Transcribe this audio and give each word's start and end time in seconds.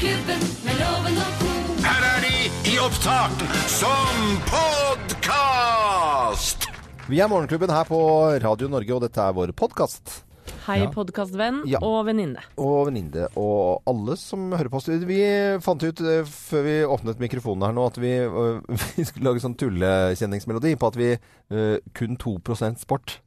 Morgenklubben 0.00 0.40
med 0.64 0.78
loven 0.80 1.16
og 1.20 1.32
co. 1.36 1.48
Her 1.84 2.04
er 2.08 2.22
de 2.24 2.36
i 2.72 2.78
opptak 2.80 3.42
som 3.68 4.30
podkast! 4.48 6.64
Vi 7.10 7.20
er 7.20 7.28
Morgenklubben 7.28 7.68
her 7.68 7.84
på 7.84 7.98
Radio 8.40 8.70
Norge, 8.72 8.94
og 8.96 9.02
dette 9.04 9.20
er 9.20 9.36
vår 9.36 9.52
podkast. 9.52 10.22
Hei, 10.64 10.86
podkastvenn 10.94 11.66
Ja. 11.68 11.82
og 11.84 12.06
venninne. 12.08 12.40
Og 12.56 12.88
venninne 12.88 13.26
og 13.36 13.84
alle 13.92 14.16
som 14.16 14.48
hører 14.56 14.72
på 14.72 14.80
oss. 14.80 14.88
Vi 14.88 15.20
fant 15.60 15.84
ut 15.84 16.00
eh, 16.00 16.24
før 16.24 16.64
vi 16.64 16.78
åpnet 16.96 17.20
mikrofonen 17.20 17.68
her 17.68 17.76
nå, 17.76 17.84
at 17.92 18.00
vi, 18.00 18.14
øh, 18.24 18.64
vi 18.96 19.04
skulle 19.04 19.28
lage 19.28 19.44
sånn 19.44 19.58
tullekjenningsmelodi 19.60 20.78
på 20.80 20.94
at 20.94 20.96
vi 20.96 21.10
øh, 21.12 21.76
kun 21.92 22.16
2% 22.16 22.80
sport. 22.86 23.18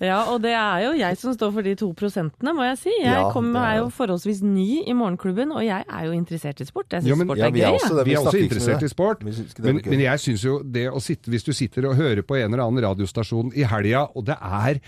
Ja, 0.00 0.18
og 0.32 0.40
det 0.42 0.52
er 0.56 0.82
jo 0.86 0.92
jeg 0.98 1.16
som 1.20 1.34
står 1.36 1.52
for 1.54 1.62
de 1.66 1.74
to 1.78 1.88
prosentene, 1.96 2.52
må 2.56 2.64
jeg 2.68 2.78
si. 2.80 2.92
Jeg 3.02 3.12
Ja, 3.12 3.30
kom, 3.32 3.48
er- 3.56 3.66
er 3.66 3.76
jo 3.80 3.88
forholdsvis 3.94 4.42
ny 4.42 4.82
i 4.86 4.92
Morgenklubben, 4.96 5.52
og 5.52 5.62
jeg 5.64 5.84
er 5.88 6.04
jo 6.06 6.12
interessert 6.16 6.60
i 6.60 6.66
sport. 6.68 6.86
Jeg 6.92 7.02
syns 7.06 7.22
sport 7.24 7.38
Ja, 7.38 7.46
er 7.46 7.50
vi 7.54 7.60
gøy. 7.60 7.66
er 7.66 7.78
også. 7.78 8.04
Vi 8.04 8.12
er 8.14 8.18
også 8.24 8.42
interessert 8.42 8.82
i 8.82 8.88
sport. 8.88 9.24
Vi 9.24 9.32
Men, 9.62 9.80
men 9.86 10.00
jeg 10.00 10.18
syns 10.24 10.44
jo 10.44 10.58
det 10.62 10.86
å 10.90 11.00
sitte 11.02 11.30
Hvis 11.30 11.44
du 11.46 11.52
sitter 11.52 11.86
og 11.90 11.96
hører 11.96 12.22
på 12.22 12.36
en 12.38 12.52
eller 12.52 12.64
annen 12.66 12.82
radiostasjon 12.84 13.52
i 13.56 13.62
helga, 13.66 14.06
og 14.14 14.24
det 14.26 14.36
er 14.40 14.80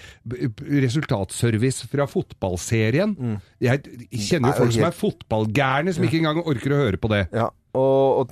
resultatservice 0.83 1.87
fra 1.91 2.07
fotballserien 2.11 3.15
Jeg 3.63 3.83
kjenner 4.13 4.53
jo 4.53 4.59
folk 4.63 4.75
som 4.77 4.87
er 4.89 4.95
fotballgærne, 4.97 5.95
som 5.95 6.05
ikke 6.07 6.21
engang 6.23 6.43
orker 6.45 6.75
å 6.75 6.81
høre 6.85 7.01
på 7.01 7.11
det. 7.13 7.25
Ja, 7.35 7.49
og, 7.77 8.19
og 8.23 8.31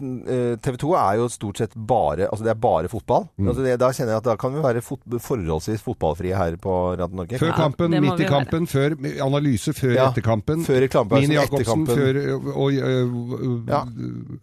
TV 0.65 0.77
2 0.81 0.93
er 0.97 1.19
jo 1.21 1.27
stort 1.29 1.59
sett 1.61 1.75
bare 1.77 2.27
Altså 2.31 2.45
det 2.47 2.51
er 2.55 2.61
bare 2.61 2.89
fotball. 2.89 3.27
Mm. 3.37 3.49
Altså 3.51 3.63
det, 3.67 3.75
da 3.83 3.91
kjenner 3.93 4.15
jeg 4.15 4.23
at 4.23 4.29
da 4.31 4.37
kan 4.41 4.55
vi 4.55 4.63
være 4.65 4.83
fot 4.83 5.01
forholdsvis 5.21 5.85
fotballfrie 5.85 6.35
her 6.37 6.57
på 6.57 6.73
Radio 6.99 7.21
Norge. 7.21 7.39
Før 7.43 7.53
kampen, 7.57 7.93
ja, 7.93 8.01
midt 8.01 8.21
i 8.25 8.29
kampen, 8.31 8.67
før 8.67 8.97
analyse 9.27 9.75
før 9.77 9.95
Ja, 9.97 10.09
etter 10.11 10.25
kampen. 10.25 10.65
før 10.67 10.81
reklamepausen, 10.87 11.29
Mini 11.29 11.37
etter 11.43 11.61
Jacobsen 11.61 11.87
kampen. 11.87 11.97
før 11.97 12.21
og, 12.35 12.51
og, 12.57 13.31
og 13.37 13.71
Ja. 13.71 13.83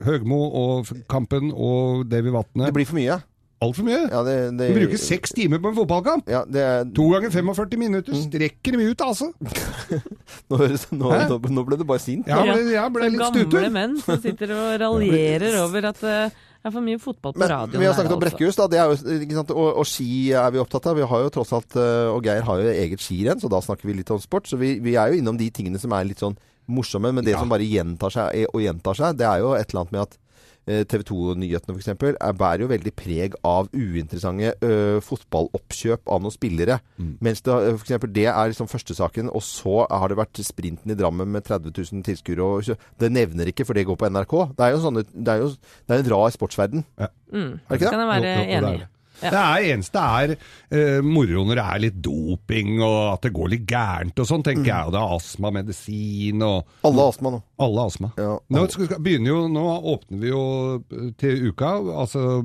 Høgmo 0.05 0.41
og 0.63 0.93
kampen 1.09 1.51
og 1.53 2.05
Davy 2.11 2.31
Vatne. 2.33 2.67
Det 2.69 2.73
blir 2.77 2.85
for 2.89 2.99
mye. 3.01 3.19
Altfor 3.63 3.87
mye. 3.87 4.01
Ja, 4.11 4.21
det, 4.27 4.35
det, 4.59 4.69
Du 4.73 4.79
bruker 4.81 4.99
seks 5.01 5.33
timer 5.37 5.61
på 5.63 5.71
en 5.71 5.77
fotballkamp! 5.77 6.29
Ja, 6.31 6.43
det 6.45 6.61
er, 6.67 6.85
To 6.97 7.07
ganger 7.13 7.31
45 7.33 7.79
minutter 7.79 8.17
strekker 8.19 8.75
dem 8.75 8.83
ut, 8.91 9.03
altså. 9.05 9.29
nå, 10.49 10.57
høres, 10.59 10.87
nå, 10.91 11.11
nå, 11.31 11.37
nå 11.57 11.63
ble 11.67 11.77
du 11.79 11.85
bare 11.87 12.03
sint. 12.03 12.27
Ja, 12.29 12.41
ble, 12.43 12.57
jeg 12.73 12.93
ble 12.95 13.09
litt 13.13 13.21
stutur. 13.29 13.43
gamle 13.43 13.45
stutur. 13.45 13.69
menn 13.77 13.99
som 14.03 14.19
sitter 14.23 14.53
og 14.57 14.73
raljerer 14.83 15.59
over 15.63 15.89
at 15.93 16.01
uh, 16.03 16.41
det 16.63 16.69
er 16.71 16.75
for 16.77 16.85
mye 16.85 16.99
fotball 17.03 17.33
på 17.35 17.41
Men 17.43 17.49
radioen. 17.51 17.81
vi 17.81 17.87
har 17.89 17.95
snakket 17.97 18.13
om 18.13 18.21
altså. 18.21 18.23
Brekkhus, 18.23 18.55
da. 18.59 18.67
Det 18.71 18.79
er 18.79 18.91
jo, 18.93 19.17
ikke 19.25 19.35
sant? 19.41 19.49
Og, 19.51 19.69
og 19.81 19.87
ski 19.89 20.09
er 20.39 20.53
vi 20.55 20.61
opptatt 20.63 20.85
av. 20.91 20.95
Vi 21.01 21.07
har 21.11 21.25
jo 21.25 21.31
tross 21.35 21.51
alt, 21.57 21.75
eh, 21.75 22.07
og 22.13 22.23
Geir 22.23 22.45
har 22.47 22.61
jo 22.63 22.71
eget 22.71 23.03
skirenn, 23.03 23.41
så 23.43 23.51
da 23.51 23.59
snakker 23.65 23.89
vi 23.89 23.97
litt 23.97 24.11
om 24.15 24.21
sport. 24.23 24.47
Så 24.47 24.59
vi, 24.61 24.77
vi 24.83 24.93
er 24.95 25.11
jo 25.11 25.19
innom 25.19 25.35
de 25.39 25.49
tingene 25.51 25.81
som 25.81 25.91
er 25.97 26.07
litt 26.07 26.23
sånn 26.23 26.37
morsomme, 26.71 27.11
men 27.11 27.25
det 27.27 27.33
Ja. 27.35 27.41
som 27.43 27.51
bare 27.51 27.67
gjentar 27.67 28.13
seg 28.15 28.45
og 28.53 28.61
gjentar 28.63 28.95
seg, 28.95 29.17
det 29.19 29.27
er 29.27 29.41
jo 29.43 29.51
et 29.59 29.67
eller 29.73 29.81
annet 29.83 29.91
med 29.97 30.05
at 30.05 30.15
TV 30.63 31.03
2-nyhetene 31.09 31.75
f.eks. 31.75 31.91
bærer 32.39 32.63
jo 32.63 32.69
veldig 32.71 32.93
preg 32.95 33.35
av 33.47 33.67
uinteressante 33.75 34.53
ø, 34.63 35.01
fotballoppkjøp 35.03 36.07
av 36.07 36.23
noen 36.23 36.35
spillere. 36.35 36.79
Mm. 36.95 37.17
Mens 37.25 37.43
det, 37.43 37.57
for 37.73 37.83
eksempel, 37.83 38.13
det 38.15 38.29
er 38.31 38.53
liksom 38.53 38.71
førstesaken, 38.71 39.33
og 39.33 39.43
så 39.43 39.83
har 39.91 40.11
det 40.11 40.19
vært 40.21 40.43
sprinten 40.47 40.93
i 40.93 40.97
Drammen 40.99 41.33
med 41.33 41.43
30 41.49 41.75
000 41.75 42.07
tilskuere. 42.07 42.77
Det 42.99 43.11
nevner 43.11 43.51
ikke, 43.51 43.67
for 43.67 43.77
det 43.77 43.87
går 43.89 43.99
på 43.99 44.09
NRK. 44.13 44.39
Det 44.55 44.67
er 44.67 44.75
jo, 44.75 44.81
sånne, 44.87 45.05
det 45.11 45.35
er 45.35 45.43
jo 45.43 45.51
det 45.53 45.97
er 45.97 46.01
en 46.01 46.11
rar 46.15 46.33
sportsverden. 46.33 46.87
Mm. 47.33 47.53
Er 47.59 47.69
det 47.69 47.79
ikke 47.79 47.85
det? 47.85 47.93
Kan 47.93 48.03
jeg 48.05 48.11
være 48.13 48.33
er 48.33 48.57
enig 48.57 48.73
i. 48.73 48.81
det. 48.85 48.89
Det 49.23 49.39
er 49.39 49.65
eneste 49.71 50.01
er 50.01 50.33
uh, 50.35 50.99
moro 51.05 51.43
når 51.47 51.59
det 51.59 51.63
er 51.63 51.81
litt 51.85 51.99
doping 52.03 52.73
og 52.81 52.97
at 53.13 53.27
det 53.27 53.33
går 53.35 53.51
litt 53.53 53.65
gærent 53.69 54.19
og 54.19 54.27
sånn, 54.27 54.43
tenker 54.45 54.67
jeg. 54.67 54.89
Og 54.89 54.95
det 54.95 54.99
er 54.99 55.15
astmamedisin 55.17 56.43
og 56.47 56.87
Alle 56.89 57.05
har 57.05 57.13
astma 57.13 57.33
nå. 57.35 57.41
Alle 57.63 57.83
har 57.83 57.91
astma. 57.91 58.11
Ja. 58.19 58.37
Nå, 58.53 58.63
skal, 58.71 58.87
skal, 58.89 59.01
begynner 59.03 59.31
jo, 59.33 59.39
nå 59.51 59.63
åpner 59.93 60.21
vi 60.21 60.31
jo 60.31 60.43
eh, 60.79 61.09
til 61.19 61.49
uka, 61.49 61.73
altså 62.03 62.41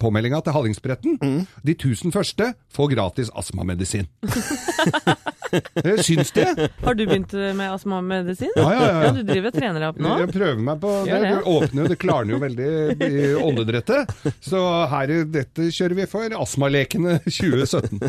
påmeldinga 0.00 0.42
til 0.44 0.56
Hallingsbretten. 0.56 1.18
Mm. 1.22 1.40
De 1.66 1.74
tusen 1.78 2.14
første 2.14 2.52
får 2.74 2.92
gratis 2.94 3.32
astmamedisin. 3.38 4.08
Jeg 5.84 6.04
syns 6.08 6.32
det. 6.36 6.46
Har 6.84 6.96
du 6.98 7.04
begynt 7.06 7.32
med 7.32 7.66
astmamedisin? 7.70 8.52
Ja, 8.56 8.68
ja, 8.72 8.84
ja. 8.84 9.02
ja, 9.06 9.12
du 9.16 9.22
driver 9.28 9.52
og 9.52 9.58
trener 9.58 9.80
deg 9.80 9.88
opp 9.90 10.00
nå? 10.04 10.14
Jeg 10.24 10.32
prøver 10.34 10.62
meg 10.70 10.80
på 10.82 10.94
det. 11.08 11.20
Det 11.24 11.34
åpner 11.54 11.82
jo, 11.82 11.90
det 11.94 11.98
klarner 12.02 12.36
jo 12.36 12.40
veldig 12.44 12.70
i 13.08 13.26
åndedrettet. 13.40 14.16
Så 14.44 14.62
her, 14.92 15.14
dette 15.32 15.70
kjører 15.72 16.02
vi 16.02 16.08
for 16.10 16.38
Astmalekene 16.42 17.18
2017. 17.40 18.00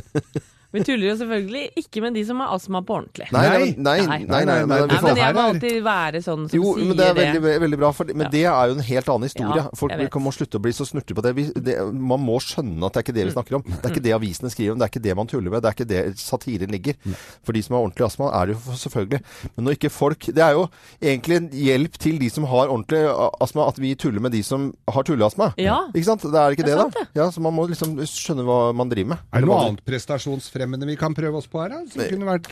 Vi 0.72 0.84
tuller 0.86 1.08
jo 1.10 1.14
selvfølgelig 1.18 1.64
ikke 1.82 2.02
med 2.04 2.14
de 2.14 2.22
som 2.28 2.42
har 2.44 2.52
astma 2.54 2.82
på 2.86 2.94
ordentlig. 3.00 3.26
Nei, 3.34 3.42
nei, 3.50 3.70
Nei. 3.80 3.96
nei, 4.06 4.18
nei, 4.22 4.26
nei, 4.28 4.44
nei, 4.46 4.58
Nei, 4.60 4.66
men 4.70 4.92
Nei, 4.92 5.00
men 5.02 5.18
jeg 5.18 5.34
må 5.34 5.44
alltid 5.50 5.78
være 5.86 6.20
sånn 6.22 6.44
som 6.50 6.54
Jo, 6.60 6.74
sier 6.78 6.86
men 6.92 6.98
det 7.00 7.08
er 7.10 7.16
veldig, 7.18 7.42
veldig 7.64 7.80
bra, 7.82 7.90
for, 7.98 8.12
men 8.14 8.28
Ja. 8.28 8.30
det 8.36 8.44
er 8.52 8.70
jo 8.70 8.76
en 8.78 8.84
helt 8.86 9.10
annen 9.10 9.26
historie. 9.26 9.64
Ja, 9.64 9.72
Folk 9.80 10.18
må 10.22 10.34
slutte 10.36 10.60
å 10.60 10.62
bli 10.62 10.74
så 10.78 10.86
snurte 10.86 11.16
på 11.18 11.24
det. 11.26 11.32
Vi, 11.40 11.48
det. 11.58 11.76
Man 11.98 12.22
må 12.22 12.38
skjønne 12.46 12.86
at 12.86 12.94
det 12.94 13.02
er 13.02 13.06
ikke 13.08 13.16
det 13.18 13.26
vi 13.26 13.34
snakker 13.34 13.58
om. 13.58 13.64
Det 13.66 13.82
er 13.82 13.96
ikke 13.96 14.04
det 14.06 14.14
avisene 14.14 14.52
skriver 14.54 14.76
om, 14.76 14.78
det 14.78 14.86
er 14.86 14.94
ikke 14.94 15.04
det 15.08 15.16
man 15.18 15.32
tuller 15.34 15.50
med, 15.56 15.64
det 15.66 15.72
er 15.72 15.78
ikke 15.80 15.90
det 15.90 16.04
satiren 16.22 16.70
ligger. 16.78 17.02
For 17.42 17.58
de 17.58 17.64
som 17.66 17.74
har 17.80 17.88
ordentlig 17.88 18.06
astma, 18.06 18.30
er 18.38 18.46
det 18.54 18.58
jo 18.60 18.78
selvfølgelig. 18.84 19.22
Men 19.56 19.66
når 19.66 19.78
ikke 19.80 19.90
folk 19.90 20.30
Det 20.30 20.44
er 20.46 20.54
jo 20.54 20.68
egentlig 21.02 21.36
en 21.40 21.50
hjelp 21.50 21.98
til 21.98 22.20
de 22.22 22.30
som 22.30 22.46
har 22.46 22.70
ordentlig 22.70 23.02
astma, 23.42 23.66
at 23.74 23.82
vi 23.82 23.96
tuller 23.96 24.22
med 24.22 24.32
de 24.38 24.44
som 24.46 24.70
har 24.86 25.04
tulleastma. 25.10 25.50
Ja. 25.58 25.80
Ikke 25.96 26.06
sant? 26.12 26.22
Det 26.30 26.38
er 26.46 26.54
ikke 26.54 26.68
Det 26.70 26.78
det, 26.78 26.86
er 26.86 26.94
da? 26.94 27.08
Ja, 27.24 27.30
så 27.34 27.42
man 27.42 27.58
må 27.58 27.66
liksom 27.74 27.98
skjønne 28.06 28.46
hva 28.46 28.60
man 28.78 28.90
driver 28.94 29.16
med. 29.16 29.26
Er 29.34 29.42
det 29.42 29.50
noe 29.50 29.66
annet 29.66 29.82
prestasjonsfremmende 29.88 30.59
vi 30.68 30.96
kan 31.00 31.14
prøve 31.16 31.38
oss 31.38 31.48
på 31.48 31.62
her? 31.64 31.70
Da? 31.70 31.86
Som 31.92 32.02
kunne 32.10 32.26
vært 32.28 32.50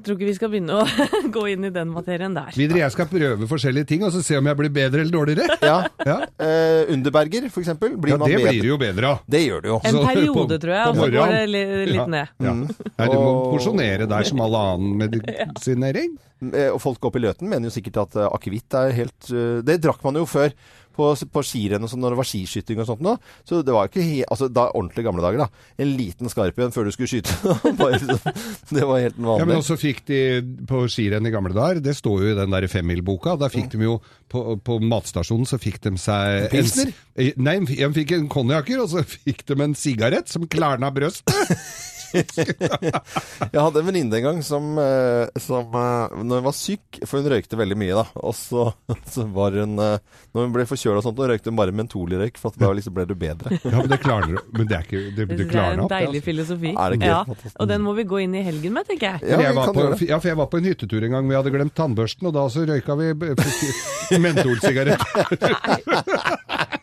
Jeg 0.00 0.04
tror 0.06 0.16
ikke 0.16 0.28
vi 0.30 0.34
skal 0.34 0.48
begynne 0.48 0.76
å 0.80 0.84
gå 1.36 1.42
inn 1.52 1.64
i 1.64 1.70
den 1.70 1.90
materien 1.92 2.32
der. 2.32 2.54
Videre, 2.56 2.78
jeg 2.86 2.92
skal 2.94 3.06
prøve 3.10 3.44
forskjellige 3.50 3.86
ting, 3.90 4.02
og 4.06 4.12
så 4.14 4.22
se 4.24 4.38
om 4.38 4.46
jeg 4.48 4.56
blir 4.56 4.70
bedre 4.72 5.02
eller 5.02 5.12
dårligere. 5.12 5.58
Ja. 5.70 5.82
Ja, 6.06 6.14
Eh, 6.40 6.88
Underberger, 6.94 7.50
for 7.52 7.60
eksempel. 7.60 7.98
Blir 8.00 8.14
ja 8.14 8.16
man 8.16 8.30
det 8.30 8.38
bedre? 8.40 8.50
blir 8.54 8.62
du 8.64 8.68
jo 8.70 8.78
bedre 8.80 9.10
av. 9.10 9.18
Det 9.28 9.42
gjør 9.44 9.60
du 9.60 9.68
jo. 9.68 9.80
En 9.84 9.92
Så- 9.98 10.06
periode, 10.06 10.46
på- 10.56 10.60
tror 10.64 10.72
jeg, 10.72 10.86
og 10.88 10.96
så 10.96 11.10
går 11.12 11.34
det 11.36 11.42
li- 11.52 11.86
litt 11.92 12.08
ned. 12.08 12.32
Ja. 12.40 12.54
Nei, 12.56 13.08
du 13.12 13.18
må 13.20 13.34
porsjonere 13.52 14.08
der 14.08 14.24
som 14.24 14.40
all 14.40 14.56
annen 14.56 14.96
medisinering. 15.04 16.16
Eh, 16.40 16.70
Og 16.72 16.78
folk 16.80 17.04
oppe 17.04 17.18
i 17.20 17.20
Løten 17.20 17.50
mener 17.50 17.68
jo 17.68 17.74
sikkert 17.74 17.98
at 18.00 18.14
uh, 18.16 18.30
akevitt 18.32 18.72
er 18.72 18.94
helt 18.96 19.26
eh, 19.28 19.58
Det 19.60 19.74
drakk 19.84 20.00
man 20.06 20.16
jo 20.16 20.22
før 20.24 20.54
på, 21.00 21.10
på 21.32 21.44
skirenn 21.46 21.86
og 21.86 21.92
sånn 21.92 22.02
når 22.04 22.14
det 22.14 22.20
var 22.20 22.28
skiskyting 22.28 22.82
og 22.82 22.88
sånt 22.90 23.04
nå. 23.04 23.16
Så 23.48 23.62
det 23.66 23.74
var 23.74 23.90
ikke 23.90 24.04
he 24.04 24.20
altså 24.26 24.50
da 24.52 24.68
ordentlig 24.70 25.06
gamle 25.06 25.24
dager, 25.24 25.44
da. 25.46 25.66
En 25.80 25.92
liten 25.98 26.32
skarp 26.32 26.60
igjen 26.60 26.74
før 26.74 26.88
du 26.88 26.94
skulle 26.94 27.10
skyte. 27.10 27.36
Bare 27.80 27.98
liksom, 27.98 28.40
det 28.70 28.86
var 28.86 29.04
helt 29.04 29.18
vanlig. 29.18 29.42
Ja, 29.42 29.48
men 29.48 29.60
også 29.60 29.78
fikk 29.80 30.04
de 30.10 30.20
på 30.68 30.84
skirenn 30.92 31.28
i 31.28 31.34
gamle 31.34 31.56
dager, 31.56 31.82
det 31.84 31.96
står 31.98 32.26
jo 32.26 32.32
i 32.34 32.38
den 32.38 32.56
der 32.56 32.68
femmilboka, 32.70 33.36
da 33.40 33.50
fikk 33.52 33.72
de 33.74 33.86
jo 33.86 33.98
på, 34.30 34.44
på 34.62 34.78
matstasjonen 34.86 35.48
så 35.48 35.58
fikk 35.60 35.80
de 35.86 35.96
seg 36.00 36.50
Pilsner? 36.52 36.92
En, 37.18 37.32
Nei, 37.44 37.56
de 37.66 37.88
fikk 37.96 38.14
en 38.16 38.28
konjakker, 38.30 38.82
og 38.84 38.92
så 38.92 39.04
fikk 39.06 39.44
de 39.48 39.58
en 39.64 39.76
sigarett 39.78 40.30
som 40.30 40.46
klarna 40.50 40.92
brøstet. 40.94 41.34
Jeg 43.50 43.60
hadde 43.60 43.80
en 43.80 43.86
venninne 43.86 44.18
en 44.18 44.24
gang 44.24 44.38
som, 44.44 44.64
eh, 44.82 45.28
som 45.40 45.70
eh, 45.78 46.16
Når 46.24 46.40
hun 46.40 46.46
var 46.48 46.54
syk, 46.56 46.98
for 47.06 47.20
hun 47.20 47.28
røykte 47.32 47.58
veldig 47.60 47.76
mye, 47.78 47.94
da. 48.00 48.04
Og 48.26 48.34
så, 48.36 48.64
så 49.14 49.24
var 49.34 49.54
hun 49.60 49.76
eh, 49.82 49.98
Når 50.34 50.46
hun 50.48 50.54
ble 50.56 50.66
forkjøla 50.70 50.98
og 51.02 51.06
sånt, 51.06 51.20
og 51.22 51.30
røykte 51.30 51.52
hun 51.52 51.58
bare 51.60 51.74
mentolrøyk, 51.76 52.40
for 52.40 52.50
at 52.54 52.58
da 52.62 52.72
liksom 52.76 52.96
ble 52.96 53.06
du 53.10 53.14
bedre. 53.18 53.54
Ja, 53.70 53.76
men 53.78 53.90
det 53.92 54.00
klarner 54.02 54.40
Men 54.56 54.66
det 54.70 54.76
er 54.78 54.86
ikke 54.88 55.00
Det, 55.16 55.26
det 55.30 55.36
Det 55.40 55.48
er 55.54 55.76
en 55.76 55.84
opp. 55.86 55.92
deilig 55.92 56.20
altså. 56.20 56.26
filosofi. 56.30 56.72
Er 56.74 56.94
det 56.96 57.00
gøy? 57.00 57.10
Ja, 57.10 57.52
og 57.60 57.70
den 57.70 57.84
må 57.86 57.94
vi 57.98 58.06
gå 58.10 58.22
inn 58.24 58.34
i 58.38 58.42
helgen 58.46 58.74
med, 58.76 58.88
tenker 58.88 59.14
jeg. 59.16 59.30
Ja, 59.30 59.40
jeg 59.46 59.54
var 59.58 59.70
på, 59.76 59.86
ja, 60.08 60.18
for 60.20 60.30
jeg 60.32 60.38
var 60.40 60.50
på 60.50 60.60
en 60.60 60.68
hyttetur 60.70 61.06
en 61.06 61.14
gang 61.18 61.30
Vi 61.30 61.36
hadde 61.38 61.52
glemt 61.54 61.74
tannbørsten, 61.78 62.26
og 62.30 62.36
da 62.36 62.46
så 62.50 62.66
røyka 62.68 62.96
vi 62.98 63.12
b- 63.14 63.34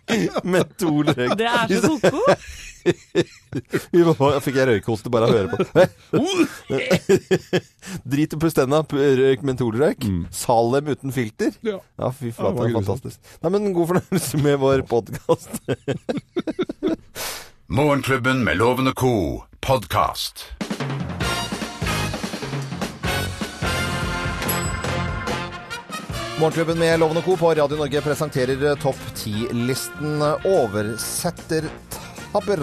f- 0.11 0.71
to 0.79 0.91
løk. 1.03 1.35
Det 1.39 1.47
er 1.51 1.67
så 1.83 1.91
ko-ko. 2.03 2.23
Fikk 4.43 4.55
jeg 4.61 4.67
røykoste 4.69 5.09
bare 5.11 5.25
av 5.27 5.31
å 5.33 5.35
høre 5.37 5.49
på. 5.51 5.57
Drit 8.07 8.31
og 8.37 8.41
puss 8.45 8.55
tenna, 8.57 8.79
røyk 8.87 9.41
mentolrøyk. 9.47 10.01
Salem 10.35 10.85
uten 10.93 11.11
filter. 11.15 11.51
Ja. 11.67 11.77
Ja, 11.99 12.07
fy 12.15 12.27
flate, 12.35 12.59
det 12.63 12.69
er 12.71 12.77
fantastisk. 12.79 13.17
Nei, 13.43 13.49
men 13.57 13.73
god 13.75 13.87
fornøyelse 13.93 14.35
med 14.45 14.55
vår 14.63 14.79
podkast. 14.87 15.51
Morgenklubben 17.67 18.37
med 18.47 18.55
Lovende 18.63 18.93
Co. 18.95 19.13
podkast. 19.59 20.35
Morgenklubben 26.39 26.79
med 26.79 26.99
Loven 26.99 27.17
og 27.17 27.23
Co. 27.25 27.35
på 27.39 27.49
Radio 27.57 27.77
Norge 27.79 28.01
presenterer 28.05 28.75
topp 28.81 28.97
10-listen 29.17 30.21
Oversettertabber. 30.45 32.59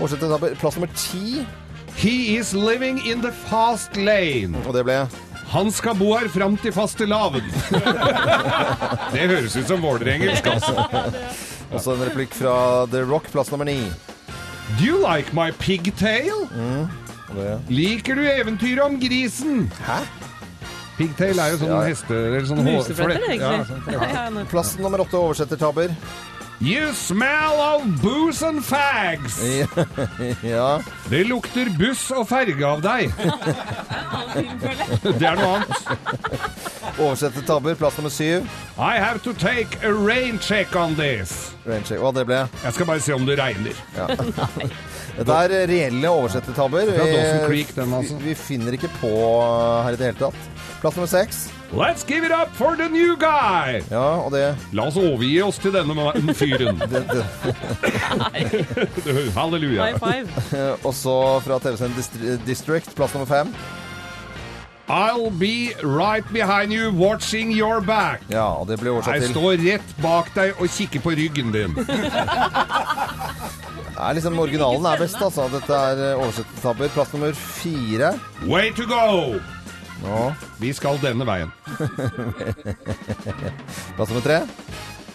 Oversettertabber. 0.00 0.54
Plass 0.58 0.76
nummer 0.78 0.90
ti, 0.98 1.44
He 2.00 2.14
is 2.38 2.52
living 2.54 2.98
in 3.06 3.20
the 3.22 3.30
fast 3.50 3.96
lane. 3.96 4.56
og 4.66 4.74
det 4.74 4.84
ble 4.88 4.96
Han 5.50 5.70
skal 5.74 5.94
bo 5.98 6.12
her 6.16 6.28
fram 6.30 6.54
til 6.62 6.72
fastelavn. 6.72 7.42
det 9.14 9.26
høres 9.26 9.56
ut 9.58 9.66
som 9.68 9.80
vålerengelsk, 9.82 10.46
altså. 10.46 10.84
også 11.74 11.92
en 11.96 12.04
replikk 12.06 12.34
fra 12.38 12.86
The 12.90 13.02
Rock, 13.10 13.26
plass 13.34 13.50
nummer 13.50 13.64
ni. 13.66 13.80
Do 14.78 14.84
you 14.86 14.98
like 15.02 15.34
my 15.34 15.50
pigtail? 15.58 16.46
Mm, 16.54 16.86
Liker 17.70 18.14
du 18.18 18.22
eventyret 18.30 18.82
om 18.86 18.96
grisen? 19.02 19.66
Hæ? 19.86 19.98
Pigtail 21.00 21.38
er 21.40 21.54
jo 21.54 21.60
sånn 21.64 21.72
Ja. 21.74 21.82
heste... 21.88 22.16
Eller 22.30 22.44
sånn 22.48 22.60
Musefletter, 22.66 23.28
egentlig. 23.30 23.40
Ja, 23.40 23.64
sånn. 23.64 23.86
Ja, 23.94 24.10
ja, 24.40 24.44
Plass 24.52 24.74
nummer 24.78 25.00
åtte, 25.06 25.16
oversettertabber. 25.16 25.94
You 26.60 26.90
smell 26.92 27.56
of 27.56 27.86
booze 28.02 28.42
and 28.44 28.60
fags! 28.60 29.38
Ja. 30.44 30.74
Det 31.08 31.22
lukter 31.24 31.70
buss 31.80 32.02
og 32.12 32.26
ferge 32.28 32.60
av 32.68 32.82
deg. 32.84 33.08
Det 35.00 35.24
er 35.24 35.38
noe 35.40 35.54
annet. 35.56 35.72
Oversettertabber, 37.00 37.78
plass 37.80 37.96
nummer 37.96 38.12
syv. 38.12 38.44
I 38.76 38.98
have 39.00 39.22
to 39.24 39.32
take 39.40 39.80
a 39.86 39.92
rain 39.94 40.36
check 40.38 40.76
on 40.76 40.94
this. 41.00 41.32
Raincheck. 41.64 41.96
Hva 42.02 42.12
det 42.16 42.26
ble? 42.28 42.42
Jeg 42.64 42.76
skal 42.76 42.88
bare 42.92 43.00
se 43.04 43.16
om 43.16 43.24
det 43.28 43.38
regner. 43.40 43.76
Dette 45.20 45.36
er 45.46 45.56
reelle 45.68 46.12
oversettertabber. 46.12 46.92
Vi- 46.92 46.98
Dawson 47.00 47.46
Creek, 47.48 47.72
den, 47.76 47.92
altså. 47.96 48.16
Vi, 48.20 48.30
vi 48.30 48.34
finner 48.38 48.76
ikke 48.76 48.92
på 49.00 49.10
her 49.86 49.96
i 49.96 50.00
det 50.00 50.12
hele 50.12 50.20
tatt. 50.28 50.48
Plass 50.80 50.96
nummer 50.96 51.06
seks. 51.06 51.52
Let's 51.72 52.02
give 52.02 52.24
it 52.24 52.32
up 52.32 52.48
for 52.56 52.74
the 52.74 52.88
new 52.88 53.16
guy! 53.16 53.82
Ja, 53.90 54.24
og 54.24 54.32
det, 54.32 54.56
La 54.72 54.86
oss 54.88 54.96
overgi 54.96 55.42
oss 55.44 55.58
til 55.60 55.74
denne 55.76 55.94
fyren. 56.34 56.80
det, 56.92 57.04
det 57.10 57.24
Halleluja. 59.36 59.84
High 59.84 59.98
five. 60.00 60.28
Også 60.88 61.40
fra 61.44 61.60
TV-serien 61.60 62.40
District, 62.46 62.88
plass 62.96 63.14
nummer 63.14 63.28
fem. 63.28 63.52
I'll 64.88 65.30
be 65.30 65.74
right 65.84 66.24
behind 66.32 66.72
you 66.72 66.90
watching 66.90 67.52
your 67.52 67.80
back. 67.80 68.24
Ja, 68.32 68.48
og 68.58 68.66
det 68.66 68.80
blir 68.80 68.96
oversatt 68.96 69.20
Jeg 69.20 69.30
står 69.30 69.60
rett 69.62 69.94
bak 70.02 70.32
deg 70.34 70.58
og 70.58 70.66
kikker 70.66 71.04
på 71.04 71.10
ryggen 71.20 71.52
din. 71.54 71.76
er 74.00 74.16
liksom 74.16 74.38
Originalen 74.40 74.88
er 74.90 74.98
best, 75.04 75.20
altså. 75.22 75.46
Dette 75.52 75.70
er 75.92 76.16
eh. 76.16 76.88
Plass 76.96 77.12
nummer 77.12 77.32
fire. 77.36 78.16
Way 78.48 78.72
to 78.72 78.88
go! 78.88 79.38
Nå, 80.00 80.32
Vi 80.60 80.72
skal 80.76 80.98
denne 81.02 81.26
veien. 81.28 81.50
plass 83.96 84.08
nummer 84.10 84.24
tre. 84.24 84.38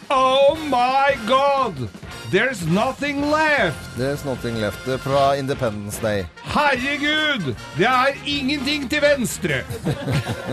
Oh 0.09 0.55
my 0.69 1.15
god! 1.27 1.89
There's 2.31 2.65
nothing 2.67 3.21
left! 3.31 3.97
There's 3.97 4.25
Nothing 4.25 4.55
Left 4.59 5.01
fra 5.01 5.35
Independence 5.37 5.99
Day. 6.01 6.25
Herregud! 6.43 7.55
Det 7.77 7.85
er 7.85 8.07
ingenting 8.25 8.89
til 8.89 9.01
venstre! 9.01 9.61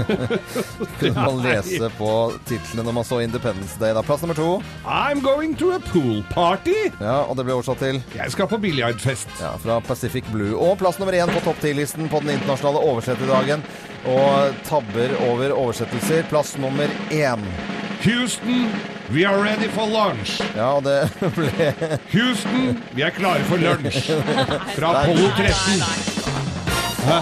Kunne 1.01 1.15
man 1.17 1.41
lese 1.43 1.89
på 1.99 2.11
titlene 2.47 2.85
når 2.87 2.97
man 3.01 3.05
så 3.09 3.19
Independence 3.25 3.81
Day. 3.81 3.95
Da. 3.97 4.03
Plass 4.03 4.23
nummer 4.23 4.35
to. 4.37 4.63
I'm 4.85 5.21
going 5.25 5.57
to 5.59 5.73
a 5.73 5.81
pool 5.93 6.23
party! 6.31 6.77
Ja, 7.01 7.23
og 7.25 7.37
det 7.41 7.49
ble 7.49 7.57
oversatt 7.57 7.81
til 7.83 8.03
Jeg 8.15 8.31
skal 8.37 8.47
på 8.53 8.61
biljardfest. 8.63 9.29
ja, 9.41 9.55
fra 9.65 9.81
Pacific 9.81 10.29
Blue. 10.33 10.55
Og 10.57 10.79
plass 10.79 11.01
nummer 11.01 11.17
én 11.17 11.33
på 11.33 11.41
topp 11.45 11.61
10-listen 11.65 12.09
på 12.13 12.21
den 12.25 12.37
internasjonale 12.37 12.85
oversetterdagen. 12.93 13.65
Og 14.13 14.55
tabber 14.69 15.17
over 15.31 15.57
oversettelser. 15.57 16.29
Plass 16.31 16.57
nummer 16.61 16.89
én. 17.11 17.43
Houston, 18.05 18.67
we 19.13 19.25
are 19.25 19.43
ready 19.43 19.69
for 19.69 19.87
lunch. 19.87 20.41
Ja, 20.57 20.81
det 20.81 21.09
ble 21.37 21.75
Houston, 22.13 22.83
vi 22.95 23.03
er 23.03 23.11
klare 23.11 23.45
for 23.49 23.57
lunsj. 23.61 24.11
Fra 24.77 24.93
Apollo 25.03 25.29
13. 25.37 25.83
Hæ? 27.07 27.19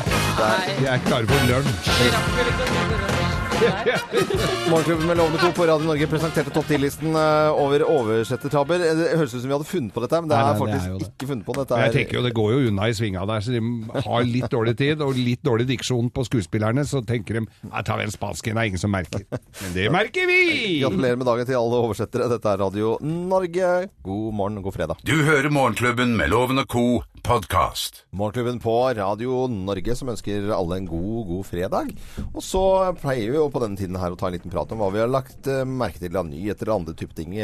Vi 0.79 0.87
er 0.87 0.99
klare 1.07 1.27
for 1.27 1.49
lunsj. 1.51 3.20
Morgenklubben 4.71 5.07
med 5.07 5.17
Lovende 5.17 5.39
Co. 5.39 5.51
på 5.53 5.67
Radio 5.69 5.85
Norge 5.87 6.07
presenterte 6.09 6.53
topp 6.55 6.69
10-listen 6.71 7.13
eh, 7.13 7.61
over 7.61 7.83
oversettertabber. 7.85 8.81
Eh, 8.81 8.95
Det 8.97 9.09
høres 9.21 9.35
ut 9.35 9.43
som 9.43 9.51
vi 9.51 9.55
hadde 9.57 9.69
funnet 9.69 9.93
på 9.93 10.01
dette, 10.05 10.21
men 10.23 10.31
det 10.31 10.37
er 10.39 10.47
nei, 10.47 10.55
nei, 10.55 10.61
faktisk 10.63 10.87
er 10.89 11.05
ikke 11.11 11.29
funnet 11.29 11.47
på. 11.49 11.57
Dette 11.59 11.81
jeg 11.83 11.91
er 11.91 11.97
tenker 11.99 12.19
jo 12.19 12.23
Det 12.25 12.33
går 12.39 12.55
jo 12.55 12.63
unna 12.71 12.89
i 12.89 12.95
svinga 12.97 13.27
der, 13.29 13.45
så 13.45 13.53
de 13.53 13.61
har 14.07 14.25
litt 14.29 14.49
dårlig 14.55 14.75
tid 14.81 15.05
og 15.05 15.19
litt 15.19 15.43
dårlig 15.45 15.67
diksjon 15.75 16.09
på 16.15 16.25
skuespillerne. 16.31 16.87
Så 16.89 17.03
tenker 17.07 17.41
de 17.41 17.45
jeg 17.45 17.87
tar 17.91 18.01
vi 18.01 18.07
en 18.09 18.15
spansk 18.15 18.49
en, 18.49 18.57
det 18.57 18.65
er 18.65 18.73
ingen 18.73 18.83
som 18.85 18.95
merker. 18.95 19.27
Men 19.61 19.77
det 19.77 19.87
merker 19.93 20.31
vi! 20.31 20.41
Gratulerer 20.81 21.21
med 21.21 21.29
dagen 21.29 21.51
til 21.51 21.61
alle 21.61 21.83
oversettere. 21.85 22.31
Dette 22.33 22.55
er 22.55 22.63
Radio 22.65 22.97
Norge. 23.05 23.75
God 24.07 24.33
morgen 24.41 24.61
og 24.63 24.71
god 24.71 24.79
fredag. 24.79 25.05
Du 25.05 25.17
hører 25.27 25.53
Morgenklubben 25.53 26.17
med 26.17 26.33
Lovende 26.33 26.65
og 26.65 26.73
Co. 26.73 26.87
podkast. 27.23 28.05
Morgenklubben 28.17 28.59
på 28.63 28.73
Radio 28.97 29.45
Norge 29.51 29.95
som 29.99 30.09
ønsker 30.13 30.49
alle 30.55 30.79
en 30.81 30.87
god, 30.89 31.27
god 31.29 31.47
fredag. 31.47 31.91
Og 32.33 32.43
så 32.45 32.63
pleier 33.01 33.31
vi 33.33 33.39
jo 33.39 33.49
på 33.53 33.61
denne 33.63 33.79
tiden 33.79 33.99
her 34.01 34.15
å 34.15 34.19
ta 34.19 34.29
en 34.29 34.35
liten 34.37 34.53
prat 34.53 34.73
om 34.75 34.81
hva 34.83 34.89
vi 34.95 35.03
har 35.03 35.11
lagt 35.11 35.49
eh, 35.51 35.63
merke 35.69 36.01
til 36.03 36.17
av 36.19 36.27
nyheter 36.29 36.71
og 36.71 36.81
andre 36.81 36.95
type 36.99 37.15
ting. 37.17 37.37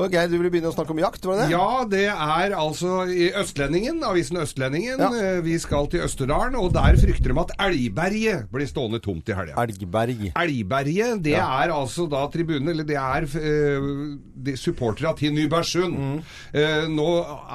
Og 0.00 0.14
Geir, 0.14 0.30
du 0.30 0.36
ville 0.38 0.50
begynne 0.52 0.72
å 0.72 0.74
snakke 0.74 0.94
om 0.94 1.02
jakt, 1.02 1.26
var 1.28 1.38
det 1.38 1.46
det? 1.46 1.54
Ja, 1.54 1.84
det 1.90 2.06
er 2.10 2.56
altså 2.58 3.04
i 3.10 3.28
Østlendingen, 3.40 4.00
avisen 4.08 4.40
Østlendingen. 4.40 5.04
Ja. 5.04 5.10
Eh, 5.14 5.42
Vi 5.46 5.58
skal 5.62 5.90
til 5.92 6.04
Østerdalen, 6.06 6.58
og 6.58 6.72
der 6.74 6.98
frykter 7.00 7.34
de 7.34 7.44
at 7.44 7.54
Elgberget 7.68 8.50
blir 8.52 8.70
stående 8.70 9.02
tomt 9.04 9.28
i 9.30 9.36
helga. 9.36 9.56
Elgberg. 9.62 10.30
Elgberget, 10.32 11.22
det 11.24 11.36
er 11.38 11.74
altså 11.74 12.08
da 12.10 12.24
tribunen, 12.32 12.72
eller 12.72 12.88
det 12.88 12.98
er 13.00 13.28
uh, 13.30 14.16
de 14.40 14.56
supporterne 14.58 15.14
til 15.18 15.34
Nybergsund. 15.36 15.96
Mm. 15.96 16.18
Uh, 16.56 16.84
nå 16.90 17.08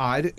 er 0.05 0.29
det 0.29 0.33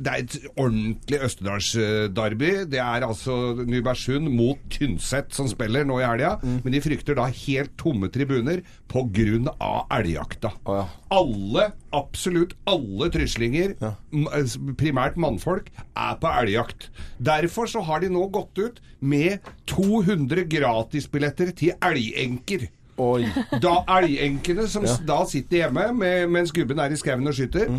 det 0.00 0.08
er 0.08 0.22
et 0.24 0.36
ordentlig 0.56 0.69
Østerdalsderby. 0.70 2.50
Det 2.70 2.80
er 2.82 3.06
altså 3.06 3.36
Nybergsund 3.66 4.30
mot 4.32 4.60
Tynset 4.72 5.34
som 5.36 5.48
spiller 5.50 5.86
nå 5.88 6.00
i 6.00 6.06
helga. 6.06 6.36
Mm. 6.42 6.60
Men 6.64 6.76
de 6.76 6.82
frykter 6.84 7.18
da 7.18 7.28
helt 7.28 7.76
tomme 7.80 8.10
tribuner 8.12 8.62
pga. 8.90 9.86
elgjakta. 9.98 10.52
Oh, 10.64 10.80
ja. 10.80 10.86
Alle, 11.14 11.70
absolutt 11.96 12.54
alle 12.70 13.10
tryslinger, 13.10 13.76
eh, 13.80 14.56
primært 14.78 15.16
mannfolk, 15.16 15.70
er 15.96 16.18
på 16.20 16.34
elgjakt. 16.42 16.90
Derfor 17.18 17.66
så 17.66 17.82
har 17.86 18.00
de 18.00 18.10
nå 18.10 18.26
gått 18.30 18.58
ut 18.58 18.80
med 19.00 19.40
200 19.66 20.44
gratisbilletter 20.50 21.54
til 21.56 21.72
elgenker. 21.80 22.68
Oi. 23.00 23.24
Da 23.62 23.80
elgenkene 23.96 24.66
som 24.68 24.84
ja. 24.84 24.96
da 25.06 25.22
sitter 25.28 25.64
hjemme 25.64 25.86
med, 25.96 26.28
mens 26.32 26.52
gubben 26.52 26.80
er 26.82 26.92
i 26.92 26.98
skauen 27.00 27.26
og 27.28 27.36
skyter, 27.36 27.70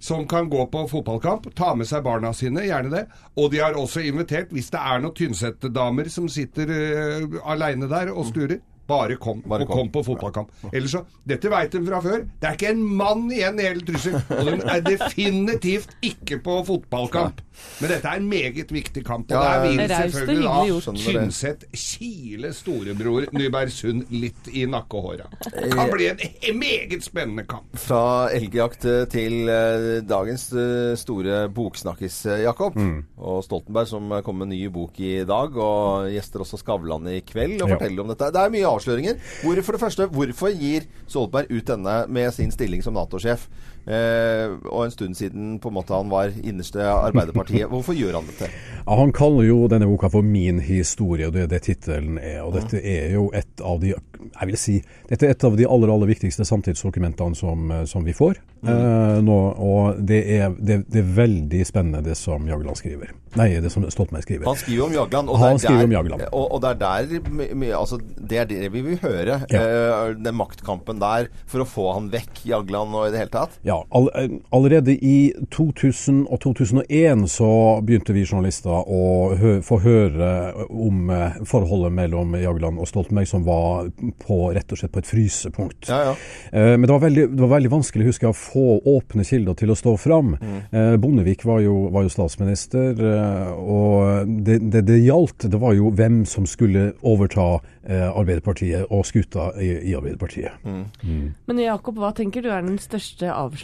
som 0.00 0.26
kan 0.28 0.48
gå 0.50 0.64
på 0.72 0.86
fotballkamp, 0.88 1.50
ta 1.56 1.74
med 1.76 1.88
seg 1.88 2.04
barna 2.04 2.32
sine, 2.36 2.64
gjerne 2.64 2.92
det. 2.94 3.04
Og 3.36 3.50
de 3.52 3.60
har 3.60 3.76
også 3.76 4.02
invitert, 4.08 4.52
hvis 4.54 4.72
det 4.72 4.80
er 4.80 5.02
noen 5.02 5.16
Tynset-damer 5.16 6.08
som 6.12 6.28
sitter 6.32 6.72
uh, 6.72 7.40
aleine 7.52 7.88
der 7.90 8.12
og 8.14 8.30
sturer, 8.30 8.62
bare 8.90 9.16
kom, 9.22 9.42
Bare 9.46 9.64
og 9.66 9.70
kom. 9.70 9.78
kom 9.84 9.92
på 9.94 10.02
fotballkamp. 10.10 10.50
Ellers 10.72 10.94
så, 10.96 11.04
Dette 11.30 11.50
veit 11.52 11.72
de 11.74 11.82
fra 11.86 12.00
før. 12.04 12.24
Det 12.40 12.48
er 12.50 12.56
ikke 12.58 12.72
en 12.74 12.82
mann 13.00 13.28
igjen 13.30 13.60
i 13.62 13.68
hele 13.68 13.84
Trysil. 13.86 14.16
Og 14.34 14.50
de 14.50 14.56
er 14.74 14.82
definitivt 14.86 15.94
ikke 16.02 16.40
på 16.44 16.58
fotballkamp. 16.68 17.42
Men 17.82 17.90
dette 17.92 18.08
er 18.08 18.16
en 18.22 18.28
meget 18.30 18.70
viktig 18.72 19.02
kamp. 19.04 19.30
Og 19.30 19.36
Ja, 19.36 19.60
der 19.60 19.66
vil 19.68 19.82
selvfølgelig 19.90 20.46
da 20.46 20.62
det. 20.64 21.02
Tynset 21.04 21.64
kile 21.76 22.52
storebror 22.56 23.26
Nybergsund 23.36 24.06
litt 24.14 24.48
i 24.56 24.64
nakkehåra. 24.70 25.26
Det 25.44 25.68
kan 25.74 25.90
bli 25.92 26.08
en 26.08 26.58
meget 26.58 27.04
spennende 27.04 27.44
kamp. 27.50 27.68
Fra 27.76 28.30
elgjakt 28.32 28.86
til 29.12 29.50
eh, 29.52 30.00
dagens 30.08 30.46
eh, 30.56 30.94
store 31.00 31.42
boksnakkis, 31.52 32.22
eh, 32.32 32.42
Jakob. 32.46 32.76
Mm. 32.80 33.02
Og 33.20 33.42
Stoltenberg 33.44 33.90
som 33.90 34.08
kom 34.24 34.30
kommer 34.30 34.46
med 34.46 34.54
ny 34.54 34.68
bok 34.72 34.94
i 35.02 35.24
dag, 35.26 35.56
og 35.58 36.06
gjester 36.14 36.44
også 36.44 36.60
Skavlan 36.62 37.08
i 37.10 37.18
kveld 37.26 37.58
og 37.64 37.68
Ja. 37.68 37.74
forteller 37.76 38.04
om 38.04 38.08
dette. 38.12 38.28
Det 38.32 38.40
er 38.44 38.52
mye 38.54 38.68
avsløringer. 38.80 39.20
Hvor, 39.44 39.60
for 39.62 39.76
det 39.76 39.82
første, 39.84 40.08
hvorfor 40.10 40.56
gir 40.56 40.88
Solberg 41.10 41.52
ut 41.52 41.68
denne 41.68 41.96
med 42.08 42.32
sin 42.34 42.52
stilling 42.54 42.82
som 42.84 42.96
Nato-sjef? 42.96 43.46
Eh, 43.86 44.52
og 44.68 44.84
en 44.84 44.94
stund 44.94 45.16
siden 45.18 45.54
på 45.62 45.70
en 45.70 45.76
måte 45.78 45.96
han 45.96 46.10
var 46.12 46.34
innerste 46.42 46.84
Arbeiderpartiet. 46.84 47.68
Hvorfor 47.72 47.96
gjør 47.96 48.20
han 48.20 48.28
dette? 48.28 48.50
Ja, 48.80 48.96
han 48.98 49.12
kaller 49.16 49.46
jo 49.48 49.64
denne 49.70 49.88
boka 49.88 50.10
for 50.12 50.22
'Min 50.22 50.60
historie', 50.60 51.26
og 51.26 51.32
det 51.32 51.42
er 51.42 51.52
det 51.54 51.62
tittelen 51.68 52.18
er. 52.18 52.42
Og 52.42 52.54
dette 52.54 52.80
er 52.80 53.12
jo 53.14 53.30
et 53.34 53.64
av 53.64 53.80
de 53.80 53.94
jeg 54.20 54.48
vil 54.50 54.58
si, 54.60 54.76
dette 55.08 55.26
er 55.26 55.34
et 55.34 55.44
av 55.46 55.56
de 55.56 55.66
aller 55.68 55.92
aller 55.92 56.10
viktigste 56.10 56.44
samtidsdokumentene 56.48 57.36
som, 57.38 57.70
eh, 57.72 57.84
som 57.88 58.04
vi 58.04 58.14
får 58.16 58.36
eh, 58.38 59.18
nå. 59.24 59.38
Og 59.56 60.00
det 60.06 60.20
er, 60.36 60.52
det, 60.58 60.82
det 60.90 61.02
er 61.02 61.14
veldig 61.16 61.62
spennende 61.68 62.02
det 62.04 62.16
som 62.20 62.46
Jagland 62.48 62.78
skriver. 62.78 63.14
Nei, 63.38 63.52
det 63.62 63.70
som 63.70 63.84
Stoltenberg 63.86 64.26
skriver. 64.26 64.48
Han 64.48 64.58
skriver 64.58 64.88
om 64.88 64.94
Jagland. 64.96 65.30
Og 65.30 65.38
Han 65.38 65.60
det 65.60 65.68
er 65.68 65.76
der, 65.76 65.84
om 65.86 65.94
Jagland. 65.94 66.24
Og, 66.32 66.46
og 66.56 66.62
det 66.64 66.70
er 66.72 66.80
der 66.80 67.76
altså, 67.78 68.00
Det 68.00 68.40
er 68.42 68.48
det 68.50 68.72
vi 68.74 68.82
vil 68.88 68.98
høre. 69.04 69.40
Ja. 69.52 69.62
eh, 69.62 70.14
den 70.18 70.38
maktkampen 70.38 71.02
der 71.02 71.30
for 71.46 71.62
å 71.64 71.68
få 71.68 71.86
han 71.94 72.10
vekk, 72.12 72.42
Jagland, 72.50 72.96
og 72.96 73.08
i 73.08 73.14
det 73.14 73.22
hele 73.22 73.34
tatt. 73.34 73.60
Ja, 73.66 73.69
all, 73.70 74.10
eh, 74.14 74.30
allerede 74.50 74.94
i 74.94 75.32
2000 75.50 76.26
og 76.26 76.40
2001 76.40 77.26
så 77.30 77.50
begynte 77.86 78.14
vi 78.16 78.24
journalister 78.24 78.70
å 78.72 79.34
hø 79.38 79.52
få 79.64 79.80
høre 79.84 80.30
om 80.68 81.10
eh, 81.14 81.38
forholdet 81.48 81.92
mellom 81.96 82.34
Jagland 82.40 82.80
og 82.80 82.88
Stoltenberg, 82.90 83.28
som 83.28 83.44
var 83.46 83.90
på, 84.24 84.38
rett 84.54 84.72
og 84.72 84.80
slett 84.80 84.92
på 84.94 85.02
et 85.02 85.10
frysepunkt. 85.10 85.90
Ja, 85.90 86.10
ja. 86.10 86.14
Eh, 86.52 86.76
Men 86.76 86.86
det 86.88 86.94
var, 86.94 87.02
veldig, 87.06 87.26
det 87.34 87.44
var 87.44 87.54
veldig 87.56 87.72
vanskelig 87.72 88.10
husker 88.10 88.28
jeg, 88.28 88.36
å 88.36 88.40
få 88.40 88.66
åpne 88.96 89.24
kilder 89.26 89.58
til 89.58 89.72
å 89.74 89.78
stå 89.78 89.96
fram. 90.00 90.34
Eh, 90.42 90.96
Bondevik 91.00 91.44
var 91.48 91.60
jo, 91.64 91.88
var 91.94 92.06
jo 92.06 92.12
statsminister, 92.12 92.96
eh, 92.96 93.52
og 93.60 94.30
det, 94.46 94.60
det 94.72 94.84
det 94.88 95.00
gjaldt, 95.04 95.48
det 95.50 95.60
var 95.60 95.76
jo 95.78 95.92
hvem 95.94 96.22
som 96.28 96.46
skulle 96.48 96.90
overta 97.06 97.60
eh, 97.84 98.08
Arbeiderpartiet 98.08 98.90
og 98.90 99.04
skuta 99.08 99.50
i, 99.60 99.70
i 99.90 99.94
Arbeiderpartiet. 99.98 100.64
Men 100.64 101.62
Jakob, 101.62 102.00
hva 102.00 102.12
tenker 102.16 102.44
du 102.44 102.50
er 102.50 102.64
den 102.66 102.78
største 102.82 103.30
avsløringen? 103.30 103.59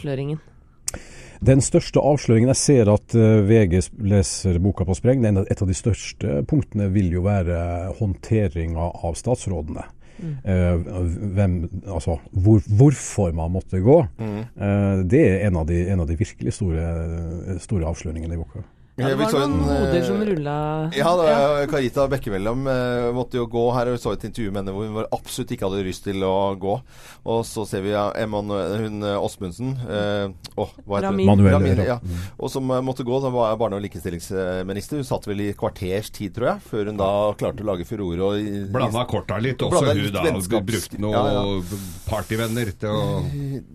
Den 1.47 1.61
største 1.61 2.01
avsløringen 2.01 2.49
Jeg 2.49 2.57
ser 2.57 2.89
at 2.89 3.13
eh, 3.13 3.43
VG 3.45 3.81
leser 4.09 4.57
boka 4.63 4.87
på 4.87 4.95
spreng. 4.97 5.25
Et 5.25 5.61
av 5.61 5.69
de 5.69 5.77
største 5.77 6.41
punktene 6.49 6.89
vil 6.93 7.11
jo 7.13 7.25
være 7.27 7.93
håndteringa 7.99 8.91
av 9.03 9.19
statsrådene. 9.19 9.85
Mm. 10.17 10.31
hvem, 11.37 11.51
altså, 11.93 12.15
hvor, 12.33 12.63
hvorfor 12.79 13.35
man 13.37 13.51
måtte 13.53 13.77
gå. 13.85 13.99
Mm. 14.17 14.39
det 15.05 15.19
er 15.21 15.43
en 15.45 15.59
av 15.61 15.67
de, 15.69 15.77
en 15.93 16.01
av 16.01 16.07
de 16.09 16.17
virkelig 16.17 16.55
store, 16.57 16.87
store 17.61 17.85
avsløringene 17.85 18.33
i 18.33 18.39
boka. 18.41 18.63
Ja, 18.97 19.11
det 19.11 19.17
var 19.19 19.29
noen 19.35 19.51
en, 19.53 19.59
eh, 19.61 19.81
hoder 19.85 20.05
som 20.07 20.21
rulla 20.25 20.53
Ja, 20.97 21.09
da, 21.19 21.65
Karita 21.69 22.07
Bekkemellom 22.09 22.63
uh, 22.65 23.11
måtte 23.13 23.37
jo 23.37 23.43
gå 23.45 23.65
her, 23.75 23.91
og 23.91 23.97
vi 23.97 24.01
så 24.01 24.13
et 24.15 24.23
intervju 24.25 24.49
med 24.49 24.63
henne 24.63 24.73
hvor 24.73 24.87
hun 24.87 24.95
var 24.97 25.09
absolutt 25.13 25.51
ikke 25.53 25.67
hadde 25.69 25.83
lyst 25.85 26.07
til 26.07 26.23
å 26.25 26.33
gå. 26.57 26.73
Og 27.29 27.43
så 27.45 27.65
ser 27.69 27.83
vi 27.85 27.91
ja, 27.93 28.07
Emanuel, 28.17 28.73
hun 28.81 29.05
eh, 29.05 29.19
Åsmundsen 29.21 29.75
uh, 29.85 30.31
oh, 30.57 30.71
hva 30.87 30.97
heter? 30.97 31.09
Ramin. 31.11 31.29
Manuel, 31.29 31.53
Ramin, 31.59 31.81
ja. 31.83 31.97
ja. 31.99 32.23
Og 32.41 32.49
som 32.49 32.71
eh, 32.73 32.81
måtte 32.81 33.05
gå, 33.05 33.19
da 33.21 33.29
var 33.33 33.53
barne- 33.61 33.77
og 33.77 33.85
likestillingsminister. 33.85 34.97
Hun 35.03 35.07
satt 35.11 35.29
vel 35.29 35.45
i 35.45 35.51
kvarters 35.57 36.09
tid, 36.17 36.33
tror 36.33 36.49
jeg, 36.55 36.65
før 36.71 36.89
hun 36.91 36.97
da 37.03 37.11
klarte 37.37 37.61
å 37.65 37.69
lage 37.69 37.85
furore. 37.85 38.31
og 38.31 38.71
Blanda 38.73 39.05
korta 39.09 39.37
litt, 39.43 39.61
Og 39.61 39.77
også 39.77 39.91
hun 39.93 40.01
litt 40.07 40.15
da. 40.17 40.25
vennskaps- 40.25 40.65
Brukte 40.67 40.97
noen 40.99 41.13
Ja, 41.13 41.45
ja. 41.45 41.77
partyvenner 42.09 42.73
til 42.81 42.89
å, 42.97 43.21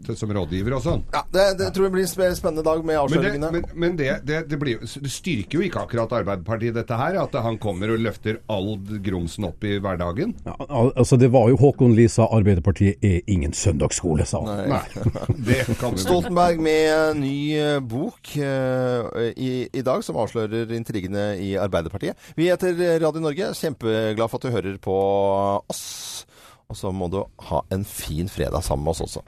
til, 0.07 0.19
som 0.19 0.35
rådgiver 0.35 0.75
og 0.81 0.83
sånn. 0.85 1.07
Ja, 1.14 1.23
det, 1.33 1.47
det 1.62 1.71
tror 1.76 1.87
jeg 1.88 1.95
blir 1.95 2.11
en 2.26 2.37
spennende 2.37 2.67
dag 2.67 2.83
med 2.85 2.99
Men, 3.12 3.23
det, 3.23 3.52
men, 3.52 3.64
men 3.75 3.97
det, 3.97 4.11
det, 4.26 4.43
det, 4.50 4.59
blir, 4.61 4.81
jo- 4.81 5.12
styrker 5.12 5.59
jo 5.59 5.66
ikke 5.66 5.83
akkurat 5.85 6.14
Arbeiderpartiet, 6.21 6.75
dette 6.76 6.97
her. 6.99 7.19
At 7.23 7.37
han 7.45 7.59
kommer 7.62 7.92
og 7.95 8.02
løfter 8.02 8.40
all 8.52 8.75
grumsen 9.04 9.47
opp 9.49 9.64
i 9.69 9.76
hverdagen. 9.83 10.35
Ja, 10.47 10.57
altså 10.69 11.19
Det 11.21 11.31
var 11.35 11.50
jo 11.52 11.59
Håkon 11.61 11.97
Lie 11.97 12.11
sa 12.12 12.28
Arbeiderpartiet 12.33 13.02
er 13.04 13.21
ingen 13.31 13.54
søndagsskole, 13.57 14.26
sa 14.28 14.42
han. 14.47 14.73
Nei, 14.73 15.37
det 15.49 15.61
kan 15.81 15.99
Stoltenberg 16.00 16.62
med 16.62 17.21
ny 17.21 17.37
eh, 17.59 17.78
bok 17.85 18.35
eh, 18.37 19.31
i, 19.37 19.52
i 19.69 19.85
dag, 19.85 20.04
som 20.07 20.19
avslører 20.23 20.73
intrigene 20.76 21.33
i 21.42 21.54
Arbeiderpartiet. 21.61 22.33
Vi 22.38 22.49
heter 22.50 22.78
Radio 23.02 23.23
Norge. 23.23 23.52
Kjempeglad 23.59 24.33
for 24.33 24.40
at 24.40 24.49
du 24.49 24.57
hører 24.57 24.81
på 24.83 24.97
oss. 25.73 25.85
Og 26.73 26.78
så 26.78 26.92
må 26.95 27.11
du 27.12 27.21
ha 27.50 27.62
en 27.75 27.85
fin 27.85 28.31
fredag 28.33 28.64
sammen 28.64 28.87
med 28.87 28.97
oss 28.97 29.04
også. 29.04 29.25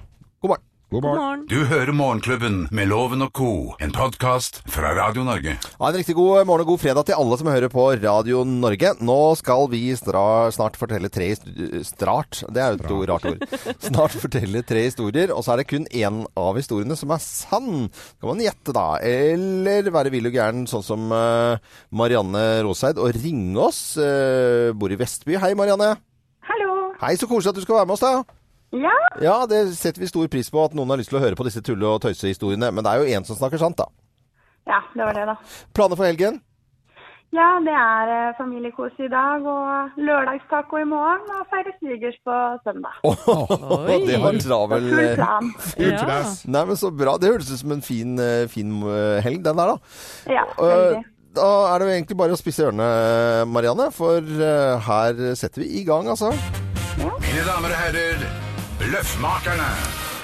God 0.95 1.03
morgen. 1.03 1.17
God 1.19 1.25
morgen. 1.25 1.47
Du 1.51 1.65
hører 1.67 1.91
Morgenklubben 1.97 2.57
med 2.71 2.87
Loven 2.87 3.25
og 3.25 3.33
co., 3.35 3.49
en 3.83 3.91
podkast 3.91 4.61
fra 4.71 4.93
Radio 4.95 5.25
Norge. 5.27 5.57
Ha 5.81 5.89
en 5.89 5.97
riktig 5.97 6.15
god 6.15 6.45
morgen 6.47 6.63
og 6.63 6.69
god 6.69 6.83
fredag 6.85 7.09
til 7.09 7.17
alle 7.19 7.39
som 7.41 7.49
hører 7.51 7.73
på 7.73 7.87
Radio 7.99 8.45
Norge. 8.47 8.93
Nå 9.03 9.17
skal 9.41 9.67
vi 9.73 9.81
stra, 9.99 10.23
snart 10.55 10.79
fortelle 10.79 11.11
tre 11.11 11.33
Strart, 11.89 12.45
det 12.55 12.63
er 12.63 12.77
jo 12.77 12.79
et 12.79 12.95
ord- 12.95 13.11
rart 13.11 13.27
ord. 13.33 13.43
Snart 13.89 14.15
fortelle 14.23 14.63
tre 14.69 14.85
historier, 14.87 15.35
og 15.35 15.43
så 15.43 15.57
er 15.57 15.65
det 15.65 15.67
kun 15.73 15.89
én 15.91 16.23
av 16.39 16.61
historiene 16.63 16.95
som 17.01 17.11
er 17.17 17.25
sann. 17.27 17.89
Kan 18.21 18.31
man 18.31 18.45
gjette, 18.47 18.77
da. 18.77 18.87
Eller 19.03 19.91
være 19.91 20.15
vill 20.15 20.31
og 20.31 20.37
gæren, 20.39 20.63
sånn 20.71 20.87
som 20.87 21.11
eh, 21.11 21.59
Marianne 21.91 22.45
Roseid, 22.69 23.03
og 23.03 23.19
ringe 23.19 23.59
oss. 23.67 23.83
eh, 23.99 24.71
bor 24.79 24.95
i 24.95 25.01
Vestby. 25.03 25.41
Hei, 25.43 25.57
Marianne. 25.59 25.97
Hallo. 26.47 26.71
Hei, 27.03 27.17
så 27.19 27.27
koselig 27.27 27.51
at 27.57 27.59
du 27.59 27.67
skal 27.67 27.81
være 27.83 27.91
med 27.91 27.99
oss, 27.99 28.07
da. 28.07 28.43
Ja, 28.75 28.95
Ja, 29.23 29.37
det 29.47 29.61
setter 29.79 30.01
vi 30.03 30.09
stor 30.11 30.27
pris 30.33 30.51
på 30.51 30.65
at 30.65 30.75
noen 30.75 30.91
har 30.91 30.99
lyst 30.99 31.13
til 31.13 31.21
å 31.21 31.23
høre 31.25 31.37
på 31.39 31.45
disse 31.47 31.63
tulle- 31.63 31.87
og 31.95 32.01
tøysehistoriene. 32.03 32.73
Men 32.75 32.83
det 32.85 32.91
er 32.93 33.03
jo 33.05 33.13
én 33.19 33.25
som 33.27 33.37
snakker 33.39 33.59
sant, 33.63 33.77
da. 33.79 33.87
ja, 34.67 34.81
det 34.95 35.05
var 35.05 35.15
det, 35.15 35.27
da. 35.31 35.37
Planer 35.77 35.97
for 36.01 36.05
helgen? 36.09 36.41
Ja, 37.35 37.49
det 37.67 37.73
er 37.75 38.11
eh, 38.15 38.35
familiekos 38.39 38.95
i 39.03 39.09
dag 39.11 39.43
og 39.43 39.97
lørdagstaco 39.99 40.79
i 40.79 40.85
morgen 40.87 41.25
og 41.35 41.49
feire 41.51 41.73
svigers 41.81 42.15
på 42.23 42.35
søndag. 42.63 42.95
Oi. 43.03 43.97
det 44.07 44.21
var 44.23 44.39
travel 44.39 44.87
Full 44.93 45.01
eh, 45.03 45.17
plan. 45.19 45.49
Full 45.73 45.91
Ja. 45.91 46.21
Nei, 46.47 46.63
men 46.71 46.79
så 46.79 46.93
bra. 46.95 47.17
Det 47.19 47.33
høres 47.33 47.51
ut 47.51 47.59
som 47.65 47.75
en 47.75 47.83
fin, 47.83 48.15
eh, 48.23 48.45
fin 48.53 48.71
eh, 48.87 49.19
helg, 49.27 49.43
den 49.47 49.59
der, 49.59 49.75
da. 49.75 49.99
Ja, 50.31 50.47
Eh. 50.63 51.03
Da 51.35 51.47
er 51.73 51.83
det 51.83 51.87
jo 51.89 51.95
egentlig 51.97 52.17
bare 52.21 52.37
å 52.37 52.39
spisse 52.39 52.63
ørene, 52.69 52.85
Marianne, 53.51 53.89
for 53.91 54.23
eh, 54.23 54.79
her 54.87 55.19
setter 55.35 55.65
vi 55.65 55.81
i 55.81 55.83
gang, 55.89 56.07
altså. 56.13 56.31
Mine 56.95 57.43
damer 57.49 57.75
og 57.75 57.81
herrer, 57.81 58.23
Bløffmakerne. 58.85 59.67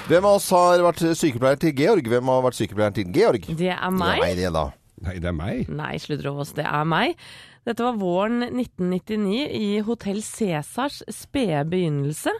Hvem 0.05 0.25
av 0.27 0.35
oss 0.37 0.49
har 0.53 0.83
vært 0.85 0.99
sykepleier 1.17 1.57
til 1.57 1.71
Georg? 1.79 2.05
Hvem 2.11 2.27
har 2.29 2.43
vært 2.45 2.57
sykepleier 2.59 2.93
til 2.93 3.07
Georg? 3.15 3.47
Det 3.57 3.71
er 3.73 3.93
meg. 3.95 4.19
Nei, 4.21 4.35
det 4.37 4.51
da. 4.53 4.67
Nei, 5.01 5.15
det 5.17 5.29
er 5.31 5.33
meg. 5.33 5.71
Nei, 5.73 5.95
Sludreås, 6.03 6.51
det 6.57 6.67
er 6.69 6.85
meg. 6.85 7.15
Dette 7.63 7.83
var 7.85 7.93
våren 8.01 8.41
1999 8.43 9.47
i 9.53 9.79
Hotell 9.85 10.21
Cæsars 10.25 11.01
spede 11.13 11.59
begynnelse. 11.69 12.31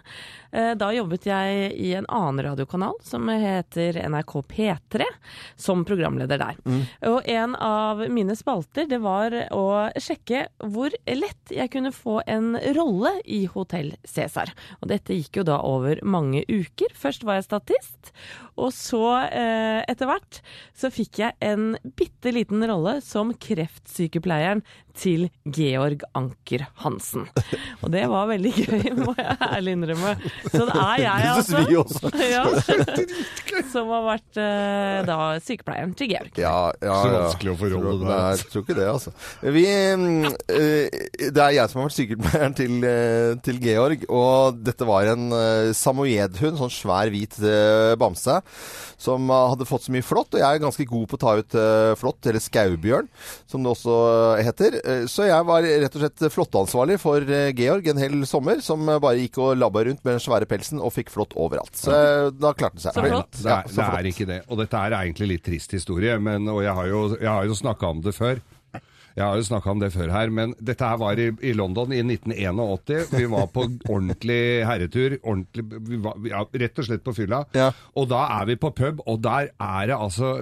Eh, 0.51 0.71
Da 0.75 0.87
jobbet 0.95 1.27
jeg 1.29 1.67
i 1.77 1.91
en 1.93 2.07
annen 2.09 2.41
radiokanal 2.47 2.95
som 3.05 3.29
heter 3.29 3.99
NRK 4.09 4.33
P3, 4.49 5.05
som 5.55 5.85
programleder 5.85 6.41
der. 6.41 6.57
Og 7.05 7.21
en 7.29 7.53
av 7.55 8.01
mine 8.09 8.33
spalter 8.35 8.89
det 8.89 8.97
var 9.03 9.29
å 9.53 9.91
sjekke 10.01 10.47
hvor 10.65 10.89
lett 11.05 11.53
jeg 11.53 11.69
kunne 11.71 11.93
få 11.93 12.21
en 12.25 12.55
rolle 12.75 13.13
i 13.25 13.43
Hotell 13.45 13.93
Cæsar. 14.03 14.49
Og 14.81 14.89
dette 14.89 15.13
gikk 15.13 15.37
jo 15.43 15.47
da 15.51 15.61
over 15.61 16.01
mange 16.03 16.41
uker. 16.49 16.89
Først 16.97 17.23
var 17.23 17.37
jeg 17.37 17.45
statist, 17.51 18.11
og 18.57 18.73
så 18.73 19.05
eh, 19.29 19.85
etter 19.85 20.09
hvert 20.09 20.41
så 20.73 20.89
fikk 20.91 21.21
jeg 21.21 21.37
en 21.45 21.75
bitte 21.95 22.33
liten 22.33 22.65
rolle 22.67 22.97
som 23.05 23.31
kreftsykepleieren 23.37 24.65
til 24.97 25.27
Georg 25.45 26.03
Anker 26.17 26.65
Hansen. 26.83 27.27
Og 27.81 27.91
det 27.93 28.03
var 28.11 28.29
veldig 28.31 28.53
gøy, 28.55 28.87
må 28.99 29.15
jeg 29.17 29.37
ærlig 29.47 29.75
innrømme. 29.77 30.15
Så 30.47 30.65
det 30.67 30.75
er 30.75 31.03
jeg, 31.05 31.31
altså. 31.31 31.31
Det 31.31 31.31
altså. 31.31 31.51
synes 31.51 31.69
vi 31.69 31.79
også. 31.81 32.11
ja, 32.31 32.43
som 33.71 33.89
har 33.93 34.03
vært 34.05 34.39
eh, 34.41 34.99
da 35.07 35.17
sykepleieren 35.43 35.95
til 35.97 36.11
Georg. 36.13 36.37
Ja, 36.41 36.71
ja, 36.83 36.97
Så 37.01 37.13
vanskelig 37.15 37.53
å 37.53 37.57
Tror- 37.61 37.87
der. 38.01 38.07
Nei, 38.11 38.19
jeg 38.35 38.49
tror 38.51 38.65
ikke 38.65 38.77
det, 38.77 38.87
altså. 38.91 39.13
Vi, 39.57 39.65
eh, 39.71 41.31
det 41.31 41.43
er 41.45 41.55
jeg 41.57 41.71
som 41.71 41.81
har 41.81 41.89
vært 41.89 41.97
sykepleieren 41.99 42.55
til, 42.57 42.77
eh, 42.87 43.33
til 43.45 43.59
Georg, 43.63 44.05
og 44.09 44.61
dette 44.65 44.87
var 44.87 45.11
en 45.13 45.27
uh, 45.33 45.71
samoyedhund, 45.77 46.59
sånn 46.59 46.73
svær 46.73 47.11
hvit 47.13 47.37
eh, 47.41 47.95
bamse, 47.99 48.39
som 49.01 49.29
eh, 49.31 49.45
hadde 49.53 49.65
fått 49.69 49.87
så 49.87 49.93
mye 49.95 50.05
flått, 50.05 50.35
og 50.35 50.41
jeg 50.43 50.47
er 50.57 50.61
ganske 50.63 50.85
god 50.89 51.07
på 51.11 51.17
å 51.17 51.21
ta 51.23 51.35
ut 51.39 51.55
eh, 51.57 51.93
flått, 51.99 52.27
eller 52.29 52.43
skaubjørn, 52.43 53.09
som 53.49 53.63
det 53.65 53.71
også 53.73 53.95
eh, 54.37 54.43
heter. 54.47 54.77
Eh, 54.81 55.03
så 55.11 55.25
jeg 55.29 55.47
var 55.47 55.65
rett 55.65 55.95
og 55.97 56.03
slett 56.05 56.25
flåtteansvarlig 56.35 56.99
for 57.01 57.25
eh, 57.25 57.49
Georg 57.57 57.87
en 57.91 58.01
hel 58.01 58.19
sommer, 58.29 58.61
som 58.65 58.85
eh, 58.89 58.99
bare 59.01 59.21
gikk 59.23 59.39
og 59.41 59.55
labba 59.57 59.85
rundt 59.87 60.03
med 60.05 60.15
den 60.17 60.23
svære 60.23 60.47
pelsen 60.49 60.81
og 60.81 60.93
fikk 60.95 61.09
flått 61.13 61.33
overalt. 61.39 61.73
Så 61.77 61.93
eh, 61.95 62.29
da 62.37 62.53
klarte 62.57 62.77
det 62.79 62.85
seg. 62.85 62.97
Så 62.97 63.05
flott. 63.07 63.41
Det 63.41 63.51
er, 63.51 63.60
det 63.67 63.85
er 63.87 64.09
ikke 64.11 64.29
det. 64.29 64.39
Og 64.49 64.61
dette 64.61 64.79
er 64.79 64.97
egentlig 65.01 65.35
litt 65.35 65.45
trist 65.45 65.75
historie, 65.75 66.17
men, 66.21 66.49
og 66.51 66.63
jeg 66.65 66.73
har 66.77 66.89
jo, 66.89 67.03
jeg 67.17 67.29
har 67.29 67.47
jo 67.49 67.57
snakka 67.57 67.93
om 67.95 68.01
det 68.05 68.15
før. 68.17 68.41
Jeg 69.11 69.25
har 69.25 69.35
jo 69.35 69.43
snakka 69.43 69.73
om 69.73 69.81
det 69.81 69.89
før 69.91 70.11
her, 70.13 70.31
men 70.31 70.53
dette 70.63 70.87
her 70.87 70.99
var 71.01 71.19
i, 71.19 71.27
i 71.43 71.51
London 71.57 71.91
i 71.91 71.99
1981. 71.99 73.11
Vi 73.11 73.27
var 73.31 73.49
på 73.51 73.65
ordentlig 73.91 74.41
herretur. 74.67 75.17
Ordentlig, 75.19 75.65
vi 75.89 75.99
var, 76.03 76.19
ja, 76.29 76.45
rett 76.63 76.79
og 76.79 76.87
slett 76.87 77.03
på 77.03 77.15
fylla. 77.17 77.41
Ja. 77.57 77.71
Og 77.99 78.07
da 78.11 78.23
er 78.39 78.47
vi 78.47 78.55
på 78.61 78.71
pub, 78.77 79.03
og 79.03 79.19
der 79.23 79.51
er 79.51 79.91
det 79.91 79.97
altså 79.97 80.37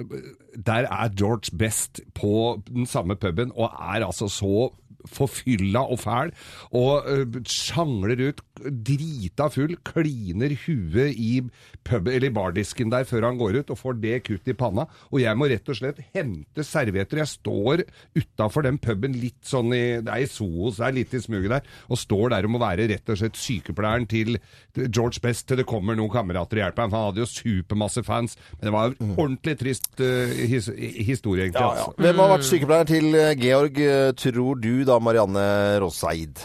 Der 0.54 0.86
er 0.86 1.10
George 1.14 1.56
Best 1.56 2.00
på 2.14 2.60
den 2.68 2.86
samme 2.86 3.16
puben, 3.16 3.52
og 3.54 3.74
er 3.74 4.06
altså 4.06 4.28
så 4.30 4.70
forfylla 5.08 5.84
og 5.92 6.02
fæl, 6.02 6.34
og 6.76 7.08
uh, 7.08 7.40
sjangler 7.48 8.28
ut 8.28 8.44
drita 8.60 9.48
full, 9.52 9.76
kliner 9.86 10.52
huet 10.66 11.16
i 11.16 11.40
pub, 11.86 12.08
eller 12.10 12.32
bardisken 12.34 12.92
der 12.92 13.06
før 13.08 13.28
han 13.28 13.38
går 13.40 13.60
ut, 13.60 13.72
og 13.72 13.80
får 13.80 13.98
det 14.02 14.16
kutt 14.26 14.50
i 14.50 14.56
panna. 14.56 14.86
Og 15.10 15.22
jeg 15.22 15.38
må 15.38 15.48
rett 15.50 15.70
og 15.70 15.78
slett 15.78 16.00
hente 16.14 16.64
servietter. 16.66 17.22
Jeg 17.22 17.32
står 17.32 17.84
utafor 18.18 18.66
den 18.66 18.80
puben 18.82 19.16
litt 19.16 19.40
sånn 19.46 19.72
i 19.74 20.00
Det 20.04 20.12
er 20.12 20.24
i 20.24 20.30
Soos, 20.30 20.78
det 20.80 20.86
er 20.88 20.96
litt 21.00 21.14
i 21.16 21.22
smuget 21.22 21.54
der, 21.54 21.70
og 21.88 22.00
står 22.00 22.34
der 22.34 22.46
og 22.46 22.54
må 22.54 22.62
være 22.62 22.88
rett 22.90 23.12
og 23.12 23.20
slett 23.20 23.40
sykepleieren 23.40 24.08
til 24.10 24.36
George 24.76 25.22
Best 25.24 25.48
til 25.48 25.60
det 25.60 25.68
kommer 25.68 25.96
noen 25.98 26.12
kamerater 26.12 26.60
og 26.60 26.64
hjelper 26.64 26.86
ham. 26.86 26.94
Han 26.96 27.08
hadde 27.10 27.24
jo 27.24 27.30
supermasse 27.30 28.04
fans, 28.06 28.36
men 28.58 28.68
det 28.68 28.74
var 28.74 28.92
en 28.92 29.14
ordentlig 29.16 29.56
trist 29.60 29.90
uh, 30.02 30.34
his, 30.50 30.70
historie, 30.76 31.48
egentlig. 31.48 31.64
altså. 31.64 31.94
Hvem 32.00 32.22
har 32.22 32.32
vært 32.34 32.48
sykepleier 32.48 32.88
til 32.88 33.14
eh, 33.16 33.32
Georg, 33.40 33.80
tror 34.20 34.60
du 34.60 34.72
da, 34.88 34.89
Marianne 34.98 35.44
Roseid? 35.82 36.42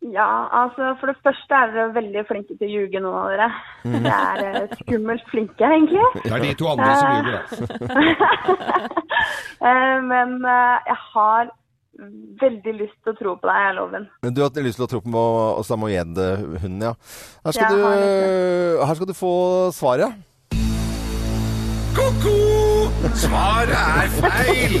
Ja, 0.00 0.48
altså 0.62 0.94
for 0.96 1.10
det 1.10 1.18
første 1.20 1.52
er 1.52 1.72
dere 1.74 1.90
veldig 1.92 2.22
flinke 2.24 2.54
til 2.56 2.64
å 2.64 2.72
ljuge, 2.72 3.00
av 3.04 3.26
dere. 3.28 3.48
Dere 3.84 4.20
er 4.30 4.62
eh, 4.62 4.76
skummelt 4.80 5.26
flinke, 5.28 5.60
egentlig. 5.60 6.06
Det 6.24 6.32
er 6.32 6.44
de 6.46 6.52
to 6.56 6.70
andre 6.72 6.92
som 6.96 7.08
ljuger, 7.18 7.34
da. 7.36 7.40
Eh, 9.60 9.98
Men 10.08 10.38
eh, 10.48 10.86
jeg 10.88 10.96
har 11.12 11.50
veldig 12.40 12.72
lyst 12.78 12.96
til 13.04 13.12
å 13.12 13.18
tro 13.18 13.34
på 13.36 13.44
deg, 13.50 13.58
jeg 13.60 13.74
Loven. 13.76 14.06
Men 14.24 14.32
Du 14.32 14.40
har 14.40 14.64
lyst 14.64 14.80
til 14.80 14.86
å 14.86 14.88
tro 14.88 15.02
på 15.04 15.24
samoyed-hunden, 15.68 16.80
ja. 16.86 16.94
Her 17.44 17.56
skal, 17.58 17.76
du, 17.76 18.80
her 18.80 18.96
skal 18.96 19.10
du 19.10 19.12
få 19.18 19.34
svaret. 19.76 20.16
Svaret 23.00 23.72
er 23.72 24.08
feil! 24.20 24.74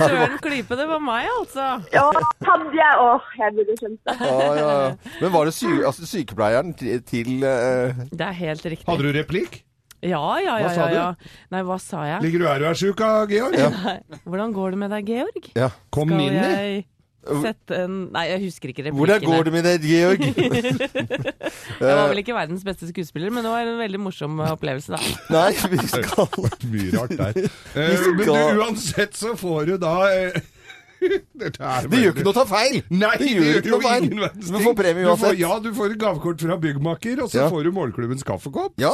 Søren 0.00 0.36
klype, 0.40 0.76
det 0.78 0.86
var 0.88 1.00
meg, 1.04 1.26
altså. 1.38 1.66
Ja, 1.92 2.06
hadde 2.46 2.70
jeg 2.76 3.00
Åh, 3.04 3.26
jeg 3.40 3.56
burde 3.58 3.76
skjønt 3.80 4.00
det. 4.08 4.14
Ja, 4.20 4.36
ja, 4.56 4.70
ja. 4.86 5.16
Men 5.20 5.34
var 5.34 5.48
det 5.50 5.54
sy 5.56 5.68
altså, 5.78 6.08
sykepleieren 6.08 6.72
til, 6.76 7.44
eh, 7.44 8.00
Det 8.10 8.26
er 8.30 8.38
helt 8.38 8.64
riktig. 8.64 8.86
Hadde 8.88 9.04
du 9.04 9.12
replikk? 9.18 9.60
Ja, 10.00 10.22
ja, 10.40 10.56
ja. 10.62 10.64
Hva 10.64 10.72
sa 10.72 10.86
ja, 10.88 10.88
du? 10.88 10.96
ja. 10.96 11.08
Nei, 11.52 11.62
hva 11.68 11.76
sa 11.82 12.06
jeg? 12.08 12.22
Ligger 12.24 12.40
du 12.40 12.46
her 12.48 12.64
og 12.64 12.70
er 12.70 12.80
sjuk, 12.80 13.02
Georg? 13.28 13.58
Hvordan 14.24 14.56
går 14.56 14.72
det 14.72 14.80
med 14.86 14.94
deg, 14.96 15.12
Georg? 15.12 15.50
Ja. 15.58 15.68
Kom 15.92 16.08
Skal 16.08 16.24
inn 16.24 16.38
i. 16.38 16.40
jeg 16.40 16.86
sette 17.44 17.76
en 17.84 17.96
Nei, 18.14 18.22
jeg 18.30 18.40
husker 18.46 18.70
ikke 18.72 18.84
replikkene. 18.86 19.00
Hvordan 19.00 19.26
går 19.28 19.44
det 19.48 19.52
med 19.52 19.66
deg, 19.68 19.84
Georg? 19.84 20.22
Jeg 21.80 21.96
var 21.96 22.08
vel 22.10 22.20
ikke 22.22 22.34
verdens 22.36 22.64
beste 22.66 22.88
skuespiller, 22.90 23.30
men 23.34 23.44
det 23.44 23.50
var 23.52 23.66
en 23.68 23.78
veldig 23.80 24.00
morsom 24.00 24.40
opplevelse, 24.44 24.94
da. 24.96 25.00
Nei, 25.36 25.50
vi 25.72 25.82
skal 25.90 26.28
Mye 26.70 26.94
rart 26.96 27.14
der. 27.18 27.42
Eh, 27.44 27.92
skal- 27.96 28.16
Men 28.16 28.26
du, 28.26 28.62
uansett 28.64 29.16
så 29.18 29.34
får 29.38 29.70
du 29.70 29.76
da 29.82 29.94
eh, 30.14 30.40
Det 31.40 31.50
gjør 32.02 32.12
ikke 32.12 32.24
noe 32.26 32.32
å 32.34 32.36
ta 32.36 32.44
feil! 32.50 32.80
Nei, 32.92 33.12
det 33.20 33.28
gjør 33.32 33.58
ikke 33.60 33.70
jo 33.72 33.78
noe 33.78 33.88
feil! 33.88 34.08
Du 34.44 34.58
får 34.60 34.74
premie 34.76 35.02
Du 35.04 35.08
får, 35.08 35.16
uansett. 35.16 35.38
ja, 35.40 35.52
du 35.64 35.70
får 35.76 35.94
gavekort 36.00 36.44
fra 36.44 36.56
byggmaker, 36.60 37.22
og 37.24 37.30
så 37.32 37.40
Ja. 37.44 37.48
får 37.52 37.64
du 37.64 37.70
Målklubbens 37.76 38.24
kaffekopp. 38.28 38.74
Ja, 38.82 38.92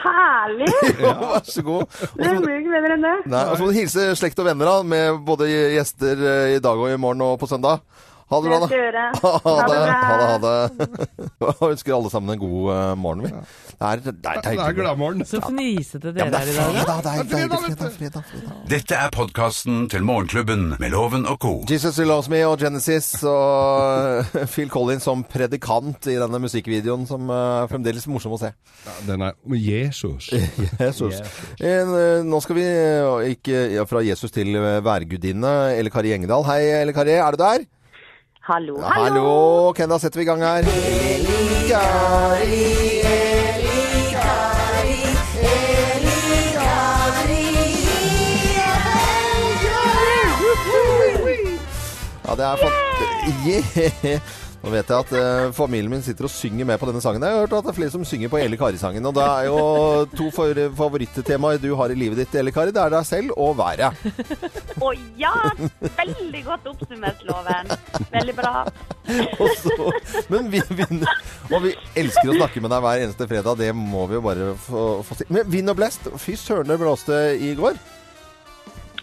Herlig! 0.00 0.68
vær 1.02 1.42
så 1.44 1.62
god. 1.66 1.82
Og 1.82 2.14
Det 2.22 2.28
er 2.30 2.38
mye 2.40 2.60
bedre 2.70 2.94
enn 2.96 3.02
det. 3.04 3.14
Nei, 3.34 3.42
og 3.50 3.56
så 3.58 3.64
må 3.66 3.72
du 3.72 3.76
hilse 3.80 4.06
slekt 4.16 4.38
og 4.40 4.46
venner 4.48 4.70
da, 4.70 4.76
med 4.86 5.18
både 5.26 5.48
gjester 5.50 6.22
eh, 6.22 6.54
i 6.56 6.62
dag 6.62 6.78
og 6.80 6.88
i 6.94 6.96
morgen 7.00 7.26
og 7.26 7.34
på 7.42 7.48
søndag. 7.50 7.82
Ha 8.30 8.38
det 8.40 8.50
bra, 8.50 8.58
da. 8.62 9.06
Ha 9.20 9.54
det, 9.66 9.78
ha 9.90 10.14
det. 10.16 10.26
ha 10.30 10.36
det. 10.44 11.16
Og 11.48 11.64
ønsker 11.72 11.94
alle 11.96 12.10
sammen 12.12 12.34
en 12.36 12.40
god 12.40 12.68
eh, 12.74 12.92
morgen, 13.00 13.24
vi. 13.26 13.30
Det 13.30 13.88
er, 13.88 14.02
det 14.04 14.12
er, 14.12 14.18
det 14.20 14.30
er, 14.36 14.42
Det 14.44 14.64
er 14.66 14.76
gladmorgen. 14.76 15.24
Så 15.26 15.40
fnisete 15.42 16.12
dere 16.14 16.28
er 16.38 16.50
i 16.50 16.54
dag, 16.54 16.76
da. 16.86 16.96
det 17.02 17.10
er 17.10 17.24
Det 17.24 17.24
er 17.24 17.30
fredag, 17.32 17.64
fredag, 17.64 17.94
fredag, 17.96 18.28
fredag. 18.30 18.60
Dette 18.70 18.98
er 19.00 19.10
podkasten 19.14 19.88
til 19.90 20.04
Morgenklubben 20.06 20.68
med 20.78 20.94
Loven 20.94 21.26
og 21.26 21.40
co. 21.42 21.52
Jesus 21.70 21.98
Will 21.98 22.10
Loves 22.12 22.30
Me 22.30 22.42
og 22.46 22.58
Genesis 22.62 23.08
og 23.26 24.30
Phil 24.54 24.70
Collins 24.70 25.08
som 25.08 25.24
predikant 25.26 26.06
i 26.12 26.18
denne 26.20 26.42
musikkvideoen 26.44 27.08
som 27.10 27.26
eh, 27.34 27.64
er 27.64 27.72
fremdeles 27.72 28.06
morsom 28.10 28.36
å 28.36 28.40
se. 28.44 28.52
Ja, 28.86 28.96
den 29.08 29.26
er 29.26 29.34
Jesus. 29.58 30.30
Jesus. 30.78 31.18
En, 31.58 31.92
eh, 31.98 32.22
nå 32.30 32.42
skal 32.44 32.60
vi 32.60 32.68
eh, 32.68 33.26
ikke 33.34 33.66
ja, 33.74 33.88
fra 33.90 34.04
Jesus 34.06 34.30
til 34.34 34.54
eh, 34.54 34.78
værgudinne 34.86 35.56
Elle 35.74 35.90
Kari 35.90 36.14
Engedal. 36.14 36.46
Hei, 36.46 36.62
Elle 36.82 36.94
Kari, 36.96 37.18
er 37.18 37.34
du 37.34 37.42
der? 37.42 37.66
Hallo, 38.42 38.78
Ja, 38.80 38.88
hallo. 38.88 39.04
Hallo. 39.04 39.68
Ok, 39.68 39.78
da 39.86 39.98
setter 39.98 40.18
vi 40.18 40.22
i 40.22 40.26
gang 40.26 40.42
her. 40.42 40.64
Elle 40.64 41.68
Kari, 41.68 43.00
Elle 43.04 44.04
Kari, 44.12 45.00
Elle 45.44 46.16
Kari. 46.56 47.46
Ja, 52.26 52.34
det 52.34 52.44
er 52.44 52.56
fant... 52.56 52.74
Yeah. 53.46 54.20
Nå 54.60 54.68
vet 54.74 54.90
jeg 54.92 55.06
at 55.06 55.12
eh, 55.16 55.52
familien 55.56 55.88
min 55.88 56.02
sitter 56.04 56.26
og 56.28 56.32
synger 56.32 56.66
med 56.68 56.76
på 56.80 56.88
denne 56.90 57.00
sangen. 57.00 57.22
Jeg 57.24 57.32
har 57.32 57.46
hørt 57.46 57.54
at 57.56 57.64
det 57.64 57.72
er 57.72 57.76
flere 57.78 57.92
som 57.94 58.02
synger 58.04 58.28
på 58.28 58.40
Elle 58.42 58.58
Kari-sangen. 58.60 59.06
Og 59.08 59.14
det 59.16 59.24
er 59.24 59.46
jo 59.48 59.60
to 60.12 60.26
for 60.36 60.60
favorittemaer 60.76 61.62
du 61.62 61.70
har 61.78 61.94
i 61.94 61.96
livet 61.96 62.20
ditt, 62.20 62.34
Elle 62.36 62.52
Kari. 62.52 62.74
Det 62.76 62.82
er 62.82 62.92
deg 62.92 63.06
selv 63.08 63.32
og 63.40 63.56
været. 63.56 63.96
Å 64.84 64.90
ja! 65.20 65.32
Veldig 65.80 66.42
godt 66.44 66.68
oppsummert, 66.74 67.24
Loven. 67.28 67.72
Veldig 68.12 68.34
bra. 68.36 68.66
Så, 69.62 69.88
men 70.28 70.50
vi, 70.52 70.60
vinner. 70.76 71.22
og 71.48 71.64
vi 71.64 71.72
elsker 71.98 72.30
å 72.30 72.36
snakke 72.36 72.60
med 72.60 72.70
deg 72.74 72.84
hver 72.84 73.06
eneste 73.06 73.30
fredag. 73.30 73.56
Det 73.62 73.72
må 73.76 74.04
vi 74.10 74.18
jo 74.18 74.26
bare 74.28 74.52
få, 74.60 74.84
få 75.08 75.16
si. 75.16 75.28
Men 75.32 75.48
vind 75.50 75.72
og 75.72 75.80
blest. 75.80 76.12
Fy 76.20 76.36
søren, 76.36 76.68
det 76.68 76.76
blåste 76.80 77.22
i 77.40 77.54
går. 77.58 77.80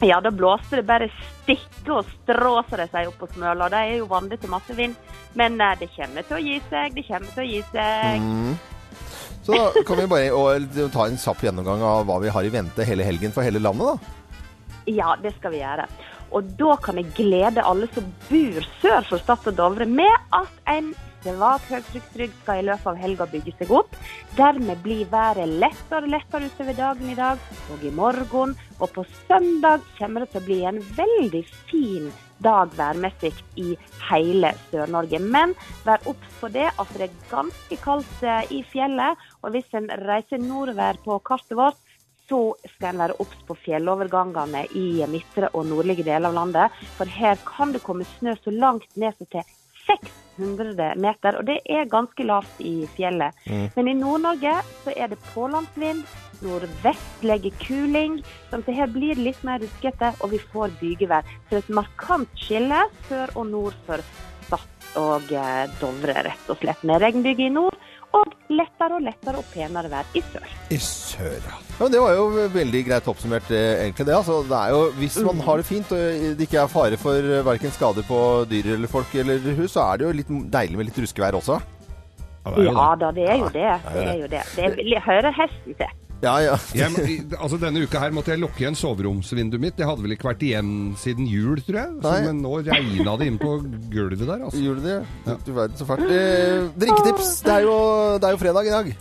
Ja, 0.06 0.20
da 0.22 0.30
blåste 0.30 0.78
det 0.78 0.86
bare 0.86 1.10
stikke 1.42 1.96
og 1.96 2.10
strå, 2.12 2.60
som 2.70 2.78
de 2.78 2.86
sier 2.92 3.10
oppe 3.10 3.26
på 3.26 3.34
Smøla. 3.34 3.70
Det 3.74 3.80
er 3.82 3.96
jo 3.98 4.10
vanlig 4.12 4.38
til 4.44 4.54
masse 4.54 4.76
vind. 4.78 4.94
Men 5.38 5.62
eh, 5.62 5.78
det 5.80 5.92
kommer 5.94 6.26
til 6.28 6.40
å 6.40 6.42
gi 6.42 6.58
seg. 6.72 6.98
Det 6.98 7.06
kommer 7.08 7.32
til 7.36 7.44
å 7.44 7.48
gi 7.48 7.62
seg. 7.72 8.26
Mm. 8.26 8.58
Så 9.48 9.56
da 9.56 9.84
kan 9.88 10.02
vi 10.02 10.10
bare 10.12 10.36
og, 10.36 10.78
ta 10.92 11.08
en 11.08 11.20
kjapp 11.22 11.46
gjennomgang 11.46 11.84
av 11.88 12.06
hva 12.10 12.20
vi 12.20 12.32
har 12.36 12.44
i 12.48 12.52
vente 12.52 12.84
hele 12.88 13.06
helgen 13.08 13.32
for 13.36 13.48
hele 13.48 13.62
landet, 13.64 13.96
da. 13.96 14.16
Ja, 14.92 15.14
det 15.22 15.34
skal 15.38 15.54
vi 15.54 15.62
gjøre. 15.62 15.86
Og 16.36 16.50
da 16.60 16.76
kan 16.84 17.00
jeg 17.00 17.14
glede 17.16 17.64
alle 17.64 17.88
som 17.96 18.08
bor 18.28 18.68
sør 18.82 19.08
for 19.08 19.24
Stad 19.24 19.48
og 19.48 19.56
Dovre 19.56 19.88
med 19.88 20.12
at 20.36 20.52
en 20.74 20.92
svak 21.24 21.64
høytrykksrygg 21.72 22.36
skal 22.42 22.62
i 22.62 22.68
løpet 22.68 22.92
av 22.92 23.00
helga 23.00 23.28
bygge 23.32 23.56
seg 23.60 23.72
opp. 23.80 23.96
Dermed 24.36 24.84
blir 24.84 25.08
været 25.12 25.56
lettere 25.64 26.04
og 26.04 26.12
lettere 26.12 26.52
utover 26.52 26.80
dagen 26.84 27.12
i 27.12 27.18
dag 27.18 27.50
og 27.72 27.84
i 27.88 27.96
morgen. 27.96 28.56
Og 28.80 28.96
på 28.96 29.08
søndag 29.26 29.88
kommer 29.98 30.24
det 30.24 30.34
til 30.34 30.44
å 30.44 30.48
bli 30.52 30.64
en 30.68 30.82
veldig 31.00 31.44
fin 31.72 32.10
dag 32.12 32.27
værmessig 32.44 33.34
i 33.56 33.76
hele 34.10 34.54
Sør-Norge. 34.70 35.20
Men 35.20 35.56
vær 35.86 36.04
obs 36.06 36.40
på 36.40 36.50
det 36.54 36.70
at 36.70 36.94
det 36.94 37.10
er 37.10 37.20
ganske 37.32 37.78
kaldt 37.84 38.24
eh, 38.24 38.52
i 38.52 38.64
fjellet. 38.64 39.18
Og 39.44 39.52
hvis 39.52 39.74
en 39.74 39.90
reiser 39.90 40.38
nordover 40.38 40.98
på 41.04 41.20
kartet 41.20 41.58
vårt, 41.58 41.78
så 42.28 42.56
skal 42.76 42.94
en 42.94 43.04
være 43.06 43.20
obs 43.24 43.40
på 43.48 43.56
fjellovergangene 43.64 44.66
i 44.76 45.06
midtre 45.08 45.50
og 45.54 45.66
nordlige 45.70 46.04
deler 46.04 46.30
av 46.30 46.36
landet. 46.36 46.82
For 46.98 47.08
her 47.08 47.40
kan 47.48 47.72
det 47.72 47.86
komme 47.86 48.08
snø 48.18 48.36
så 48.44 48.52
langt 48.52 48.90
ned 48.96 49.16
som 49.18 49.30
til 49.32 49.48
600 49.88 50.96
meter, 51.00 51.38
og 51.40 51.48
det 51.48 51.62
er 51.64 51.88
ganske 51.88 52.26
lavt 52.28 52.60
i 52.60 52.82
fjellet. 52.98 53.38
Men 53.78 53.88
i 53.88 53.96
Nord-Norge 53.96 54.58
så 54.84 54.92
er 54.96 55.14
det 55.14 55.22
pålandsvind, 55.32 56.04
nordvestlige 56.46 57.52
kuling, 57.64 58.22
sånn 58.50 58.64
at 58.64 58.70
det 58.70 58.78
her 58.78 58.94
blir 58.94 59.20
litt 59.20 59.44
mer 59.48 59.62
ruskete, 59.64 60.14
og 60.22 60.34
vi 60.36 60.42
får 60.54 60.74
bygevær. 60.82 61.28
Så 61.50 61.62
et 61.62 61.70
markant 61.74 62.30
skille 62.40 62.86
sør 63.10 63.34
og 63.36 63.52
nord 63.52 63.78
for 63.88 64.04
Stad 64.48 64.98
og 64.98 65.32
eh, 65.36 65.68
Dovre, 65.82 66.24
rett 66.26 66.50
og 66.50 66.58
slett. 66.62 66.84
Med 66.88 67.02
regnbyge 67.04 67.48
i 67.48 67.54
nord, 67.54 67.76
og 68.16 68.32
lettere 68.50 68.98
og 68.98 69.04
lettere 69.04 69.42
og 69.42 69.48
penere 69.52 69.90
vær 69.92 70.08
i 70.16 70.22
sør. 70.32 70.48
I 70.74 70.78
sør, 70.82 71.36
ja. 71.44 71.58
Men 71.78 71.92
det 71.94 72.02
var 72.02 72.16
jo 72.16 72.48
veldig 72.54 72.84
greit 72.88 73.10
oppsummert, 73.12 73.52
eh, 73.52 73.84
egentlig 73.84 74.08
det. 74.08 74.16
Altså, 74.16 74.40
det 74.48 74.58
er 74.58 74.74
jo, 74.74 74.82
hvis 74.98 75.18
man 75.28 75.44
har 75.46 75.62
det 75.62 75.68
fint 75.68 75.92
og 75.94 76.28
det 76.40 76.48
ikke 76.48 76.62
er 76.64 76.72
fare 76.72 77.00
for 77.02 77.32
verken 77.52 77.76
skader 77.76 78.08
på 78.08 78.20
dyr 78.50 78.74
eller 78.78 78.92
folk 78.92 79.14
eller 79.14 79.44
hus, 79.60 79.76
så 79.76 79.90
er 79.92 80.00
det 80.00 80.08
jo 80.08 80.18
litt 80.22 80.36
deilig 80.56 80.80
med 80.80 80.90
litt 80.90 81.02
ruskevær 81.04 81.38
også. 81.42 81.60
Ja, 82.64 82.96
da, 82.96 83.12
det 83.12 83.26
er 83.28 83.42
jo 83.42 83.50
det. 83.52 83.72
Det 83.92 84.04
er 84.08 84.20
jo 84.22 84.28
det. 84.32 84.44
Det 84.56 84.68
er, 84.96 85.02
hører 85.04 85.36
hesten 85.36 85.76
til. 85.76 86.07
Ja, 86.24 86.34
ja. 86.42 86.56
Jeg, 86.74 87.26
altså 87.38 87.60
Denne 87.62 87.84
uka 87.86 88.02
her 88.02 88.14
måtte 88.16 88.34
jeg 88.34 88.42
lukke 88.42 88.64
igjen 88.64 88.78
soveromsvinduet 88.78 89.62
mitt. 89.62 89.76
Det 89.78 89.86
hadde 89.86 90.02
vel 90.06 90.16
ikke 90.16 90.32
vært 90.32 90.46
igjen 90.48 90.72
siden 90.98 91.28
jul, 91.30 91.60
tror 91.66 91.82
jeg. 91.84 91.92
Så, 92.02 92.14
men 92.26 92.40
nå 92.42 92.54
regna 92.66 93.18
det 93.22 93.28
inn 93.30 93.38
på 93.42 93.58
gulvet 93.94 94.24
der. 94.24 94.48
altså. 94.48 94.64
Gjorde 94.64 94.86
det? 94.86 94.98
ja. 95.28 95.36
du 95.46 95.52
verden 95.54 95.78
så 95.78 95.86
fælt. 95.90 96.10
Eh, 96.10 96.72
drikketips. 96.82 97.36
Det 97.46 97.54
er, 97.60 97.68
jo, 97.68 97.78
det 98.18 98.30
er 98.30 98.38
jo 98.38 98.42
fredag 98.42 98.72
i 98.72 98.74
dag. 98.74 98.92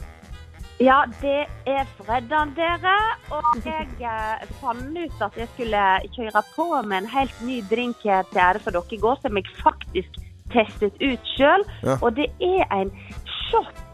Ja, 0.76 0.98
det 1.22 1.46
er 1.72 1.88
fredag, 1.96 2.52
dere. 2.58 2.96
Og 3.32 3.64
jeg 3.64 3.88
eh, 4.04 4.44
fant 4.60 5.00
ut 5.00 5.24
at 5.24 5.40
jeg 5.40 5.48
skulle 5.54 5.84
kjøre 6.18 6.44
på 6.52 6.68
med 6.84 6.98
en 6.98 7.10
helt 7.14 7.42
ny 7.48 7.62
drink 7.70 8.04
til 8.04 8.44
ære 8.44 8.60
for 8.60 8.76
dere 8.76 8.92
i 8.92 9.00
går, 9.00 9.16
som 9.24 9.40
jeg 9.40 9.56
faktisk 9.62 10.20
testet 10.52 11.00
ut 11.00 11.32
sjøl. 11.32 11.64
Ja. 11.80 11.96
Og 12.02 12.12
det 12.20 12.28
er 12.44 12.68
en 12.76 12.92
shot. 13.48 13.84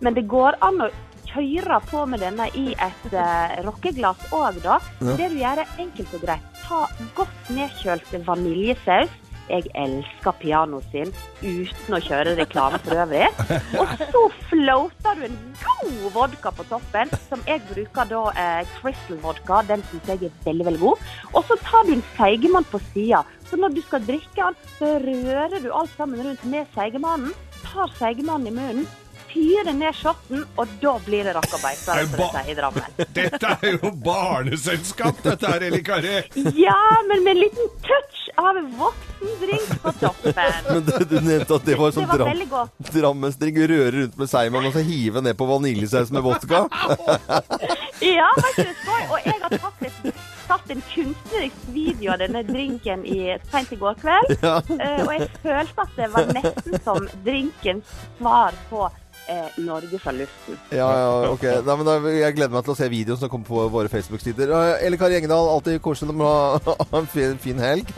Men 0.00 0.16
det 0.16 0.24
går 0.32 0.56
an 0.64 0.80
å 0.80 0.88
kjøre 1.34 1.80
på 1.90 2.04
med 2.10 2.22
denne 2.24 2.48
i 2.58 2.70
et 2.74 3.08
uh, 3.14 3.56
rockeglass 3.66 4.30
òg, 4.34 4.60
da. 4.64 4.78
Ja. 5.00 5.16
Det 5.18 5.30
du 5.32 5.40
gjør, 5.40 5.64
er 5.64 5.82
enkelt 5.82 6.14
og 6.18 6.22
greit. 6.26 6.62
Ta 6.64 6.84
godt 7.18 7.50
nedkjølt 7.56 8.14
vaniljesaus. 8.26 9.18
Jeg 9.50 9.66
elsker 9.74 10.36
pianoet 10.38 10.86
sin 10.92 11.08
uten 11.42 11.96
å 11.96 11.98
kjøre 12.04 12.36
reklame 12.38 12.78
for 12.84 13.00
øvrig. 13.02 13.26
Og 13.80 13.94
så 13.98 14.22
floater 14.46 15.18
du 15.18 15.24
en 15.26 15.38
god 15.64 16.04
vodka 16.14 16.52
på 16.54 16.66
toppen, 16.70 17.10
som 17.26 17.42
jeg 17.48 17.64
bruker 17.72 18.06
da 18.12 18.22
eh, 18.38 18.70
Crystal 18.76 19.18
vodka. 19.24 19.64
Den 19.66 19.82
syns 19.90 20.12
jeg 20.12 20.28
er 20.28 20.38
veldig, 20.46 20.68
veldig 20.70 20.82
god. 20.84 21.10
Og 21.34 21.50
så 21.50 21.58
tar 21.66 21.88
du 21.88 21.96
en 21.96 22.06
seigemann 22.14 22.68
på 22.70 22.78
sida. 22.92 23.24
Så 23.50 23.58
når 23.58 23.74
du 23.74 23.82
skal 23.82 24.06
drikke 24.06 24.38
den, 24.38 24.60
så 24.78 24.94
rører 25.02 25.58
du 25.58 25.70
alt 25.74 25.98
sammen 25.98 26.22
rundt 26.22 26.46
med 26.46 26.70
seigemannen. 26.76 27.34
Tar 27.64 27.90
seigemannen 27.98 28.52
i 28.52 28.54
munnen, 28.54 28.86
fyrer 29.32 29.72
ned 29.76 29.94
shotten, 29.96 30.44
og 30.58 30.68
da 30.82 30.92
blir 31.06 31.24
det 31.28 31.34
rakkerbeiter, 31.36 32.00
det 32.00 32.08
som 32.10 32.18
ba- 32.20 32.30
de 32.44 32.50
i 32.50 32.56
Drammen. 32.58 32.96
Dette 33.18 33.52
er 33.62 33.76
jo 33.78 33.90
barneselskap, 34.04 35.22
dette 35.24 35.50
her, 35.52 35.66
Eli 35.70 35.82
Kari. 35.86 36.16
Ja, 36.58 36.78
men 37.08 37.24
med 37.24 37.36
en 37.36 37.42
liten 37.44 37.70
touch 37.86 38.18
av 38.40 38.58
voksendrink 38.78 39.72
på 39.82 39.92
toppen. 40.00 40.58
Men 40.70 40.84
du, 40.86 40.92
du 41.10 41.16
nevnte 41.20 41.56
at 41.58 41.64
det 41.66 41.74
var 41.80 41.90
sånn 41.92 42.06
dram, 42.08 42.68
drammensdrink. 42.94 43.58
Røre 43.70 43.90
rundt 43.96 44.16
med 44.20 44.30
seigmann 44.30 44.68
og 44.68 44.72
så 44.76 44.82
hive 44.86 45.20
ned 45.24 45.36
på 45.36 45.48
vaniljesaus 45.50 46.12
med 46.14 46.24
vodka. 46.26 46.64
Ja, 48.00 48.30
ikke 48.38 48.64
det 48.64 48.76
skøy? 48.80 49.02
Og 49.12 49.26
jeg 49.26 49.34
har 49.42 49.52
tatt, 49.60 49.82
et, 49.84 50.20
tatt 50.48 50.70
en 50.72 50.78
kunstnerisk 50.88 51.66
video 51.74 52.14
av 52.14 52.22
denne 52.22 52.40
drinken 52.48 53.02
i, 53.04 53.18
sent 53.52 53.74
i 53.76 53.78
går 53.80 53.98
kveld. 54.00 54.32
Ja. 54.40 54.54
Eh, 54.72 55.02
og 55.04 55.10
jeg 55.18 55.28
følte 55.42 55.84
at 55.84 55.92
det 55.98 56.08
var 56.14 56.30
nesten 56.32 56.78
som 56.86 57.04
drinkens 57.26 57.92
svar 58.16 58.56
på 58.70 58.86
er 59.30 59.60
Norge 59.62 59.98
fra 60.02 60.12
luften. 60.16 60.58
Ja, 60.74 60.88
ja, 60.90 61.10
ok. 61.30 61.44
Nei, 61.66 61.76
men 61.80 61.86
da, 61.88 61.96
jeg 62.14 62.36
gleder 62.36 62.54
meg 62.54 62.66
til 62.66 62.74
å 62.74 62.78
se 62.78 62.88
videoen 62.92 63.20
som 63.20 63.30
kommer 63.32 63.48
på 63.48 63.64
våre 63.72 63.90
Facebook-sider. 63.92 64.52
Eh, 64.56 64.86
Elle 64.88 64.98
Kari 65.00 65.18
Engedal, 65.20 65.48
alltid 65.54 65.80
koselig 65.84 66.16
å 66.16 66.30
ha 66.66 66.74
ha 66.90 66.98
en 66.98 67.06
fin, 67.10 67.36
fin 67.38 67.58
helg. 67.62 67.90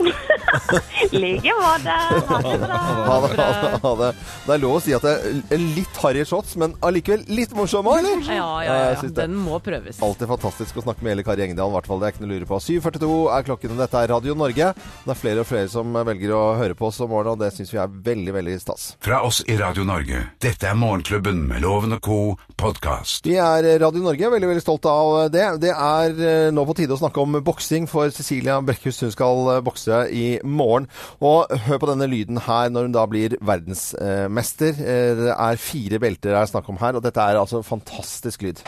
I 1.11 1.17
like 1.23 1.53
måte. 1.57 1.95
Ha 2.29 2.39
det 2.45 2.57
bra. 2.61 2.77
Ha 2.77 3.17
det, 3.23 3.31
ha 3.37 3.47
det, 3.63 3.79
ha 3.83 3.93
det. 4.01 4.09
Det 4.45 4.55
er 4.55 4.61
lov 4.63 4.77
å 4.77 4.81
si 4.83 4.93
at 4.95 5.05
det 5.05 5.13
er 5.55 5.63
litt 5.63 6.01
harry 6.03 6.25
shots, 6.27 6.55
men 6.61 6.75
allikevel 6.85 7.25
litt 7.33 7.55
morsom 7.57 7.89
eller? 7.93 8.21
Ja, 8.27 8.49
ja, 8.65 8.77
ja. 8.93 9.09
Den 9.17 9.35
må 9.39 9.59
prøves. 9.63 10.01
Alltid 10.05 10.29
fantastisk 10.31 10.77
å 10.81 10.85
snakke 10.85 11.05
med 11.05 11.15
Elle 11.15 11.25
Kari 11.27 11.47
Engedal, 11.47 11.73
i 11.73 11.77
hvert 11.77 11.89
fall. 11.89 12.01
Det 12.03 12.09
er 12.09 12.15
ikke 12.15 12.25
noe 12.25 12.31
å 12.31 12.35
lure 12.37 12.49
på. 12.49 12.61
7.42 12.67 13.11
er 13.37 13.47
klokken, 13.49 13.75
og 13.75 13.83
dette 13.83 14.03
er 14.03 14.13
Radio 14.13 14.37
Norge. 14.37 14.71
Det 15.03 15.15
er 15.15 15.19
flere 15.23 15.43
og 15.45 15.49
flere 15.49 15.71
som 15.71 15.95
velger 16.03 16.35
å 16.37 16.43
høre 16.59 16.77
på 16.77 16.89
oss 16.91 17.01
om 17.03 17.11
morgenen, 17.13 17.37
og 17.37 17.43
det 17.43 17.53
syns 17.55 17.73
vi 17.73 17.81
er 17.81 17.97
veldig, 18.11 18.35
veldig 18.37 18.57
stas. 18.61 18.89
Fra 19.03 19.23
oss 19.25 19.41
i 19.49 19.57
Radio 19.59 19.85
Norge. 19.87 20.25
Dette 20.43 20.69
er 20.69 20.77
Morgenklubben 20.77 21.22
med 21.31 21.61
Loven 21.61 21.93
og 21.95 22.01
co. 22.03 22.15
podkast. 22.57 23.25
Vi 23.25 23.35
er 23.39 23.63
Radio 23.79 24.01
Norge, 24.03 24.27
veldig 24.31 24.47
veldig 24.49 24.61
stolt 24.63 24.85
av 24.89 25.29
det. 25.31 25.45
Det 25.63 25.71
er 25.71 26.17
eh, 26.19 26.49
nå 26.51 26.65
på 26.67 26.75
tide 26.75 26.93
å 26.95 26.99
snakke 26.99 27.21
om 27.23 27.37
boksing, 27.43 27.87
for 27.87 28.11
Cecilia 28.11 28.57
Brekkhus 28.61 28.99
hun 29.05 29.11
skal 29.13 29.39
eh, 29.55 29.61
bokse 29.63 30.01
i 30.11 30.39
morgen. 30.43 30.89
Og 31.23 31.47
hør 31.67 31.79
på 31.79 31.89
denne 31.93 32.09
lyden 32.11 32.41
her 32.43 32.69
når 32.73 32.89
hun 32.89 32.95
da 32.97 33.05
blir 33.07 33.37
verdensmester. 33.39 34.75
Eh, 34.75 35.15
Det 35.23 35.31
er 35.37 35.61
fire 35.63 35.99
belter 36.03 36.33
det 36.33 36.41
er 36.41 36.51
snakk 36.51 36.69
om 36.69 36.77
her, 36.81 36.95
og 36.99 37.03
dette 37.05 37.21
er 37.23 37.39
altså 37.39 37.63
fantastisk 37.63 38.43
lyd. 38.43 38.59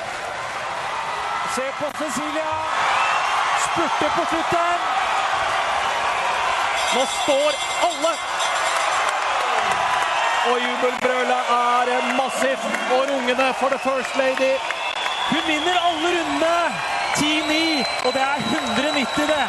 Se 1.56 1.68
på 1.80 1.92
Cecilia! 2.00 2.52
Spurter 3.68 4.16
på 4.16 4.28
slutten! 4.32 4.92
Nå 6.96 7.08
står! 7.20 7.75
Og 10.50 10.58
jubelbrølet 10.66 11.42
er 11.60 12.10
massivt. 12.22 12.66
Og 12.96 13.02
rungende 13.12 13.48
for 13.60 13.70
the 13.74 13.80
first 13.88 14.12
lady. 14.24 14.54
Hun 15.32 15.42
vinner 15.52 15.78
alle 15.88 16.10
rundene! 16.18 16.58
10-9, 17.16 17.86
og 18.06 18.12
det 18.14 18.22
er 18.22 18.38
190 18.38 19.28
det. 19.32 19.46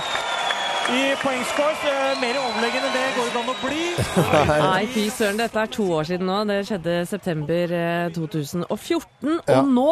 I 0.96 1.00
poengscores. 1.22 1.80
Eh, 1.90 2.12
Mer 2.22 2.36
overlegen 2.38 2.84
enn 2.86 2.92
det 2.94 3.06
går 3.16 3.30
det 3.34 3.40
an 3.40 3.48
å 3.50 3.54
bli. 3.58 3.86
Nei, 4.68 4.84
fy 4.94 5.08
søren. 5.10 5.40
Dette 5.40 5.64
er 5.64 5.72
to 5.74 5.86
år 5.98 6.06
siden 6.06 6.28
nå. 6.30 6.36
Det 6.46 6.60
skjedde 6.68 6.94
september 7.10 7.74
eh, 7.74 8.04
2014. 8.14 9.40
Ja. 9.50 9.58
Og 9.58 9.72
nå, 9.74 9.88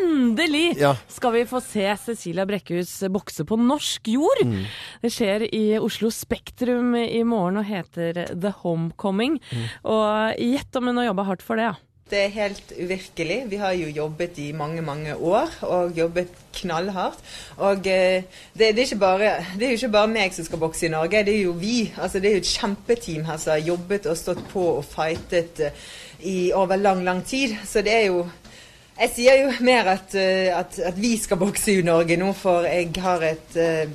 endelig, 0.00 0.76
Ja. 0.80 0.94
skal 1.08 1.32
vi 1.32 1.44
få 1.44 1.60
se 1.62 1.86
Cecilia 2.04 2.46
Brekkhus 2.46 2.92
bokse 3.10 3.44
på 3.44 3.58
norsk 3.60 4.08
jord. 4.08 4.44
Mm. 4.44 4.66
Det 5.02 5.12
skjer 5.12 5.48
i 5.54 5.78
Oslo 5.78 6.10
Spektrum 6.10 6.94
i 6.96 7.22
morgen 7.22 7.58
og 7.62 7.64
heter 7.68 8.26
The 8.34 8.54
Homecoming. 8.62 9.40
Mm. 9.50 9.66
Og 9.84 10.38
gjett 10.38 10.76
om 10.76 10.86
hun 10.86 11.02
har 11.02 11.12
jobba 11.12 11.28
hardt 11.30 11.42
for 11.42 11.56
det, 11.56 11.72
ja. 11.72 11.74
Det 12.10 12.18
er 12.20 12.34
helt 12.34 12.72
uvirkelig. 12.76 13.38
Vi 13.48 13.56
har 13.56 13.72
jo 13.72 13.88
jobbet 13.88 14.36
i 14.38 14.50
mange, 14.52 14.82
mange 14.84 15.14
år 15.16 15.48
og 15.64 15.96
jobbet 15.96 16.28
knallhardt. 16.52 17.18
Og 17.56 17.86
eh, 17.88 18.26
det, 18.52 18.68
det, 18.76 18.78
er 18.78 18.84
ikke 18.84 19.00
bare, 19.00 19.30
det 19.56 19.66
er 19.66 19.72
jo 19.72 19.78
ikke 19.80 19.94
bare 19.96 20.10
meg 20.12 20.36
som 20.36 20.44
skal 20.44 20.60
bokse 20.60 20.84
i 20.84 20.92
Norge, 20.92 21.24
det 21.24 21.32
er 21.38 21.46
jo 21.46 21.54
vi. 21.56 21.88
Altså, 21.96 22.20
det 22.20 22.28
er 22.28 22.36
jo 22.36 22.42
et 22.44 22.52
kjempeteam 22.52 23.24
her 23.24 23.40
som 23.40 23.54
har 23.56 23.64
jobbet 23.64 24.06
og 24.06 24.20
stått 24.20 24.44
på 24.52 24.66
og 24.76 24.84
fightet 24.84 25.64
eh, 25.64 25.86
i 26.28 26.38
over 26.52 26.76
lang, 26.76 27.00
lang 27.08 27.24
tid. 27.24 27.56
Så 27.64 27.80
det 27.80 27.96
er 27.96 28.06
jo 28.10 28.26
Jeg 28.94 29.10
sier 29.10 29.40
jo 29.42 29.52
mer 29.66 29.88
at, 29.96 30.14
eh, 30.14 30.50
at, 30.54 30.78
at 30.78 30.98
vi 31.00 31.16
skal 31.18 31.40
bokse 31.40 31.72
i 31.72 31.82
Norge 31.82 32.16
nå, 32.16 32.30
for 32.38 32.66
jeg 32.68 32.92
har 33.02 33.24
et 33.26 33.56
eh, 33.58 33.88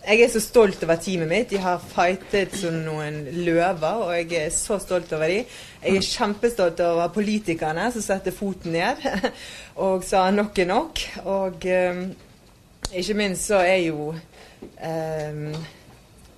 jeg 0.00 0.20
er 0.24 0.30
så 0.32 0.40
stolt 0.40 0.82
over 0.84 0.96
teamet 0.96 1.28
mitt. 1.28 1.50
De 1.50 1.58
har 1.60 1.82
fightet 1.92 2.54
som 2.56 2.74
noen 2.86 3.18
løver, 3.44 4.04
og 4.06 4.14
jeg 4.16 4.46
er 4.46 4.54
så 4.54 4.78
stolt 4.80 5.12
over 5.12 5.28
dem. 5.28 5.50
Jeg 5.84 5.96
er 5.96 6.06
kjempestolt 6.06 6.80
over 6.84 7.12
politikerne 7.12 7.90
som 7.92 8.04
setter 8.04 8.34
foten 8.34 8.72
ned 8.72 9.04
og 9.84 10.04
sa 10.04 10.24
nok 10.32 10.58
er 10.58 10.70
nok. 10.70 11.04
Og 11.24 11.66
eh, 11.68 12.00
ikke 12.92 13.18
minst 13.18 13.50
så 13.50 13.60
er 13.60 13.82
jo 13.90 14.14
eh, 14.80 15.52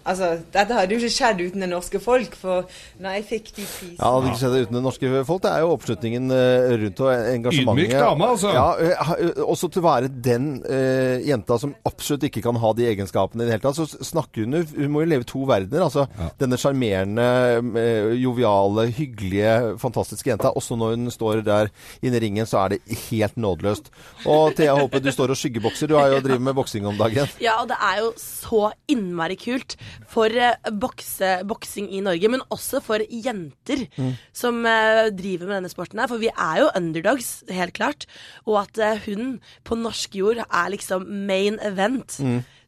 Altså, 0.02 0.32
dette 0.54 0.74
hadde 0.74 0.96
jo 0.96 0.98
ikke 0.98 1.14
skjedd 1.14 1.40
uten 1.44 1.62
det 1.62 1.68
norske 1.70 2.00
folk, 2.02 2.34
for 2.38 2.66
når 3.02 3.18
jeg 3.18 3.24
fikk 3.28 3.50
de 3.54 3.64
prisene 3.66 3.98
Ja, 3.98 4.08
det 4.08 4.12
hadde 4.12 4.30
ikke 4.32 4.40
skjedd 4.40 4.56
uten 4.56 4.78
det 4.78 4.82
norske 4.82 5.10
folk. 5.28 5.42
Det 5.44 5.52
er 5.52 5.62
jo 5.62 5.70
oppslutningen 5.76 6.34
eh, 6.34 6.72
rundt 6.82 7.02
og 7.04 7.10
engasjementet. 7.12 7.84
Ydmyk 7.86 7.94
dame, 7.94 8.30
altså. 8.34 8.54
Ja, 8.56 8.66
eh, 8.82 9.12
eh, 9.16 9.42
også 9.46 9.70
til 9.72 9.82
å 9.82 9.86
være 9.86 10.10
den 10.22 10.48
uh, 10.64 11.22
jenta 11.22 11.58
som 11.62 11.74
absolutt 11.88 12.26
ikke 12.28 12.42
kan 12.44 12.58
ha 12.62 12.72
de 12.76 12.88
egenskapene 12.90 13.44
i 13.44 13.48
det 13.48 13.56
hele 13.56 13.64
tatt. 13.64 13.78
Så 13.78 14.08
snakker 14.12 14.46
hun 14.46 14.58
jo 14.58 14.62
Hun 14.72 14.92
må 14.94 15.04
jo 15.04 15.10
leve 15.12 15.26
to 15.28 15.44
verdener. 15.48 15.86
Altså 15.86 16.06
denne 16.40 16.58
sjarmerende, 16.60 17.28
uh, 17.62 18.10
joviale, 18.18 18.88
hyggelige, 18.96 19.54
fantastiske 19.82 20.32
jenta. 20.32 20.52
Også 20.58 20.78
når 20.78 20.96
hun 20.96 21.14
står 21.14 21.44
der 21.46 21.70
inne 22.02 22.18
i 22.18 22.24
ringen, 22.26 22.48
så 22.48 22.64
er 22.64 22.74
det 22.74 22.98
helt 23.08 23.38
nådeløst. 23.38 23.92
Og 24.26 24.56
Thea 24.58 24.74
Håpe, 24.78 25.02
du 25.02 25.12
står 25.14 25.34
og 25.34 25.38
skyggebokser. 25.38 25.90
Du 25.90 25.96
har 26.00 26.10
jo 26.10 26.22
drevet 26.24 26.42
med 26.42 26.58
boksing 26.58 26.90
om 26.90 26.98
dagen. 26.98 27.30
Ja, 27.42 27.60
og 27.62 27.70
det 27.70 27.78
er 27.78 28.02
jo 28.02 28.12
så 28.18 28.72
innmari 28.90 29.38
kult 29.38 29.76
for 30.08 30.26
eh, 30.26 30.54
bokse, 30.70 31.32
boksing 31.48 31.88
i 31.92 32.00
Norge, 32.04 32.28
men 32.32 32.40
også 32.50 32.80
for 32.82 32.98
jenter 33.08 33.86
Mm. 33.98 34.12
som 34.32 34.64
eh, 34.66 35.10
driver 35.10 35.46
med 35.46 35.56
denne 35.62 35.70
sporten 35.72 35.98
her. 36.00 36.08
For 36.08 36.18
vi 36.22 36.28
er 36.32 36.60
jo 36.62 36.70
underdogs, 36.76 37.42
helt 37.48 37.74
klart. 37.74 38.06
Og 38.46 38.60
at 38.62 38.78
eh, 38.78 39.00
hun 39.06 39.40
på 39.64 39.76
norsk 39.76 40.14
jord 40.14 40.42
er 40.44 40.70
liksom 40.70 41.06
main 41.26 41.58
event. 41.62 42.18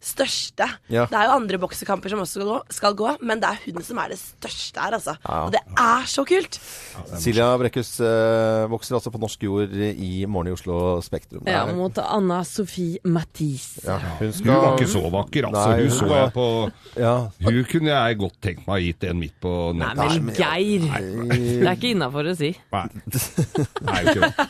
Største. 0.04 0.66
Ja. 0.92 1.06
Det 1.08 1.16
er 1.16 1.28
jo 1.30 1.36
andre 1.38 1.58
boksekamper 1.62 2.12
som 2.12 2.20
også 2.20 2.36
skal 2.36 2.48
gå, 2.50 2.58
skal 2.76 2.96
gå, 2.98 3.12
men 3.24 3.40
det 3.40 3.48
er 3.54 3.60
hun 3.72 3.84
som 3.86 4.00
er 4.02 4.12
det 4.12 4.18
største 4.20 4.82
her, 4.84 4.96
altså. 4.98 5.14
Ja. 5.24 5.38
Og 5.46 5.54
det 5.54 5.62
er 5.80 6.04
så 6.12 6.24
kult! 6.28 6.58
Silja 7.22 7.46
Brekkhus 7.60 7.94
eh, 8.04 8.66
vokser 8.72 8.98
altså 8.98 9.12
på 9.14 9.20
norsk 9.22 9.46
jord 9.46 9.72
i 9.72 10.10
morgen 10.28 10.52
i 10.52 10.54
Oslo 10.56 11.00
Spektrum. 11.04 11.46
ja. 11.48 11.64
Mot 11.74 11.96
Anna 12.04 12.42
Sofie 12.46 13.00
Mathis. 13.08 13.80
ja, 13.84 13.96
hun, 14.20 14.30
Hun 14.44 14.52
var 14.52 14.76
ikke 14.76 14.90
så 14.92 15.02
vakker, 15.10 15.48
altså. 15.48 15.64
Nei, 15.72 15.80
hun 15.80 15.88
hun 15.88 15.98
så 15.98 16.08
var- 16.12 16.22
jeg 16.24 16.32
på 16.36 16.46
Ja. 17.00 17.14
Hun 17.48 17.64
kunne 17.72 17.90
jeg 17.96 18.18
godt 18.20 18.38
tenkt 18.44 18.66
meg 18.68 18.76
å 18.76 18.84
gitt 18.84 19.04
en 19.10 19.18
midt 19.24 19.40
på 19.40 19.54
Nei, 19.74 19.94
men 20.20 20.34
Geir! 20.36 20.84
Det 20.84 21.64
er 21.64 21.74
ikke 21.74 21.94
innafor 21.96 22.28
å 22.28 22.36
si. 22.36 22.52
Nei, 22.72 22.86
Nei, 23.80 24.00
ikke 24.04 24.20
det. 24.20 24.32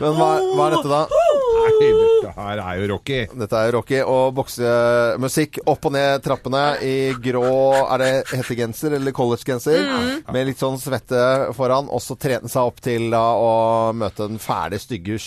Men 0.00 0.14
hva, 0.16 0.26
hva 0.56 0.66
er 0.70 0.74
dette, 0.78 0.88
da? 0.88 1.00
Nei, 1.10 1.88
dette 1.92 2.30
her 2.38 2.60
er 2.62 2.78
jo 2.80 2.86
Rocky. 2.94 3.18
Dette 3.36 3.58
er 3.58 3.66
jo 3.68 3.74
Rocky 3.76 3.98
og 4.00 4.30
boksemusikk 4.50 5.60
opp 5.70 5.86
og 5.86 5.94
ned 5.94 6.22
trappene 6.24 6.64
i 6.82 7.12
grå 7.22 7.46
Er 7.86 8.02
det 8.02 8.12
hettegenser 8.32 8.96
eller 8.98 9.14
collegegenser? 9.14 10.22
Med 10.32 10.46
litt 10.48 10.60
sånn 10.60 10.78
svette 10.80 11.52
foran. 11.56 11.90
Og 11.90 12.02
så 12.02 12.16
trene 12.18 12.50
seg 12.50 12.70
opp 12.70 12.80
til 12.82 13.10
da 13.12 13.22
å 13.38 13.50
møte 13.96 14.26
den 14.28 14.40
fæle, 14.42 14.78
stygge, 14.80 15.18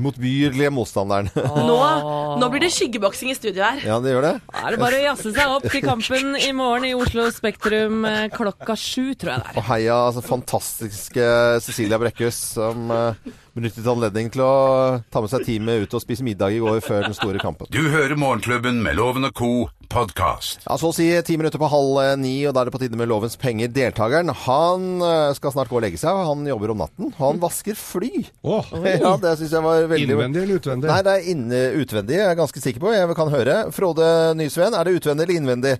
motbyrlige 0.00 0.70
motstanderen. 0.72 1.30
Nå, 1.34 1.78
nå 2.40 2.48
blir 2.52 2.62
det 2.62 2.70
skyggeboksing 2.74 3.32
i 3.32 3.36
studio 3.36 3.64
her. 3.66 3.82
ja, 3.84 3.98
det 4.02 4.14
gjør 4.14 4.26
det. 4.26 4.34
Da 4.52 4.62
er 4.64 4.74
det 4.74 4.80
bare 4.82 5.00
å 5.00 5.04
jazze 5.04 5.34
seg 5.34 5.54
opp 5.56 5.66
til 5.66 5.84
kampen 5.84 6.38
i 6.38 6.50
morgen 6.56 6.88
i 6.88 6.94
Oslo 6.96 7.26
Spektrum 7.34 8.06
eh, 8.08 8.28
klokka 8.32 8.78
sju, 8.78 9.12
tror 9.18 9.34
jeg 9.34 9.44
det 9.44 9.52
er. 9.52 9.60
Og 9.60 9.68
heia 9.70 9.98
altså, 10.06 10.24
fantastiske 10.24 11.28
Cecilia 11.66 11.98
Brekkhus, 12.00 12.38
som 12.54 12.94
eh, 12.94 13.34
benyttet 13.56 13.86
anledning 13.90 14.30
til 14.32 14.42
å 14.44 14.52
ta 15.10 15.20
med 15.24 15.30
seg 15.32 15.44
teamet 15.46 15.84
ut 15.86 15.94
og 15.98 16.02
spise 16.04 16.24
middag 16.26 16.54
i 16.54 16.60
går 16.62 16.80
før 16.84 17.06
den 17.08 17.16
store 17.16 17.40
kampen. 17.42 17.68
Du 17.74 17.80
hører 17.92 18.16
Morgenklubben 18.18 18.78
med 18.84 18.96
Loven 18.98 19.26
og 19.28 19.34
co. 19.36 19.50
podkast. 19.90 20.60
Ja, 20.68 20.76
Så 20.78 20.92
å 20.92 20.94
si 20.94 21.08
ti 21.26 21.34
minutter 21.36 21.58
på 21.58 21.66
halv 21.66 22.18
ni, 22.22 22.36
og 22.46 22.54
da 22.54 22.62
er 22.62 22.68
det 22.68 22.74
på 22.76 22.78
tide 22.78 22.94
med 22.98 23.08
Lovens 23.10 23.34
penger. 23.40 23.72
Deltakeren 23.74 24.30
han 24.46 24.84
eh, 25.02 25.32
skal 25.34 25.50
snart 25.56 25.68
gå 25.72 25.80
og 25.80 25.82
legge 25.82 25.98
seg, 25.98 26.14
og 26.14 26.28
han 26.30 26.46
jobber 26.46 26.70
om 26.76 26.84
natten. 26.84 27.10
Han 27.18 27.40
vasker 27.42 27.74
fly. 27.74 28.12
Åh, 28.46 28.70
Ja, 29.02 29.16
det 29.18 29.34
syns 29.40 29.50
jeg 29.56 29.64
var 29.66 29.88
veldig 29.90 30.06
Innvendig 30.14 30.44
eller 30.44 30.60
utvendig? 30.62 30.92
Nei, 30.92 31.00
det 31.08 31.16
er 31.16 31.30
inne, 31.34 31.62
utvendig, 31.82 32.20
jeg 32.20 32.28
er 32.30 32.38
ganske 32.38 32.62
sikker 32.62 32.84
på. 32.86 32.92
Jeg 32.94 33.18
kan 33.18 33.34
høre. 33.34 33.56
Frode 33.74 34.06
Nysveen, 34.38 34.78
er 34.78 34.86
det 34.86 35.00
utvendig 35.00 35.26
eller 35.26 35.40
innvendig? 35.42 35.74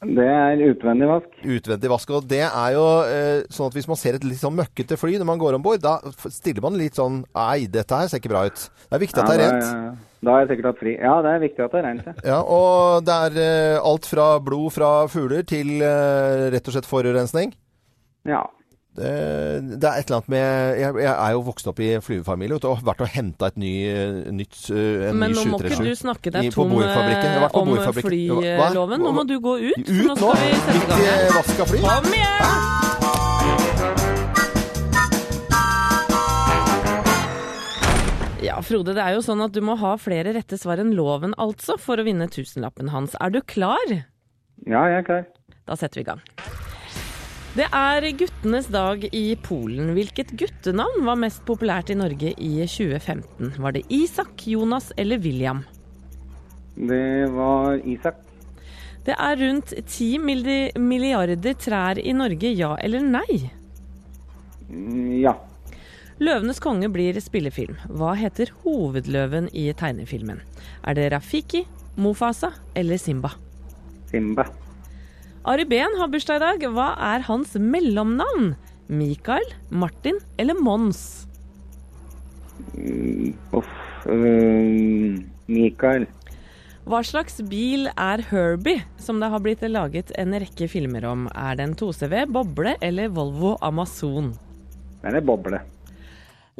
Det 0.00 0.24
er 0.24 0.60
utvendig 0.64 1.06
vask. 1.10 1.32
Utvendig 1.44 1.90
vask. 1.92 2.10
Og 2.16 2.28
det 2.28 2.40
er 2.46 2.70
jo 2.72 2.84
eh, 3.04 3.42
sånn 3.52 3.68
at 3.68 3.74
hvis 3.76 3.88
man 3.90 3.98
ser 4.00 4.16
et 4.16 4.22
litt 4.24 4.40
sånn 4.40 4.54
møkkete 4.56 4.96
fly 4.96 5.18
når 5.20 5.28
man 5.28 5.40
går 5.42 5.58
om 5.58 5.64
bord, 5.66 5.82
da 5.84 5.98
stiller 6.32 6.64
man 6.64 6.78
litt 6.80 6.96
sånn 6.96 7.18
Nei, 7.36 7.66
dette 7.68 7.98
her 7.98 8.08
ser 8.08 8.22
ikke 8.22 8.32
bra 8.32 8.46
ut. 8.48 8.62
Det 8.86 8.96
er 8.96 9.02
viktig 9.02 9.20
at 9.20 9.28
det 9.28 9.34
er 9.36 9.42
rent. 9.44 9.66
da, 9.66 10.06
da 10.24 10.32
har 10.32 10.40
jeg 10.46 10.50
sikkert 10.54 10.70
hatt 10.70 10.80
fri. 10.80 10.94
Ja, 10.96 11.16
det 11.26 11.34
er 11.34 11.42
viktig 11.44 11.66
at 11.66 11.74
det 11.76 11.82
er 11.82 11.86
rent. 11.90 12.08
Ja. 12.08 12.14
Ja, 12.32 12.38
og 12.40 13.04
det 13.04 13.18
er 13.26 13.36
eh, 13.44 13.82
alt 13.92 14.08
fra 14.08 14.30
blod 14.40 14.72
fra 14.78 14.90
fugler 15.12 15.44
til 15.52 15.76
eh, 15.84 16.46
rett 16.56 16.72
og 16.72 16.78
slett 16.78 16.88
forurensning. 16.88 17.52
ja. 18.28 18.46
Det, 19.00 19.78
det 19.80 19.88
er 19.88 20.02
et 20.02 20.10
eller 20.10 20.18
annet 20.18 20.28
med 20.28 20.78
Jeg, 20.80 20.96
jeg 21.00 21.12
er 21.14 21.30
jo 21.32 21.40
vokst 21.46 21.68
opp 21.70 21.78
i 21.80 21.88
flyvefamilie 22.04 22.58
og 22.58 22.66
har 22.74 22.82
vært 22.90 23.04
og 23.06 23.12
henta 23.14 23.48
et 23.48 23.56
ny, 23.60 23.72
eh, 23.88 24.28
nytt, 24.34 24.58
eh, 24.74 25.08
en 25.08 25.16
Men 25.22 25.32
ny 25.32 25.38
nå 25.38 25.44
må 25.54 25.60
ikke 25.62 25.86
du 25.86 25.94
snakke 25.96 26.32
deg 26.34 26.50
på 26.52 26.66
tom 26.66 26.74
om 26.76 26.82
flyloven. 27.96 29.00
Nå 29.00 29.14
må 29.16 29.24
du 29.24 29.38
gå 29.40 29.56
ut. 29.70 29.80
Ut 29.80 29.88
nå 29.88 30.12
nå? 30.12 30.16
skal 30.20 30.36
vi 30.36 30.52
sette 30.66 30.76
i 30.76 30.84
gang 30.90 31.00
i 31.08 31.32
vask 31.38 31.64
av 31.64 31.72
fly? 31.72 31.80
Kom 31.86 32.12
igjen! 32.12 32.78
Ja, 38.44 38.60
Frode, 38.64 38.92
det 38.96 39.02
er 39.04 39.16
jo 39.16 39.24
sånn 39.24 39.40
at 39.44 39.52
du 39.56 39.60
må 39.64 39.80
ha 39.80 39.96
flere 40.00 40.36
rette 40.36 40.56
svar 40.60 40.80
enn 40.82 40.92
loven, 40.96 41.32
altså, 41.40 41.76
for 41.80 42.00
å 42.00 42.04
vinne 42.04 42.28
tusenlappen 42.32 42.92
hans. 42.92 43.16
Er 43.20 43.32
du 43.32 43.40
klar? 43.40 44.00
ja, 44.68 44.88
jeg 44.92 44.98
er 45.00 45.06
klar. 45.08 45.30
Da 45.68 45.76
setter 45.78 46.00
vi 46.00 46.04
i 46.04 46.10
gang. 46.12 46.20
Det 47.50 47.66
er 47.74 48.04
guttenes 48.14 48.68
dag 48.70 49.02
i 49.10 49.24
Polen. 49.42 49.90
Hvilket 49.96 50.30
guttenavn 50.38 51.02
var 51.06 51.18
mest 51.18 51.42
populært 51.48 51.90
i 51.90 51.96
Norge 51.98 52.30
i 52.38 52.50
2015? 52.62 53.56
Var 53.58 53.74
det 53.74 53.82
Isak, 53.90 54.44
Jonas 54.46 54.92
eller 54.96 55.18
William? 55.24 55.64
Det 56.78 57.26
var 57.34 57.80
Isak. 57.82 58.20
Det 59.04 59.16
er 59.16 59.36
rundt 59.40 59.72
10 59.74 60.18
milliarder 60.78 61.56
trær 61.58 61.98
i 61.98 62.12
Norge, 62.14 62.52
ja 62.54 62.74
eller 62.84 63.02
nei? 63.02 63.40
Mm, 64.70 65.20
Ja. 65.24 65.34
Løvenes 66.20 66.58
konge 66.60 66.84
blir 66.92 67.16
spillefilm. 67.16 67.78
Hva 67.96 68.12
heter 68.14 68.50
hovedløven 68.62 69.46
i 69.56 69.70
tegnefilmen? 69.72 70.42
Er 70.84 70.94
det 70.94 71.06
Rafiki, 71.14 71.62
Mofasa 71.96 72.50
eller 72.76 73.00
Simba? 73.00 73.30
Simba. 74.10 74.44
Ari 75.44 75.64
Behn 75.64 75.96
har 75.98 76.08
bursdag 76.12 76.36
i 76.36 76.44
dag. 76.44 76.64
Hva 76.74 76.90
er 77.14 77.24
hans 77.28 77.54
mellomnavn? 77.56 78.54
Mikael, 78.90 79.46
Martin 79.70 80.18
eller 80.38 80.58
Mons? 80.58 81.26
Mm, 82.74 83.32
Uff. 83.56 83.70
um, 84.06 85.20
Mikael. 85.48 86.06
Hva 86.90 87.00
slags 87.06 87.38
bil 87.46 87.86
er 87.92 88.22
Herbie, 88.30 88.82
som 88.98 89.20
det 89.20 89.28
har 89.30 89.42
blitt 89.44 89.62
laget 89.68 90.10
en 90.18 90.34
rekke 90.42 90.66
filmer 90.68 91.04
om? 91.06 91.26
Er 91.36 91.56
det 91.56 91.68
en 91.68 91.74
2CV, 91.78 92.24
boble 92.32 92.74
eller 92.82 93.12
Volvo 93.14 93.54
Amazon? 93.62 94.32
Det 95.00 95.14
er 95.14 95.20
boble. 95.24 95.60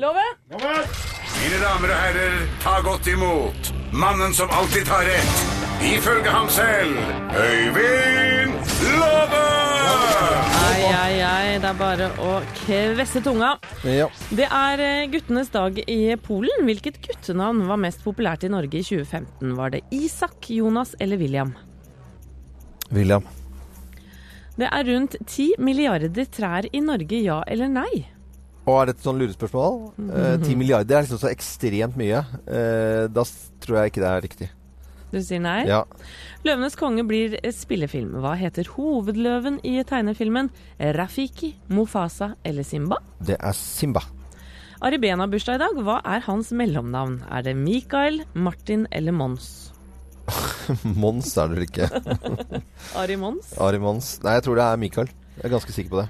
Love? 0.01 0.23
Mine 0.53 1.59
damer 1.61 1.91
og 1.93 1.99
herrer, 2.05 2.37
ta 2.63 2.79
godt 2.85 3.09
imot 3.11 3.73
mannen 3.93 4.33
som 4.37 4.49
alltid 4.55 4.87
tar 4.89 5.03
rett, 5.09 5.41
ifølge 5.81 6.29
ham 6.29 6.49
selv, 6.53 6.97
Øyvind 7.41 8.53
Love! 9.01 9.41
Ai, 10.61 10.83
ai, 10.93 11.15
ai, 11.25 11.55
det 11.63 11.69
er 11.71 11.79
bare 11.79 12.11
å 12.21 12.35
kvesse 12.61 13.23
tunga. 13.25 13.55
Ja. 13.89 14.11
Det 14.29 14.45
er 14.45 14.83
eh, 14.85 15.09
guttenes 15.13 15.49
dag 15.55 15.81
i 15.81 15.99
Polen. 16.21 16.67
Hvilket 16.69 17.01
guttenavn 17.07 17.65
var 17.71 17.81
mest 17.81 18.05
populært 18.05 18.45
i 18.45 18.53
Norge 18.53 18.83
i 18.83 18.85
2015? 18.85 19.57
Var 19.57 19.75
det 19.75 19.83
Isak, 19.97 20.51
Jonas 20.53 20.93
eller 21.01 21.21
William? 21.21 21.55
William. 22.93 23.25
Det 24.61 24.69
er 24.69 24.89
rundt 24.93 25.17
ti 25.31 25.51
milliarder 25.59 26.29
trær 26.29 26.69
i 26.69 26.85
Norge, 26.85 27.25
ja 27.25 27.41
eller 27.49 27.73
nei? 27.73 28.05
Og 28.69 28.77
er 28.77 28.91
dette 28.91 29.07
sånn 29.07 29.19
lurespørsmål? 29.23 29.83
Ti 29.97 30.03
mm 30.05 30.43
-hmm. 30.45 30.57
milliarder 30.57 30.97
er 30.97 31.03
liksom 31.09 31.19
så 31.19 31.33
ekstremt 31.33 31.97
mye. 31.97 32.25
Eh, 32.47 33.09
da 33.09 33.25
tror 33.61 33.79
jeg 33.79 33.87
ikke 33.87 34.05
det 34.05 34.11
er 34.11 34.21
riktig. 34.29 34.51
Du 35.11 35.19
sier 35.23 35.43
nei? 35.43 35.65
Ja. 35.67 35.83
Løvenes 36.47 36.77
konge 36.79 37.03
blir 37.09 37.35
spillefilm. 37.55 38.15
Hva 38.23 38.37
heter 38.39 38.69
hovedløven 38.77 39.59
i 39.67 39.81
tegnefilmen? 39.87 40.53
Rafiki, 40.97 41.55
Mofasa 41.75 42.35
eller 42.47 42.67
Simba? 42.67 43.01
Det 43.19 43.37
er 43.39 43.57
Simba. 43.57 44.05
Ari 44.81 44.97
Behn 45.03 45.21
har 45.21 45.29
bursdag 45.29 45.59
i 45.59 45.61
dag. 45.65 45.81
Hva 45.85 45.99
er 46.09 46.23
hans 46.25 46.55
mellomnavn? 46.57 47.19
Er 47.29 47.43
det 47.45 47.57
Mikael, 47.59 48.23
Martin 48.33 48.87
eller 48.95 49.13
Mons? 49.13 49.51
Mons 51.03 51.35
er 51.37 51.51
det 51.51 51.59
vel 51.59 51.67
ikke. 51.67 51.91
Ari 53.03 53.19
Mons? 53.21 53.53
Ari 53.61 53.83
Mons. 53.83 54.15
Nei, 54.25 54.39
jeg 54.39 54.47
tror 54.47 54.57
det 54.63 54.65
er 54.71 54.81
Mikael. 54.81 55.13
Jeg 55.37 55.45
er 55.49 55.55
ganske 55.57 55.75
sikker 55.77 55.93
på 55.93 56.01
det. 56.05 56.09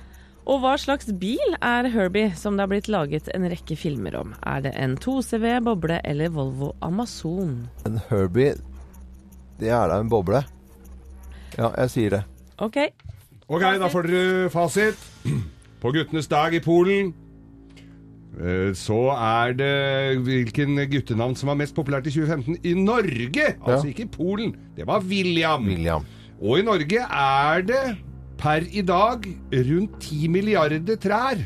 Og 0.50 0.62
hva 0.62 0.72
slags 0.80 1.10
bil 1.20 1.56
er 1.62 1.86
Herbie, 1.92 2.32
som 2.38 2.56
det 2.56 2.64
har 2.64 2.70
blitt 2.72 2.88
laget 2.90 3.28
en 3.34 3.44
rekke 3.50 3.76
filmer 3.78 4.16
om? 4.18 4.32
Er 4.46 4.62
det 4.64 4.72
en 4.78 4.96
2CV, 4.98 5.44
boble 5.66 6.00
eller 6.06 6.32
Volvo 6.34 6.72
Amazon? 6.82 7.68
En 7.86 8.00
Herbie, 8.08 8.54
det 9.60 9.70
er 9.72 9.90
da 9.90 10.00
en 10.00 10.10
boble. 10.10 10.42
Ja, 11.58 11.70
jeg 11.82 11.90
sier 11.92 12.16
det. 12.16 12.22
OK. 12.60 12.78
Ok, 13.50 13.64
da 13.82 13.88
får 13.90 14.06
dere 14.08 14.50
fasit. 14.52 15.08
På 15.80 15.92
guttenes 15.94 16.28
dag 16.30 16.54
i 16.54 16.60
Polen 16.60 17.12
eh, 18.36 18.70
så 18.76 18.98
er 19.16 19.54
det 19.56 19.70
hvilken 20.26 20.76
guttenavn 20.92 21.34
som 21.38 21.50
var 21.50 21.58
mest 21.62 21.74
populært 21.76 22.06
i 22.10 22.12
2015 22.14 22.60
i 22.68 22.74
Norge. 22.76 23.54
Altså 23.64 23.88
ikke 23.90 24.04
i 24.06 24.12
Polen. 24.12 24.54
Det 24.76 24.86
var 24.88 25.02
William. 25.08 25.64
William. 25.66 26.06
Og 26.40 26.60
i 26.60 26.66
Norge 26.66 27.00
er 27.04 27.64
det 27.68 27.82
per 28.40 28.64
i 28.72 28.84
dag 28.86 29.24
rundt 29.52 29.98
10 30.00 30.28
milliarder 30.32 31.00
trær. 31.00 31.42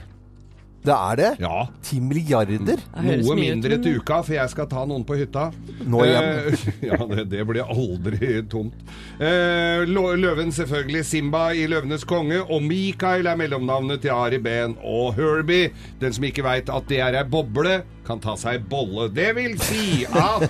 Det 0.85 0.92
er 0.92 1.16
det? 1.16 1.31
Ja. 1.40 1.62
10 1.83 2.01
milliarder? 2.05 2.83
Noe 3.01 3.37
mindre 3.38 3.79
til 3.81 4.03
uka, 4.03 4.18
for 4.27 4.37
jeg 4.37 4.53
skal 4.53 4.68
ta 4.68 4.83
noen 4.88 5.07
på 5.09 5.16
hytta. 5.16 5.47
Nå 5.81 6.03
igjen. 6.05 6.29
Eh, 6.29 6.66
ja, 6.90 6.99
det, 7.09 7.25
det 7.33 7.47
blir 7.49 7.73
aldri 7.73 8.35
tomt. 8.53 8.77
Eh, 9.16 9.85
løven 9.88 10.53
selvfølgelig 10.53 11.05
Simba 11.09 11.47
i 11.57 11.64
'Løvenes 11.70 12.05
konge', 12.05 12.42
og 12.44 12.62
Mikael 12.62 13.27
er 13.33 13.40
mellomnavnet 13.40 14.05
til 14.05 14.12
Ari 14.12 14.42
Behn. 14.44 14.77
Og 14.85 15.14
Herbie, 15.16 15.73
den 16.01 16.12
som 16.12 16.29
ikke 16.29 16.44
veit 16.44 16.68
at 16.68 16.88
det 16.92 17.01
er 17.01 17.16
ei 17.16 17.25
boble, 17.25 17.81
kan 18.06 18.20
ta 18.22 18.34
seg 18.38 18.64
bolle. 18.70 19.08
Det 19.14 19.30
vil 19.36 19.54
si 19.62 20.04
at 20.06 20.44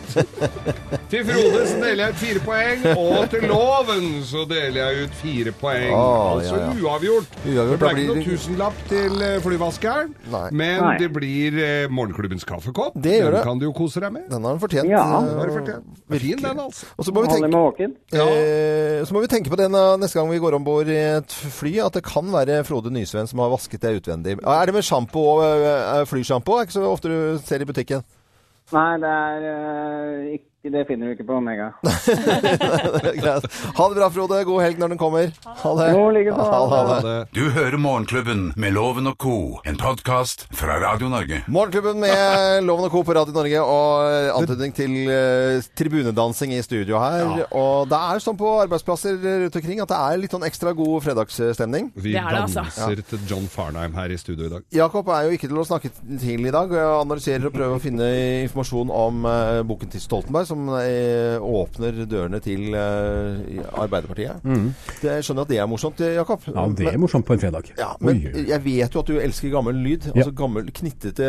til 1.11 1.25
Frode 1.29 1.63
så 1.71 1.79
deler 1.81 2.01
jeg 2.05 2.15
ut 2.15 2.21
fire 2.23 2.43
poeng, 2.45 2.85
og 2.99 3.29
til 3.33 3.47
Loven 3.51 4.09
så 4.27 4.45
deler 4.51 4.81
jeg 4.81 5.07
ut 5.09 5.17
fire 5.21 5.53
poeng. 5.61 5.91
Ah, 5.95 6.33
altså 6.35 6.59
ja, 6.59 6.69
ja. 6.69 6.75
uavgjort. 6.83 7.39
Uavgjort, 7.45 7.71
det 7.75 7.79
ble 7.81 7.91
ikke 7.91 7.99
blir 7.99 8.11
noen 8.11 8.27
tusenlapp 8.29 8.81
til 8.91 9.25
eh, 9.29 9.37
flyvaskeren, 9.45 10.15
Nei. 10.35 10.45
men 10.53 10.81
Nei. 10.83 10.95
det 11.03 11.11
blir 11.15 11.59
eh, 11.63 11.87
morgenklubbens 11.95 12.47
kaffekopp. 12.49 12.99
Det 13.05 13.19
gjør 13.21 13.31
den 13.31 13.39
det. 13.39 13.45
kan 13.49 13.63
du 13.63 13.69
jo 13.69 13.75
kose 13.77 14.03
deg 14.03 14.15
med. 14.17 14.27
Den 14.33 14.45
har 14.47 14.57
han 14.57 14.63
fortjent. 14.63 14.91
Ja. 14.91 15.05
eh, 15.21 15.29
Den 15.31 15.43
har 15.45 15.55
fortjent. 15.59 16.03
Fin 16.25 16.43
den, 16.45 16.61
altså. 16.67 16.91
Og 16.99 17.07
så 17.09 17.15
må 17.15 17.25
vi 17.25 17.33
tenke 17.35 17.51
med. 17.51 17.97
Eh, 18.15 19.05
så 19.05 19.15
må 19.17 19.23
vi 19.25 19.31
tenke 19.31 19.53
på 19.53 19.59
den 19.61 19.75
eh, 19.79 19.95
neste 20.01 20.19
gang 20.19 20.31
vi 20.33 20.41
går 20.43 20.59
om 20.59 20.67
bord 20.67 20.89
i 20.91 20.99
et 21.19 21.35
fly, 21.59 21.77
at 21.85 21.97
det 21.99 22.05
kan 22.07 22.29
være 22.33 22.63
Frode 22.67 22.93
Nysveen 22.95 23.29
som 23.31 23.43
har 23.45 23.53
vasket 23.53 23.83
det 23.85 23.95
utvendig. 24.01 24.39
Er 24.43 24.67
det 24.71 24.75
med 24.77 24.87
sjampo 24.87 25.25
og 25.37 25.45
eh, 25.45 26.03
flysjampo? 26.11 26.59
Er 26.59 26.69
ikke 26.69 26.77
så 26.79 26.87
ofte 26.91 27.13
du 27.13 27.19
ser 27.49 27.63
i 27.63 27.69
butikken. 27.69 28.05
Nei, 28.73 28.97
det 29.03 29.11
er 29.11 29.47
øh, 29.51 30.33
ikke 30.33 30.54
Det 30.65 30.81
finner 30.89 31.11
du 31.11 31.13
ikke 31.13 31.27
på 31.29 31.35
Omega. 31.37 31.67
Greit. 33.21 33.45
ha 33.77 33.89
det 33.91 33.97
bra, 33.99 34.07
Frode. 34.09 34.39
God 34.49 34.63
helg 34.65 34.79
når 34.81 34.95
den 34.95 35.01
kommer. 35.01 35.27
Ha 35.45 35.73
det. 35.77 35.89
Ha 35.93 36.05
det, 36.17 36.79
ha 36.89 37.01
det. 37.05 37.17
Du 37.37 37.51
hører 37.53 37.77
Morgenklubben 37.77 38.47
med 38.57 38.73
Loven 38.73 39.11
og 39.11 39.19
Co., 39.21 39.35
en 39.69 39.77
podkast 39.77 40.47
fra 40.57 40.79
Radio 40.81 41.11
Norge. 41.13 41.43
Morgenklubben 41.53 42.01
med 42.01 42.65
Loven 42.69 42.87
og 42.89 42.95
Co. 42.95 43.03
på 43.05 43.13
Radio 43.19 43.35
Norge 43.37 43.61
og 43.61 44.39
antydning 44.39 44.73
til 44.79 44.95
uh, 45.05 45.59
tribunedansing 45.77 46.57
i 46.57 46.63
studio 46.65 46.97
her. 47.03 47.45
Og 47.53 47.93
det 47.93 48.01
er 48.01 48.25
sånn 48.25 48.41
på 48.41 48.55
arbeidsplasser 48.63 49.21
rundt 49.21 49.61
omkring 49.61 49.85
at 49.85 49.93
det 49.93 50.01
er 50.01 50.23
litt 50.25 50.33
sånn 50.39 50.49
ekstra 50.49 50.73
god 50.81 51.05
fredagsstemning. 51.05 51.93
Vi 51.93 52.17
Det 52.17 52.25
er 52.25 52.39
det, 52.39 52.47
altså. 52.47 52.65
danser 52.65 53.05
til 53.13 53.29
John 53.35 53.51
Farnheim 53.53 54.01
her 54.01 54.17
i 54.17 54.17
studio 54.17 54.49
i 54.49 54.55
dag. 54.57 54.65
Jakob 54.81 55.13
er 55.13 55.29
jo 55.29 55.37
ikke 55.37 55.53
til 55.53 55.61
å 55.61 55.69
snakke 55.69 55.93
til 55.93 56.49
i 56.49 56.57
dag. 56.57 56.73
og 56.73 56.81
Jeg 56.81 56.97
analyserer 57.05 57.53
og 57.53 57.57
prøver 57.61 57.77
å 57.77 57.85
finne 57.85 58.11
informasjon 58.49 58.97
om 59.05 59.29
uh, 59.29 59.61
boken 59.69 59.93
til 59.93 60.01
Stoltenberg, 60.09 60.54
som 60.55 60.71
eh, 60.79 61.37
åpner 61.43 62.05
dørene 62.09 62.41
til 62.45 62.71
Arbeiderpartiet. 62.75 64.05
Arbeiderpartiet. 64.05 64.45
Det, 65.01 65.11
jeg 65.11 65.27
skjønner 65.27 65.47
at 65.47 65.51
det 65.53 65.59
er 65.61 65.69
morsomt, 65.71 66.01
eh, 66.05 66.15
Jakob. 66.19 66.47
Ja, 66.49 66.65
det 66.79 66.89
er 66.93 67.01
morsomt 67.01 67.27
på 67.27 67.37
en 67.37 67.43
fredag. 67.43 67.71
Ja, 67.79 67.91
men 68.01 68.23
Oi, 68.23 68.47
jeg 68.49 68.61
vet 68.65 68.95
jo 68.97 69.03
at 69.03 69.11
du 69.11 69.19
elsker 69.21 69.53
gammel 69.53 69.79
lyd. 69.85 70.09
Ja. 70.11 70.17
Altså 70.23 70.35
gammel, 70.39 70.71
knittete 70.75 71.29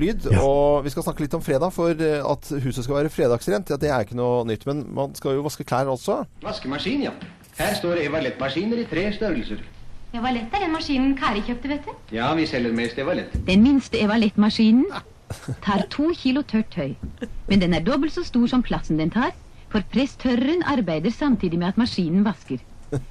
lyd. 0.00 0.28
Ja. 0.32 0.42
Og 0.44 0.84
vi 0.86 0.92
skal 0.94 1.06
snakke 1.06 1.24
litt 1.26 1.36
om 1.36 1.44
fredag, 1.44 1.72
for 1.74 1.92
eh, 1.94 2.18
at 2.24 2.50
huset 2.64 2.84
skal 2.86 3.00
være 3.02 3.12
fredagsrent, 3.12 3.72
ja, 3.74 3.80
det 3.80 3.92
er 3.92 4.06
ikke 4.06 4.18
noe 4.18 4.44
nytt. 4.48 4.66
Men 4.70 4.84
man 4.96 5.14
skal 5.18 5.38
jo 5.38 5.46
vaske 5.46 5.66
klær 5.68 5.90
også. 5.92 6.22
Vaskemaskin, 6.44 7.08
ja. 7.08 7.14
Her 7.58 7.76
står 7.78 8.02
evalettmaskiner 8.08 8.82
i 8.82 8.88
tre 8.90 9.08
størrelser. 9.14 9.62
Evalett 10.14 10.52
er 10.54 10.62
den 10.62 10.70
maskinen 10.70 11.16
Kari 11.18 11.42
kjøpte, 11.42 11.70
vet 11.72 11.88
du. 11.88 12.14
Ja, 12.14 12.28
vi 12.38 12.46
selger 12.46 12.74
mest 12.74 12.98
Evalett. 13.02 13.34
Den 13.48 13.64
minste 13.66 13.98
Evalett-maskinen 14.02 14.86
tar 15.64 15.86
to 15.90 16.10
kilo 16.16 16.42
tørt 16.42 16.70
tøy. 16.74 16.94
Men 17.48 17.60
den 17.64 17.74
er 17.74 17.80
dobbelt 17.86 18.12
så 18.14 18.24
stor 18.26 18.46
som 18.50 18.62
plassen 18.62 19.00
den 19.00 19.10
tar, 19.14 19.32
for 19.72 19.82
presstørreren 19.90 20.62
arbeider 20.70 21.10
samtidig 21.10 21.58
med 21.58 21.72
at 21.72 21.80
maskinen 21.80 22.24
vasker. 22.26 22.60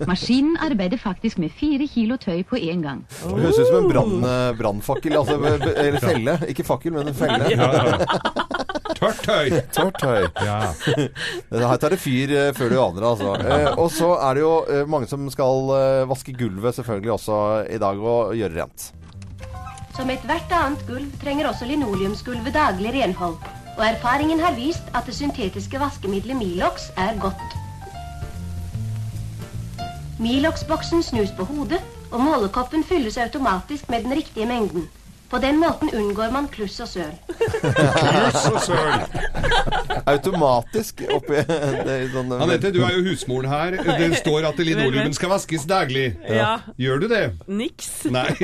Maskinen 0.08 0.54
arbeider 0.64 0.96
faktisk 1.02 1.42
med 1.44 1.52
fire 1.52 1.84
kilo 1.92 2.16
tøy 2.22 2.44
på 2.48 2.56
én 2.56 2.80
gang. 2.86 3.02
Det 3.10 3.34
høres 3.36 3.58
ut 3.60 3.68
som 3.68 3.82
en 3.82 3.90
brann- 3.92 4.24
eh, 4.24 4.54
brannfakkel. 4.56 5.18
Altså, 5.20 5.36
eller 5.76 6.00
felle. 6.00 6.38
Ikke 6.48 6.64
fakkel, 6.64 6.94
men 6.96 7.10
en 7.12 7.18
felle. 7.18 7.50
Tørt 8.96 9.20
tøy! 9.26 9.50
Tørt 9.76 10.00
tøy. 10.00 10.30
Ja. 10.46 10.60
Her 11.52 11.78
tar 11.82 11.92
det 11.92 12.00
fyr 12.00 12.32
eh, 12.32 12.52
før 12.56 12.72
du 12.72 12.78
aner 12.80 13.02
det, 13.02 13.10
altså. 13.10 13.36
Eh, 13.44 13.70
og 13.84 13.92
så 13.92 14.14
er 14.30 14.40
det 14.40 14.46
jo 14.46 14.54
mange 14.94 15.10
som 15.12 15.28
skal 15.34 15.74
vaske 16.08 16.32
gulvet 16.38 16.78
selvfølgelig 16.80 17.12
også 17.18 17.42
i 17.76 17.82
dag, 17.84 18.00
og 18.00 18.38
gjøre 18.40 18.56
rent. 18.62 18.92
Som 19.94 20.10
ethvert 20.10 20.54
annet 20.58 20.82
gulv 20.88 21.12
trenger 21.22 21.48
også 21.50 21.68
linoleumsgulvet 21.70 22.56
daglig 22.56 22.94
renhold. 22.96 23.36
Og 23.78 23.84
erfaringen 23.86 24.40
har 24.42 24.56
vist 24.58 24.90
at 24.98 25.06
det 25.06 25.14
syntetiske 25.18 25.80
vaskemiddelet 25.82 26.38
Milox 26.40 26.90
er 26.98 27.14
godt. 27.22 27.58
Milox-boksen 30.20 31.04
snus 31.04 31.34
på 31.38 31.46
hodet, 31.46 31.82
og 32.12 32.22
målekoppen 32.22 32.84
fylles 32.84 33.18
automatisk 33.18 33.90
med 33.90 34.04
den 34.04 34.18
riktige 34.18 34.46
mengden. 34.46 34.90
På 35.34 35.40
den 35.42 35.58
måten 35.58 35.90
unngår 35.98 36.30
man 36.32 36.46
kluss 36.54 36.76
og 36.84 36.88
søl. 36.92 37.14
Kluss 37.34 38.44
og 38.52 38.60
søl. 38.68 40.04
Automatisk 40.12 41.02
oppi 41.16 41.40
er 41.42 42.04
sånn, 42.14 42.30
Anette, 42.38 42.70
du 42.76 42.82
er 42.86 42.94
jo 43.00 43.02
husmoren 43.08 43.50
her. 43.50 43.78
Det 43.98 44.10
står 44.20 44.46
at 44.52 44.62
linoleumen 44.62 45.16
skal 45.18 45.32
vaskes 45.34 45.66
daglig. 45.70 46.06
Ja. 46.30 46.52
Gjør 46.78 47.02
du 47.04 47.08
det? 47.12 47.24
Niks. 47.50 47.90
Nei. 48.14 48.28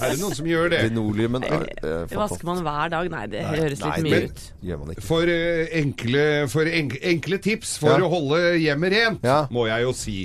Er 0.00 0.14
det 0.14 0.18
noen 0.22 0.34
som 0.38 0.48
gjør 0.48 0.70
det? 0.72 0.80
Linoleumen 0.88 1.44
er 1.44 1.66
eh, 1.84 2.16
Vasker 2.16 2.46
man 2.48 2.62
hver 2.64 2.92
dag? 2.96 3.10
Nei, 3.12 3.24
det 3.32 3.44
høres 3.44 3.82
litt 3.82 3.84
nei, 3.84 4.00
mye 4.06 4.16
men- 4.16 4.28
ut. 4.32 4.44
Gjør 4.64 4.80
man 4.84 4.94
ikke. 4.94 5.04
For, 5.10 5.34
eh, 5.36 5.66
enkle, 5.82 6.24
for 6.52 6.72
enk, 6.80 6.96
enkle 7.12 7.40
tips 7.44 7.76
for 7.82 7.98
Ja. 8.00 8.06
å 8.06 8.12
holde 8.16 8.40
hjemmet 8.64 8.96
rent, 8.96 9.28
må 9.52 9.66
jeg 9.68 9.84
jo 9.84 9.92
si. 9.96 10.18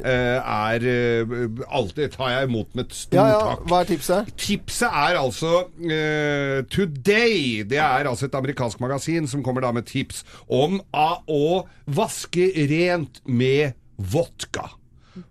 Eh, 0.00 0.38
er 0.40 0.86
eh, 0.88 1.34
alltid 1.68 2.14
tar 2.16 2.32
jeg 2.32 2.48
imot 2.48 2.72
med 2.74 2.88
et 2.88 2.96
stort 2.96 3.18
Ja, 3.18 3.26
ja. 3.32 3.42
takk. 3.50 3.66
Hva 3.70 3.80
er 3.82 3.90
tipset? 3.90 4.32
Tipset 4.40 4.88
er 4.88 5.18
altså 5.20 5.52
uh, 5.68 6.58
Today. 6.72 7.62
Det 7.68 7.80
er 7.82 8.08
altså 8.08 8.28
et 8.28 8.38
amerikansk 8.38 8.80
magasin 8.82 9.28
som 9.30 9.44
kommer 9.44 9.64
da 9.64 9.72
med 9.76 9.88
tips 9.90 10.22
om 10.48 10.80
å 10.92 11.62
vaske 11.86 12.50
rent 12.72 13.22
med 13.26 13.78
vodka. 13.96 14.70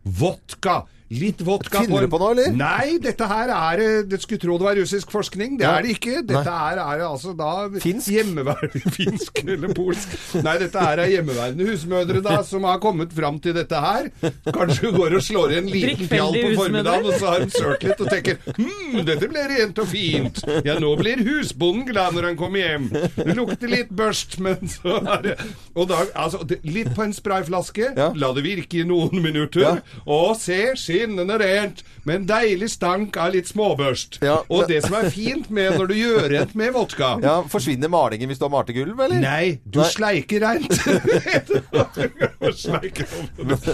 Vodka. 0.03 0.83
Litt 1.11 1.41
vodka 1.43 1.81
Finner 1.83 2.05
du 2.05 2.11
på 2.13 2.19
noe, 2.21 2.31
eller? 2.31 2.53
Nei, 2.55 2.93
dette 3.03 3.25
her 3.27 3.49
er 3.51 3.81
Du 3.81 4.11
Det 4.13 4.19
skulle 4.23 4.39
tro 4.39 4.55
det 4.61 4.63
var 4.67 4.77
russisk 4.79 5.11
forskning. 5.11 5.57
Det 5.59 5.65
Ja. 5.65 5.73
er 5.77 5.83
det 5.83 5.95
ikke. 5.97 6.21
Dette 6.27 6.51
her 6.55 6.79
er 6.79 7.01
altså 7.03 7.33
da 7.35 7.67
Finsk? 7.83 8.07
Hjemmeværende 8.13 8.91
Finsk 8.97 9.41
eller 9.43 9.73
polsk. 9.75 10.13
Nei, 10.43 10.53
dette 10.61 10.79
her 10.79 11.01
er 11.03 11.11
hjemmeværende 11.11 11.67
husmødre 11.67 12.21
da 12.23 12.37
som 12.47 12.63
har 12.69 12.79
kommet 12.83 13.11
fram 13.15 13.39
til 13.43 13.53
dette 13.57 13.75
her. 13.75 14.07
Kanskje 14.55 14.87
hun 14.87 14.95
går 15.01 15.15
og 15.19 15.25
slår 15.25 15.51
i 15.51 15.57
en 15.59 15.67
liten 15.71 16.07
fjall 16.11 16.37
på 16.37 16.53
formiddagen, 16.61 17.05
og 17.11 17.19
så 17.19 17.33
har 17.33 17.43
hun 17.43 17.51
sølt 17.57 17.83
litt 17.89 18.01
og 18.05 18.09
tenker 18.11 18.39
hm, 18.55 19.01
dette 19.07 19.27
ble 19.31 19.43
rent 19.51 19.81
og 19.83 19.87
fint. 19.91 20.41
Ja, 20.67 20.77
nå 20.79 20.93
blir 20.99 21.21
husbonden 21.27 21.85
glad 21.89 22.15
når 22.15 22.29
han 22.31 22.39
kommer 22.39 22.63
hjem. 22.63 22.87
Det 23.17 23.35
lukter 23.37 23.71
litt 23.71 23.91
børst, 23.91 24.37
men 24.43 24.63
så 24.71 24.99
er 25.01 25.21
det 25.25 25.35
Og 25.75 25.87
da, 25.91 26.01
altså, 26.15 26.41
litt 26.63 26.93
på 26.95 27.03
en 27.05 27.13
sprayflaske, 27.15 27.91
la 27.97 28.31
det 28.37 28.43
virke 28.47 28.81
i 28.81 28.87
noen 28.87 29.21
minutter, 29.23 29.81
og 30.05 30.35
se 30.39 30.61
skinnende 31.01 31.37
rent, 31.41 31.83
med 32.03 32.15
en 32.21 32.27
deilig 32.29 32.69
stank 32.73 33.17
av 33.17 33.33
litt 33.35 33.49
småbørst. 33.49 34.19
og 34.49 34.67
det 34.69 34.81
som 34.85 34.95
er 34.97 35.09
fint 35.13 35.49
med 35.53 35.77
når 35.77 35.91
du 35.91 35.95
gjør 35.97 36.27
rent 36.31 36.55
med 36.57 36.73
vodka 36.73 37.11
Ja, 37.25 37.41
Forsvinner 37.49 37.91
malingen 37.91 38.29
hvis 38.31 38.39
du 38.41 38.45
har 38.47 38.53
malt 38.53 38.69
i 38.73 38.75
gulv, 38.77 38.99
eller? 38.99 39.21
Nei, 39.21 39.59
du 39.65 39.81
sleiker 39.85 40.41
rent. 40.41 40.71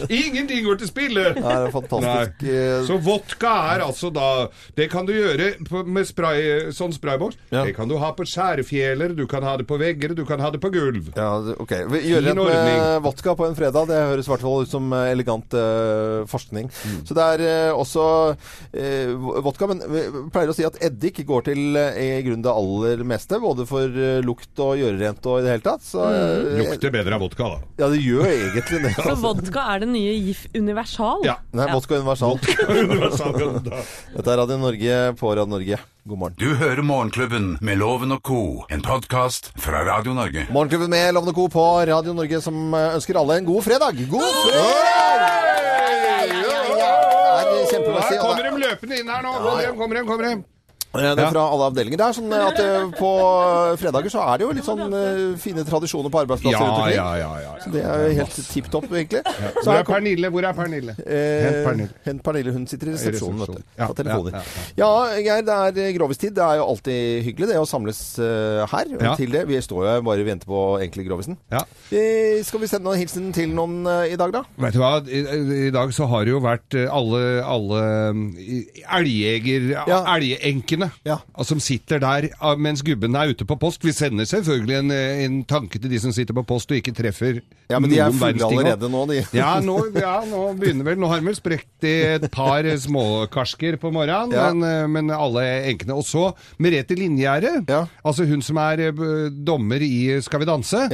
Ingenting 0.11 0.65
går 0.65 0.81
til 0.81 0.89
spille. 0.89 1.23
Nei, 1.37 1.43
det 1.43 1.69
er 1.69 1.73
fantastisk. 1.73 2.43
Nei. 2.43 2.85
Så 2.87 2.97
vodka 3.03 3.53
er 3.73 3.83
altså 3.85 4.11
da 4.13 4.47
Det 4.77 4.89
kan 4.91 5.07
du 5.07 5.13
gjøre 5.15 5.53
med 5.87 6.07
spray, 6.07 6.71
sånn 6.75 6.95
sprayboks. 6.95 7.39
Det 7.51 7.73
kan 7.77 7.89
du 7.89 7.97
ha 8.01 8.11
på 8.17 8.25
skjærfjeler, 8.27 9.15
du 9.17 9.25
kan 9.29 9.45
ha 9.47 9.55
det 9.59 9.67
på 9.69 9.79
vegger, 9.79 10.15
du 10.17 10.23
kan 10.27 10.41
ha 10.43 10.51
det 10.53 10.61
på 10.63 10.71
gulv. 10.73 11.11
Ja, 11.15 11.31
ok. 11.57 11.73
Gjøre 11.97 12.23
Fin 12.27 12.41
rent 12.43 12.67
med 12.67 13.01
vodka 13.05 13.35
på 13.37 13.47
en 13.47 13.57
fredag, 13.57 13.87
det 13.89 14.01
høres 14.11 14.27
i 14.27 14.33
hvert 14.33 14.45
fall 14.45 14.67
ut 14.67 14.71
som 14.71 14.91
eh, 14.95 15.11
elegant 15.13 15.57
uh, 15.57 16.25
forskning. 16.29 16.69
Mm. 16.71 16.99
Så 17.07 17.16
det 17.17 17.25
er 17.35 17.43
eh, 17.47 17.73
også 17.75 18.03
eh, 18.77 19.11
vodka, 19.43 19.67
men 19.71 19.81
vi 19.91 20.03
pleier 20.33 20.51
å 20.51 20.55
si 20.55 20.65
at 20.67 20.77
eddik 20.83 21.23
går 21.27 21.47
til 21.49 21.79
eh, 21.79 21.97
i 21.97 22.21
grunnen 22.25 22.45
det 22.45 22.53
aller 22.53 23.03
meste, 23.07 23.39
både 23.43 23.65
for 23.69 23.89
eh, 23.91 24.19
lukt 24.25 24.61
og 24.63 24.77
gjøre 24.79 24.99
rent 25.01 25.27
og 25.29 25.41
i 25.41 25.45
det 25.45 25.55
hele 25.55 25.65
tatt. 25.65 25.85
Så, 25.85 26.05
eh, 26.11 26.61
Lukter 26.61 26.93
bedre 26.93 27.17
av 27.17 27.25
vodka, 27.25 27.49
da. 27.55 27.59
Ja, 27.81 27.91
det 27.93 28.01
gjør 28.03 28.27
egentlig 28.29 28.83
det. 28.85 28.93
Så 29.07 29.17
vodka 29.21 29.65
er 29.73 29.83
det 29.85 29.91
nye 29.91 30.15
GIF 30.29 30.45
universal? 30.55 31.25
Nei, 31.25 31.69
vodka 31.73 31.99
universal. 31.99 32.39
Dette 34.15 34.33
er 34.33 34.41
Radio 34.43 34.59
Norge 34.61 34.97
på 35.19 35.33
Radio 35.35 35.49
Norge. 35.57 35.81
God 36.07 36.21
morgen. 36.21 36.35
Du 36.39 36.53
hører 36.55 36.79
Morgenklubben 36.87 37.49
med 37.59 37.81
Loven 37.81 38.15
og 38.15 38.21
co., 38.23 38.63
en 38.71 38.79
podkast 38.85 39.51
fra 39.59 39.81
Radio 39.83 40.13
Norge. 40.15 40.45
Morgenklubben 40.55 40.93
med 40.93 41.11
Loven 41.17 41.33
og 41.33 41.35
Co. 41.35 41.49
på 41.51 41.65
Radio 41.89 42.15
Norge 42.15 42.39
som 42.45 42.71
ønsker 42.71 43.19
alle 43.19 43.41
en 43.41 43.49
god 43.51 43.67
fredag. 43.67 44.07
God 44.07 44.31
fredag! 44.45 45.46
Er 48.13 48.21
kommer 48.21 48.43
de 48.43 48.51
løpende 48.63 48.99
inn 49.01 49.09
her 49.11 49.21
nå. 49.25 49.33
Kommer 49.33 49.61
de, 49.61 49.73
kommer 49.77 49.99
de, 49.99 50.05
kommer 50.07 50.29
de. 50.29 50.56
Eh, 50.97 51.15
Det 51.17 51.23
er 51.23 51.31
fra 51.31 51.43
alle 51.53 51.67
avdelinger. 51.71 51.97
Det 52.01 52.07
er 52.07 52.15
sånn 52.17 52.33
at 52.37 52.59
eh, 52.63 52.87
på 52.97 53.11
fredager 53.81 54.13
så 54.13 54.23
er 54.27 54.37
det 54.41 54.45
jo 54.47 54.51
litt 54.57 54.67
sånn 54.67 54.83
eh, 54.97 55.21
fine 55.41 55.65
tradisjoner 55.67 56.13
på 56.13 56.21
arbeidsplasser 56.23 56.57
Ja, 56.57 56.63
rundt 56.65 56.81
omkring. 56.81 56.97
ja, 56.97 57.07
ja, 57.21 57.31
ja, 57.37 57.41
ja. 57.45 57.53
Så 57.63 57.71
det 57.73 57.83
er 57.83 58.03
jo 58.05 58.13
helt 58.21 58.37
tipp 58.51 58.69
topp, 58.73 58.87
egentlig. 58.91 59.21
Så 59.61 59.65
Hvor 59.67 59.77
er 59.79 59.87
Pernille? 59.87 60.31
Hvor 60.33 60.47
er 60.49 60.57
Pernille? 60.57 60.95
Eh, 61.05 61.45
Hent 61.47 61.59
Pernille. 61.67 61.89
Hent 62.07 62.23
Pernille. 62.25 62.53
Hun 62.57 62.67
sitter 62.69 62.91
i 62.91 62.95
resepsjonen, 62.95 63.39
vet 63.43 63.55
du. 63.57 63.63
På 63.81 63.93
telefoner. 63.97 64.51
ja, 64.77 64.89
Geir, 65.21 65.45
det 65.47 65.57
er 65.57 65.81
eh, 65.87 65.93
grovistid. 65.97 66.35
Det 66.37 66.43
er 66.45 66.59
jo 66.61 66.67
alltid 66.71 67.23
hyggelig 67.27 67.51
det 67.53 67.59
å 67.61 67.67
samles 67.69 68.01
eh, 68.19 68.63
her. 68.73 68.93
Og 68.97 69.17
Til 69.21 69.31
det. 69.33 69.45
Vi 69.49 69.61
står 69.61 69.85
jo 69.87 69.95
bare 70.07 70.23
og 70.23 70.29
venter 70.31 70.49
på 70.49 70.61
egentlig 70.81 71.07
grovisen. 71.07 71.37
Ja. 71.53 71.63
Eh, 71.91 72.41
skal 72.47 72.61
vi 72.63 72.69
sende 72.71 72.87
noen 72.89 72.99
hilsen 73.01 73.31
til 73.35 73.53
noen 73.55 73.79
eh, 73.87 74.13
i 74.13 74.19
dag, 74.19 74.33
da? 74.35 74.43
Vet 74.67 74.75
du 74.75 74.81
hva, 74.81 74.93
I, 75.07 75.69
dag 75.73 75.93
så 75.95 76.07
har 76.11 76.25
det 76.27 76.33
jo 76.35 76.41
vært 76.43 76.77
eh, 76.77 76.87
alle, 76.91 77.23
alle 77.45 77.83
mm, 78.13 78.25
elgjeger... 78.99 79.71
Elgenkene 80.17 80.86
altså, 81.05 81.47
som 81.53 81.59
sitter 81.63 81.99
der 82.03 82.27
ah, 82.41 82.55
mens 82.57 82.81
gubben 82.85 83.15
er 83.15 83.31
ute 83.33 83.45
på 83.47 83.55
post. 83.59 83.83
Vi 83.85 83.91
sender 83.95 84.25
selvfølgelig 84.29 84.77
en, 84.79 84.91
eh, 84.91 85.23
en 85.25 85.37
tanke 85.47 85.79
til 85.81 85.89
de 85.91 85.99
som 85.99 86.11
sitter 86.15 86.33
på 86.37 86.43
post 86.47 86.71
og 86.71 86.77
ikke 86.79 86.93
treffer 86.97 87.41
Ja, 87.69 87.79
men 87.79 87.89
de 87.91 87.99
er 87.99 88.11
fulle 88.15 88.45
allerede 88.47 88.89
nå, 88.91 89.05
de. 89.11 89.21
Ja, 89.35 89.59
nå, 89.63 89.77
ja, 89.95 90.15
nå 90.27 90.43
begynner 90.59 90.87
vel 90.87 90.99
Nå 91.01 91.09
har 91.11 91.19
vi 91.23 91.29
vel 91.31 91.37
sprekt 91.39 91.87
i 91.87 91.95
et 92.17 92.27
par 92.33 92.65
eh, 92.67 92.77
småkarsker 92.79 93.77
på 93.81 93.91
morgenen, 93.95 94.33
Ja. 94.35 94.49
men, 94.53 94.63
eh, 94.67 94.87
men 94.87 95.11
alle 95.13 95.45
enkene. 95.71 95.95
Og 95.97 96.05
så 96.07 96.29
Merete 96.59 96.95
Linjære, 96.97 97.65
altså 98.05 98.25
hun 98.27 98.41
som 98.45 98.57
er 98.61 98.87
dommer 99.45 99.81
i 99.83 100.21
Skal 100.21 100.39
vi 100.43 100.49
danse. 100.49 100.87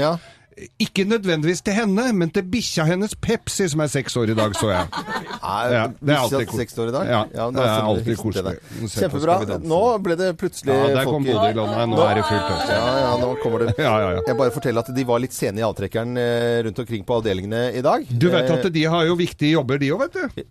Ikke 0.80 1.04
nødvendigvis 1.10 1.62
til 1.66 1.74
henne, 1.74 2.06
men 2.14 2.30
til 2.34 2.44
bikkja 2.46 2.86
hennes 2.86 3.16
Pepsi, 3.16 3.66
som 3.72 3.82
er 3.84 3.90
seks 3.92 4.16
år 4.20 4.30
i 4.34 4.36
dag, 4.38 4.54
så 4.60 4.70
jeg. 4.70 4.88
Ja, 5.44 5.88
det 6.00 6.14
er 6.14 6.22
alltid 6.22 6.52
Seks 6.56 6.78
år 6.80 6.88
i 6.88 6.94
dag? 6.96 7.08
Ja, 7.10 7.18
ja 7.36 7.46
det 7.52 7.64
er 7.64 7.82
alltid 7.84 8.16
koselig. 8.22 8.54
Kjempebra. 8.94 9.36
Nå 9.60 9.80
ble 10.06 10.16
det 10.20 10.30
plutselig 10.40 10.72
Ja, 10.72 10.86
der 10.96 11.10
kom 11.10 11.26
Bodø 11.26 11.50
i. 11.50 11.56
Nå 11.92 12.00
er 12.06 12.16
det 12.20 12.24
fullt 12.30 12.48
også. 12.54 12.70
Ja, 12.78 12.94
ja, 13.02 13.10
nå 13.20 13.32
kommer 13.44 13.66
det. 13.66 13.74
Ja, 13.82 13.92
ja, 14.00 14.10
ja. 14.16 14.22
Jeg 14.30 14.38
bare 14.40 14.54
forteller 14.56 14.86
at 14.86 14.94
de 14.96 15.06
var 15.10 15.20
litt 15.24 15.36
sene 15.36 15.60
i 15.60 15.66
avtrekkeren 15.68 16.16
eh, 16.22 16.62
rundt 16.68 16.80
omkring 16.86 17.04
på 17.08 17.18
avdelingene 17.20 17.64
i 17.76 17.84
dag. 17.84 18.08
Du 18.08 18.30
vet 18.32 18.48
Eh, 18.54 18.56
at 18.60 18.70
de 18.76 18.84
har 18.96 19.06
jo 19.10 19.16
viktige 19.20 19.52
jobber, 19.58 19.80
de 19.84 19.92
òg, 19.96 20.06
vet 20.06 20.16
du. 20.38 20.46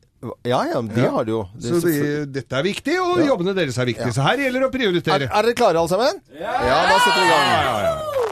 Ja, 0.47 0.61
ja, 0.71 0.81
de 0.87 1.09
har 1.17 1.25
det 1.27 1.33
jo. 1.35 1.43
Det 1.57 1.73
Så 1.73 1.81
de, 1.89 2.27
dette 2.37 2.59
er 2.61 2.63
viktig, 2.69 2.95
og 3.03 3.19
Ja. 3.23 3.27
jobbene 3.33 3.55
deres 3.57 3.79
er 3.79 3.89
viktige. 3.89 4.13
Så 4.15 4.23
her 4.29 4.37
gjelder 4.45 4.61
det 4.61 4.69
å 4.69 4.73
prioritere. 4.77 5.27
Er, 5.27 5.33
er 5.33 5.49
dere 5.49 5.57
klare 5.59 5.81
alle 5.81 5.91
sammen? 5.91 6.21
Ja. 6.37 6.59
da 6.61 6.99
setter 7.01 7.21
vi 7.21 7.27
i 7.27 7.33
gang. 7.33 8.32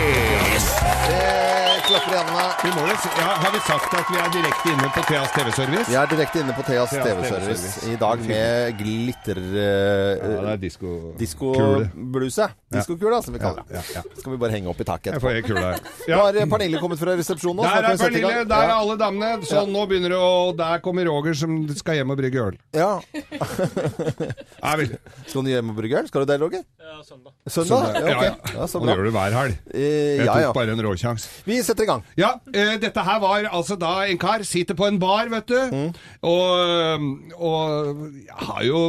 Hendene. 2.21 2.45
Vi 2.61 2.69
må 2.75 2.81
jo 2.87 2.95
si, 3.01 3.09
ja, 3.17 3.27
har 3.41 3.51
vi 3.55 3.59
sagt 3.65 3.93
at 3.97 4.05
vi 4.11 4.17
er 4.21 4.29
direkte 4.35 4.67
inne 4.75 4.87
på 4.95 5.01
Theas 5.07 5.31
TV-service? 5.35 5.87
Vi 5.89 5.95
er 5.97 6.05
direkte 6.11 6.37
inne 6.43 6.53
på 6.57 6.63
Theas 6.67 6.91
TV-service 6.93 7.65
i 7.91 7.93
dag 8.01 8.17
med 8.29 8.77
glitter... 8.79 9.37
Uh, 9.41 9.57
Ja, 10.21 10.27
det 10.45 10.51
er 10.53 10.59
disko... 10.61 10.89
Diskobluse. 11.19 12.45
Ja. 12.45 12.49
Diskokula, 12.77 13.17
som 13.25 13.33
vi 13.35 13.39
kaller 13.41 13.63
det. 13.67 13.73
ja, 13.79 13.83
ja. 13.97 14.01
Skal 14.19 14.31
vi 14.35 14.39
bare 14.39 14.53
henge 14.53 14.69
opp 14.71 14.79
i 14.79 14.85
taket 14.87 15.13
Jeg 15.17 15.21
får 15.23 15.31
en 15.39 15.45
kule. 15.47 15.71
Nå 16.07 16.19
har 16.21 16.37
eh, 16.39 16.45
Pernille 16.51 16.79
kommet 16.83 16.99
fra 17.01 17.15
resepsjonen. 17.19 17.59
Også, 17.65 17.81
Der 17.81 17.87
er. 17.89 17.97
Pernille, 17.99 18.43
der 18.51 18.63
er 18.67 18.73
alle 18.75 18.95
damene. 19.01 19.31
Så 19.47 19.55
Ja. 19.61 19.65
nå 19.67 19.81
begynner 19.89 20.09
det 20.13 20.19
å 20.21 20.29
Der 20.61 20.77
kommer 20.85 21.03
Roger 21.09 21.33
som 21.37 21.51
skal 21.75 21.93
hjem 21.99 22.13
og 22.13 22.17
brygge 22.21 22.39
øl. 22.51 22.55
Ja. 22.75 22.91
Skal 25.31 25.43
du 25.45 25.49
hjem 25.51 25.69
og 25.73 25.77
brygge 25.77 25.97
øl? 25.99 26.07
Skal 26.09 26.23
du 26.25 26.29
det, 26.31 26.37
Roger? 26.41 26.63
Ja, 26.81 26.95
søndag. 27.07 27.31
Søndag? 27.47 27.81
Ja, 27.95 28.01
okay. 28.01 28.11
Ja, 28.11 28.23
ja. 28.23 28.33
Ja, 28.61 28.67
så 28.67 28.79
Og 28.81 28.87
det 28.87 28.95
gjør 28.95 29.05
du 29.09 29.13
hver 29.15 29.31
helg. 29.37 29.53
Eh, 29.73 29.81
Jeg 30.21 30.27
tok 30.27 30.55
bare 30.57 30.71
en 30.75 30.81
råsjans. 30.85 31.21
Vi 31.47 31.55
setter 31.65 31.83
i 31.87 31.89
gang. 31.89 32.01
Ja, 32.17 32.33
eh, 32.53 32.77
dette 32.77 32.99
her 33.05 33.19
var 33.23 33.43
altså 33.51 33.77
da 33.79 34.01
en 34.05 34.17
kar 34.17 34.43
sitter 34.43 34.75
på 34.75 34.87
en 34.87 34.97
bar, 34.99 35.29
vet 35.31 35.47
du, 35.47 35.55
Mm. 35.71 35.93
og, 36.27 37.01
og 37.39 38.11
har 38.47 38.63
jo 38.67 38.81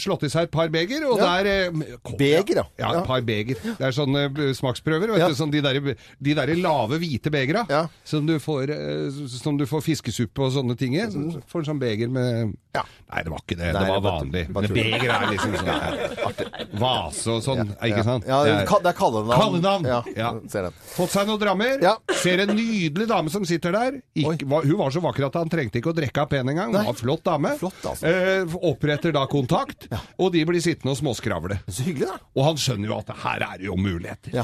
slått 0.00 0.24
i 0.24 0.30
seg 0.32 0.48
et 0.48 0.50
par 0.54 0.68
beger, 0.72 1.04
og 1.08 1.18
Ja. 1.18 1.42
der 1.42 1.46
eh, 1.66 1.96
kom- 2.02 2.16
Beger, 2.16 2.54
ja. 2.56 2.64
Ja, 2.78 2.92
Ja. 2.92 3.00
et 3.00 3.06
par 3.06 3.20
beger. 3.20 3.54
Det 3.62 3.80
er 3.80 3.92
sånne 3.92 4.24
eh, 4.30 4.52
smaksprøver, 4.54 5.08
vet 5.12 5.18
Ja. 5.18 5.28
du, 5.28 5.34
sånn 5.34 5.50
de 5.52 5.60
der, 5.60 5.80
de 6.22 6.34
der 6.34 6.54
lave 6.56 6.98
hvite 6.98 7.30
begera, 7.30 7.66
som, 8.04 8.26
du 8.26 8.38
får, 8.38 8.70
eh, 8.70 9.10
som 9.28 9.56
du 9.56 9.66
får 9.66 9.82
fiskesuppe 9.82 10.38
og 10.40 10.52
sånne 10.52 10.76
ting 10.78 10.94
i. 10.96 11.00
Så 11.10 11.20
så 11.32 11.42
får 11.46 11.58
en 11.60 11.64
sånn 11.74 11.80
beger 11.80 12.08
med 12.08 12.56
Nei, 12.72 13.22
det 13.24 13.30
var 13.32 13.38
ikke 13.42 13.56
det, 13.58 13.72
Nei, 13.74 13.80
det 13.82 13.88
var 13.88 14.00
vanlig. 14.00 14.48
Men 14.54 14.64
beger 14.72 15.10
er 15.10 15.26
liksom 15.32 15.54
sånn 15.58 16.78
vase 16.80 17.28
og 17.34 17.42
sånn, 17.42 17.72
ikke 17.82 18.04
sant? 18.04 18.24
Ja, 18.28 18.44
Det 18.44 18.52
er- 18.62 18.92
kallenavn. 18.94 19.40
Kallenavn. 19.40 19.84
Ja, 19.84 20.02
Ja. 20.16 20.70
Fått 20.94 21.10
seg 21.10 21.26
noen 21.26 21.40
drammer. 21.40 21.80
Ser 22.14 22.38
en 22.40 22.56
nydelig 22.70 23.08
dame 23.10 23.32
som 23.34 23.44
sitter 23.48 23.74
der. 23.74 23.98
Ikke, 24.16 24.46
var, 24.48 24.64
hun 24.66 24.78
var 24.80 24.94
så 24.94 25.02
vakker 25.04 25.26
at 25.28 25.38
han 25.40 25.50
trengte 25.52 25.80
ikke 25.82 25.90
å 25.92 25.96
drikke 25.96 26.22
av 26.24 26.30
pen 26.32 26.48
engang. 26.54 26.70
Hun 26.72 26.78
var 26.86 26.94
en 26.94 27.00
flott 27.02 27.24
dame. 27.26 27.52
altså. 27.90 28.06
eh, 28.06 28.56
oppretter 28.70 29.12
da 29.16 29.26
kontakt, 29.30 29.88
og 30.18 30.32
de 30.34 30.44
blir 30.48 30.62
sittende 30.64 30.94
og 30.94 31.00
småskravle. 31.02 31.60
Så 31.68 31.84
hyggelig, 31.88 32.08
da. 32.12 32.18
Og 32.38 32.46
han 32.52 32.60
skjønner 32.62 32.92
jo 32.92 32.98
at 33.02 33.12
her 33.26 33.46
er 33.50 33.58
det 33.60 33.68
jo 33.68 33.76
muligheter. 33.80 34.34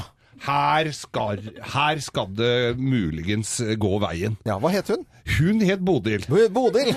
Her 0.45 0.91
skal, 0.95 1.39
her 1.73 1.99
skal 2.03 2.27
det 2.37 2.77
muligens 2.77 3.57
gå 3.79 3.93
veien. 4.03 4.37
Ja, 4.47 4.59
Hva 4.61 4.71
het 4.73 4.87
hun? 4.93 5.05
Hun 5.37 5.59
het 5.67 5.81
Bodil. 5.83 6.23
Bodil. 6.55 6.93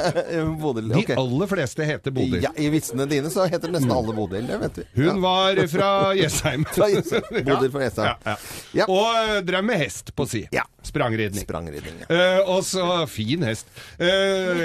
Bodil 0.60 0.88
De 0.92 1.14
aller 1.16 1.48
fleste 1.48 1.86
heter 1.88 2.12
Bodil. 2.12 2.42
Ja, 2.44 2.50
I 2.60 2.68
vitsene 2.72 3.06
dine 3.08 3.30
så 3.32 3.46
heter 3.48 3.72
nesten 3.72 3.92
alle 3.94 4.12
Bodil, 4.16 4.44
det 4.50 4.58
vet 4.60 4.80
vi. 4.82 4.84
Hun 5.00 5.22
var 5.24 5.56
fra 5.72 5.88
Jessheim. 6.18 6.66
Bodil 7.48 7.70
fra 7.72 7.86
Jessheim. 7.86 8.20
Ja, 8.26 8.36
ja. 8.82 8.88
Og 8.90 9.08
eh, 9.22 9.38
drev 9.48 9.64
med 9.64 9.80
hest 9.80 10.12
på 10.16 10.26
si. 10.28 10.44
Sprangridning. 10.84 11.44
Sprangridning, 11.44 11.98
Eh, 12.10 12.40
og 12.48 12.62
så 12.66 12.84
fin 13.10 13.42
hest. 13.46 13.68
Eh, 14.00 14.06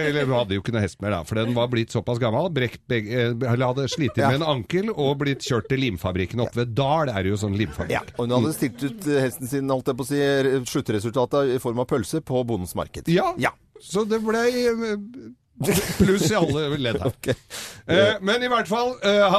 eller 0.10 0.26
hun 0.28 0.36
hadde 0.40 0.56
jo 0.58 0.64
ikke 0.64 0.74
noe 0.76 0.84
hest 0.84 1.00
mer 1.04 1.16
da, 1.18 1.22
for 1.28 1.40
den 1.40 1.56
var 1.56 1.68
blitt 1.72 1.92
såpass 1.96 2.20
gammel. 2.22 2.48
Brekt 2.56 2.82
begge, 2.90 3.30
eller 3.36 3.66
hadde 3.72 3.88
slitt 3.92 4.18
Ja. 4.20 4.30
med 4.32 4.42
en 4.42 4.48
ankel 4.58 4.92
og 4.94 5.18
blitt 5.24 5.44
kjørt 5.46 5.68
til 5.72 5.84
limfabrikken 5.84 6.44
oppe 6.46 6.62
ved 6.64 6.76
Dal. 6.78 7.12
er 7.12 7.24
det 7.24 7.32
jo 7.34 7.40
sånn 7.40 7.56
limfabrikk. 7.60 8.15
Og 8.16 8.26
hun 8.26 8.36
hadde 8.38 8.54
stilt 8.56 8.84
ut 8.86 9.08
eh, 9.12 9.22
hesten 9.26 9.50
sin, 9.52 9.72
holdt 9.72 9.92
jeg 9.92 10.00
på 10.00 10.06
å 10.06 10.10
si, 10.10 10.22
sluttresultatet 10.72 11.56
i 11.56 11.62
form 11.64 11.82
av 11.84 11.90
pølse 11.90 12.22
på 12.26 12.44
Bondens 12.48 12.76
marked. 12.78 13.10
Ja. 13.12 13.54
Så 13.84 14.06
det 14.08 14.22
ble 14.24 14.44
eh, 14.48 14.94
pluss 16.00 16.30
i 16.32 16.38
alle 16.38 16.70
ledd 16.78 17.02
her. 17.04 17.16
Eh, 17.86 18.16
men 18.26 18.42
i 18.42 18.48
hvert 18.50 18.66
fall 18.66 18.96
eh, 19.06 19.36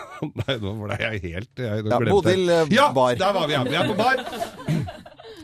Nei, 0.40 0.54
nå 0.62 0.70
ble 0.78 0.96
jeg 1.02 1.18
helt 1.20 1.60
jeg, 1.60 1.82
Ja, 1.84 1.98
Bodil, 2.08 2.46
eh, 2.48 2.70
ja, 2.72 2.86
bar. 2.96 3.12
der 3.20 3.34
var 3.36 3.44
vi. 3.44 3.52
Ja. 3.52 3.64
Vi 3.68 3.76
er 3.76 3.90
på 3.90 3.96
bar. 3.98 4.22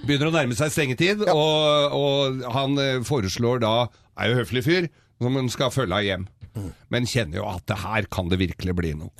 Begynner 0.06 0.30
å 0.30 0.32
nærme 0.32 0.56
seg 0.56 0.72
stengetid, 0.72 1.26
og, 1.28 1.92
og 1.98 2.40
han 2.54 2.80
eh, 2.80 3.02
foreslår 3.04 3.60
da 3.60 3.74
Er 4.16 4.32
jo 4.32 4.38
høflig 4.40 4.62
fyr, 4.64 4.88
som 5.20 5.36
hun 5.36 5.52
skal 5.52 5.68
følge 5.74 5.98
av 6.00 6.06
hjem. 6.06 6.24
Mm. 6.56 6.70
Men 6.96 7.10
kjenner 7.12 7.42
jo 7.42 7.48
at 7.50 7.66
det 7.68 7.76
her 7.82 8.08
kan 8.16 8.32
det 8.32 8.40
virkelig 8.40 8.76
bli 8.80 8.94
noe. 9.02 9.12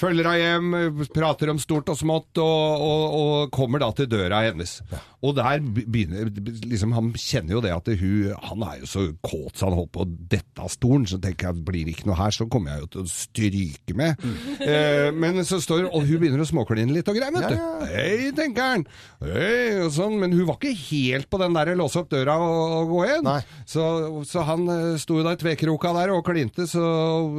Følger 0.00 0.30
henne 0.30 0.40
hjem, 0.40 1.06
prater 1.12 1.52
om 1.52 1.60
stort 1.60 1.90
og 1.92 1.98
smått, 2.00 2.40
og, 2.40 2.84
og, 2.86 3.16
og 3.20 3.50
kommer 3.52 3.82
da 3.82 3.90
til 3.96 4.08
døra 4.08 4.44
hennes. 4.46 4.78
Og 5.20 5.34
der 5.36 5.60
begynner 5.60 6.30
liksom, 6.64 6.94
Han 6.96 7.10
kjenner 7.18 7.58
jo 7.58 7.62
det 7.64 7.72
at 7.74 7.88
hun 8.00 8.30
Han 8.48 8.64
er 8.64 8.80
jo 8.80 8.88
så 8.88 9.02
kåt 9.20 9.58
så 9.60 9.68
han 9.68 9.76
holder 9.76 9.92
på 9.92 10.04
å 10.04 10.08
dette 10.32 10.62
av 10.64 10.70
stolen. 10.72 11.06
Så 11.08 11.18
tenker 11.20 11.50
jeg 11.50 11.64
blir 11.66 11.86
det 11.86 11.96
ikke 11.96 12.08
noe 12.08 12.18
her, 12.18 12.32
så 12.34 12.46
kommer 12.50 12.74
jeg 12.74 12.84
jo 12.84 12.90
til 12.94 13.02
å 13.02 13.10
stryke 13.10 13.96
med. 13.98 14.24
Eh, 14.60 15.08
men 15.16 15.40
så 15.46 15.60
står 15.62 15.86
Og 15.88 16.04
hun 16.06 16.20
begynner 16.20 16.42
å 16.42 16.48
småkline 16.48 16.92
litt 16.94 17.08
og 17.10 17.16
greier, 17.18 17.32
vet 17.34 17.52
du. 17.52 17.86
Hei, 17.90 18.30
tenker 18.36 18.74
han. 18.74 18.84
Hei, 19.24 19.80
og 19.84 19.92
sånn. 19.94 20.18
Men 20.20 20.34
hun 20.36 20.46
var 20.48 20.58
ikke 20.58 20.74
helt 20.90 21.30
på 21.32 21.40
den 21.42 21.56
der 21.56 21.72
låse 21.78 22.02
opp 22.02 22.10
døra 22.12 22.36
og, 22.40 22.74
og 22.80 22.92
gå 22.94 23.00
inn. 23.16 23.30
Så, 23.68 23.84
så 24.28 24.44
han 24.48 24.68
eh, 24.72 24.98
sto 25.00 25.20
jo 25.20 25.26
der 25.26 25.40
tvekroka 25.40 25.94
der 25.96 26.14
og 26.14 26.24
klinte 26.28 26.68
så 26.70 26.84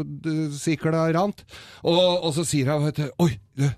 det 0.03 0.51
sikla 0.57 1.07
rant. 1.15 1.45
Og, 1.85 2.01
og 2.27 2.33
så 2.35 2.45
sier 2.47 2.69
du 2.69 3.05
Oi, 3.23 3.31
du, 3.57 3.65
eh, 3.65 3.77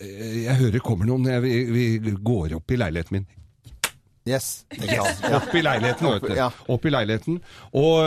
jeg 0.00 0.56
hører 0.62 0.82
kommer 0.84 1.08
noen. 1.08 1.28
Jeg, 1.28 1.44
vi, 1.44 1.84
vi 2.02 2.16
går 2.16 2.56
opp 2.56 2.72
i 2.72 2.80
leiligheten 2.80 3.20
min. 3.20 3.28
Yes. 4.28 4.66
Yes. 4.76 5.22
Opp 5.32 5.54
i 5.56 5.62
leiligheten, 5.64 6.06
vet 6.12 6.26
du. 6.28 6.72
Opp 6.72 6.84
i 6.86 6.92
leiligheten. 6.92 7.38
Og, 7.76 8.00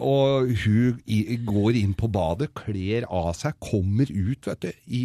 og 0.00 0.54
hun 0.64 1.02
går 1.46 1.80
inn 1.82 1.92
på 1.98 2.08
badet, 2.12 2.50
kler 2.56 3.06
av 3.06 3.34
seg, 3.38 3.58
kommer 3.62 4.08
ut, 4.08 4.48
vet 4.48 4.64
du, 4.64 4.70
i 4.88 5.04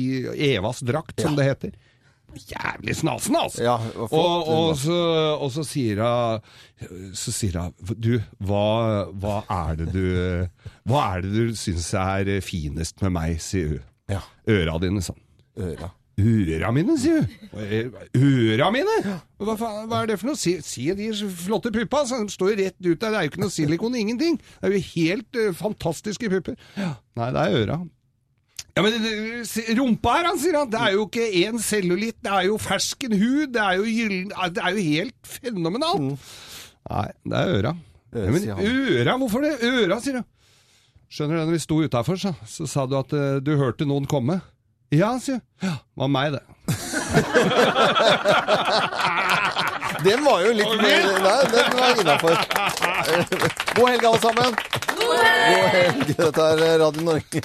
Evas 0.54 0.80
drakt, 0.86 1.20
som 1.22 1.36
det 1.38 1.50
heter. 1.50 1.76
Jævlig 2.36 2.96
snasen, 3.00 3.36
altså! 3.40 3.64
Ja, 3.64 3.76
og, 3.96 4.10
og, 4.52 4.72
så, 4.80 4.96
og 5.40 5.52
så 5.56 5.64
sier 5.64 6.02
hun 6.04 7.14
Så 7.16 7.32
sier 7.32 7.56
hun 7.62 7.94
Du, 7.96 8.18
hva, 8.44 9.06
hva 9.16 9.38
er 9.48 9.78
det 9.80 9.86
du 9.94 10.02
Hva 10.84 11.04
er 11.14 11.24
det 11.24 11.32
du 11.32 11.54
syns 11.56 11.94
er 11.96 12.34
finest 12.44 13.00
med 13.06 13.16
meg, 13.16 13.38
sier 13.40 13.78
hun. 13.78 13.86
Ja. 14.18 14.20
Øra 14.52 14.76
dine, 14.84 15.06
sånn. 15.06 15.22
Øra. 15.64 15.94
Øra 16.16 16.70
mine, 16.72 16.96
sier 16.96 17.26
hun. 17.26 17.96
Øra 18.16 18.70
mine? 18.72 18.94
Hva, 19.36 19.56
faen, 19.60 19.90
hva 19.92 20.02
er 20.02 20.14
det 20.14 20.16
for 20.22 20.30
noe? 20.30 20.40
Se, 20.40 20.54
se 20.64 20.94
de 20.96 21.10
flotte 21.28 21.74
puppa, 21.76 22.06
de 22.08 22.32
står 22.32 22.54
jo 22.54 22.60
rett 22.62 22.78
ut 22.80 23.02
der. 23.02 23.12
Det 23.12 23.20
er 23.20 23.26
jo 23.26 23.32
ikke 23.34 23.44
noe 23.44 23.52
silikon, 23.52 23.98
ingenting. 24.00 24.38
Det 24.40 24.70
er 24.70 24.78
jo 24.78 24.86
helt 24.94 25.40
uh, 25.42 25.50
fantastiske 25.60 26.32
pupper. 26.32 26.56
Nei, 26.80 27.30
det 27.36 27.44
er 27.44 27.58
øra. 27.66 27.80
Ja, 28.76 28.84
men 28.84 28.96
rumpa 29.80 30.18
her, 30.18 30.30
han 30.32 30.40
sier 30.40 30.58
han. 30.60 30.72
Det 30.72 30.80
er 30.84 30.96
jo 30.96 31.04
ikke 31.10 31.28
én 31.44 31.60
cellulitt, 31.64 32.18
det 32.24 32.32
er 32.32 32.48
jo 32.48 32.58
fersken 32.60 33.16
hud, 33.16 33.52
det 33.56 33.62
er 33.64 33.78
jo 33.80 33.86
gyllen 33.88 34.34
Det 34.56 34.64
er 34.64 34.76
jo 34.76 34.88
helt 34.88 35.30
fenomenalt. 35.36 36.26
Nei, 36.92 37.06
det 37.28 37.44
er 37.44 37.54
øra. 37.60 37.76
Ja, 38.16 38.32
men 38.32 38.50
øra, 38.72 39.20
hvorfor 39.20 39.44
det? 39.44 39.56
Øra, 39.68 40.00
sier 40.04 40.22
han. 40.22 40.28
Skjønner 41.12 41.38
du, 41.38 41.46
når 41.46 41.56
vi 41.56 41.64
sto 41.64 41.78
utafor, 41.84 42.20
så, 42.20 42.34
så 42.48 42.68
sa 42.68 42.84
du 42.88 42.96
at 43.00 43.12
uh, 43.16 43.38
du 43.44 43.56
hørte 43.60 43.88
noen 43.88 44.08
komme. 44.10 44.40
Ja, 44.94 45.20
sier 45.20 45.34
hun. 45.34 45.42
Ja, 45.62 45.70
det 45.70 46.02
var 46.02 46.08
meg, 46.08 46.32
det. 46.36 46.42
Den 50.06 50.26
var 50.26 50.42
jo 50.44 50.52
litt 50.54 50.82
mer 50.82 51.06
Nei, 51.24 51.44
den 51.50 51.78
var 51.80 52.00
innafor. 52.02 52.38
God 53.76 53.90
helg, 53.90 54.06
alle 54.06 54.20
sammen. 54.22 54.56
God 55.00 55.18
helg. 55.24 56.08
Dette 56.20 56.42
er 56.42 56.80
Radio 56.84 57.02
Norge. 57.08 57.42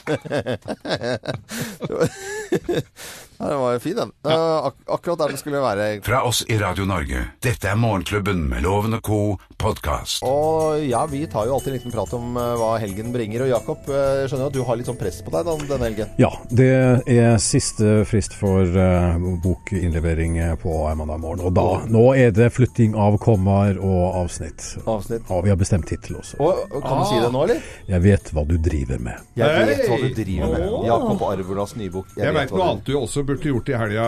Ja, 3.41 3.49
den 3.49 3.61
var 3.61 3.73
jo 3.73 3.79
fin, 3.81 3.97
den. 3.97 4.11
Ja. 4.23 4.67
Ak 4.67 4.75
akkurat 4.87 5.19
der 5.19 5.29
den 5.33 5.39
skulle 5.41 5.61
være. 5.65 5.85
Fra 6.05 6.23
oss 6.29 6.43
i 6.49 6.59
Radio 6.61 6.85
Norge. 6.85 7.23
Dette 7.41 7.71
er 7.71 7.79
Morgenklubben 7.81 8.43
med 8.51 8.67
Loven 8.67 8.99
og 8.99 9.03
co. 9.03 9.21
podkast. 9.61 10.23
Og 10.25 10.81
ja, 10.89 11.03
vi 11.09 11.27
tar 11.29 11.45
jo 11.45 11.55
alltid 11.57 11.73
en 11.73 11.77
liten 11.77 11.93
prat 11.93 12.13
om 12.17 12.37
eh, 12.41 12.53
hva 12.57 12.71
helgen 12.81 13.11
bringer. 13.13 13.45
Og 13.45 13.51
Jakob, 13.51 13.89
eh, 13.93 14.23
jeg 14.23 14.31
skjønner 14.33 14.49
at 14.49 14.57
du 14.57 14.63
har 14.65 14.79
litt 14.81 14.89
sånn 14.89 14.99
press 15.01 15.19
på 15.25 15.33
deg 15.35 15.49
da, 15.49 15.57
denne 15.73 15.89
helgen. 15.89 16.15
Ja, 16.21 16.31
det 16.49 16.69
er 17.13 17.37
siste 17.45 18.07
frist 18.09 18.37
for 18.37 18.65
uh, 18.65 19.21
bokinnlevering 19.45 20.39
på 20.63 20.77
mandag 20.97 21.21
morgen. 21.21 21.45
Og 21.49 21.57
da, 21.57 21.67
nå 21.93 22.07
er 22.17 22.33
det 22.37 22.49
flytting 22.57 22.97
av 22.97 23.19
kommaer 23.21 23.81
og 23.81 24.17
avsnitt. 24.23 24.65
Avsnitt. 24.85 25.29
Ja, 25.29 25.41
vi 25.45 25.53
har 25.53 25.61
bestemt 25.61 25.89
tittel 25.91 26.21
også. 26.21 26.41
Og, 26.41 26.65
kan 26.77 26.87
Kan 26.89 27.03
du 27.03 27.11
si 27.11 27.21
det 27.21 27.33
nå, 27.33 27.45
eller? 27.45 27.69
Jeg 27.91 28.05
vet 28.07 28.33
hva 28.37 28.47
du 28.49 28.57
driver 28.61 29.05
med. 29.11 29.29
Jeg 29.41 29.69
vet 29.69 29.85
hva 29.89 30.01
du 30.01 30.09
driver 30.23 30.57
med. 30.57 30.79
Jakob 30.89 31.27
Arvolas 31.29 31.77
nybok. 31.77 32.17
Jeg, 32.17 32.37
vet 32.37 32.57
noe 32.57 32.71
annet 32.71 32.89
du 32.89 32.97
også 32.97 33.29
burde 33.31 33.55
gjort 33.55 33.73
i 33.73 33.79
helga, 33.81 34.07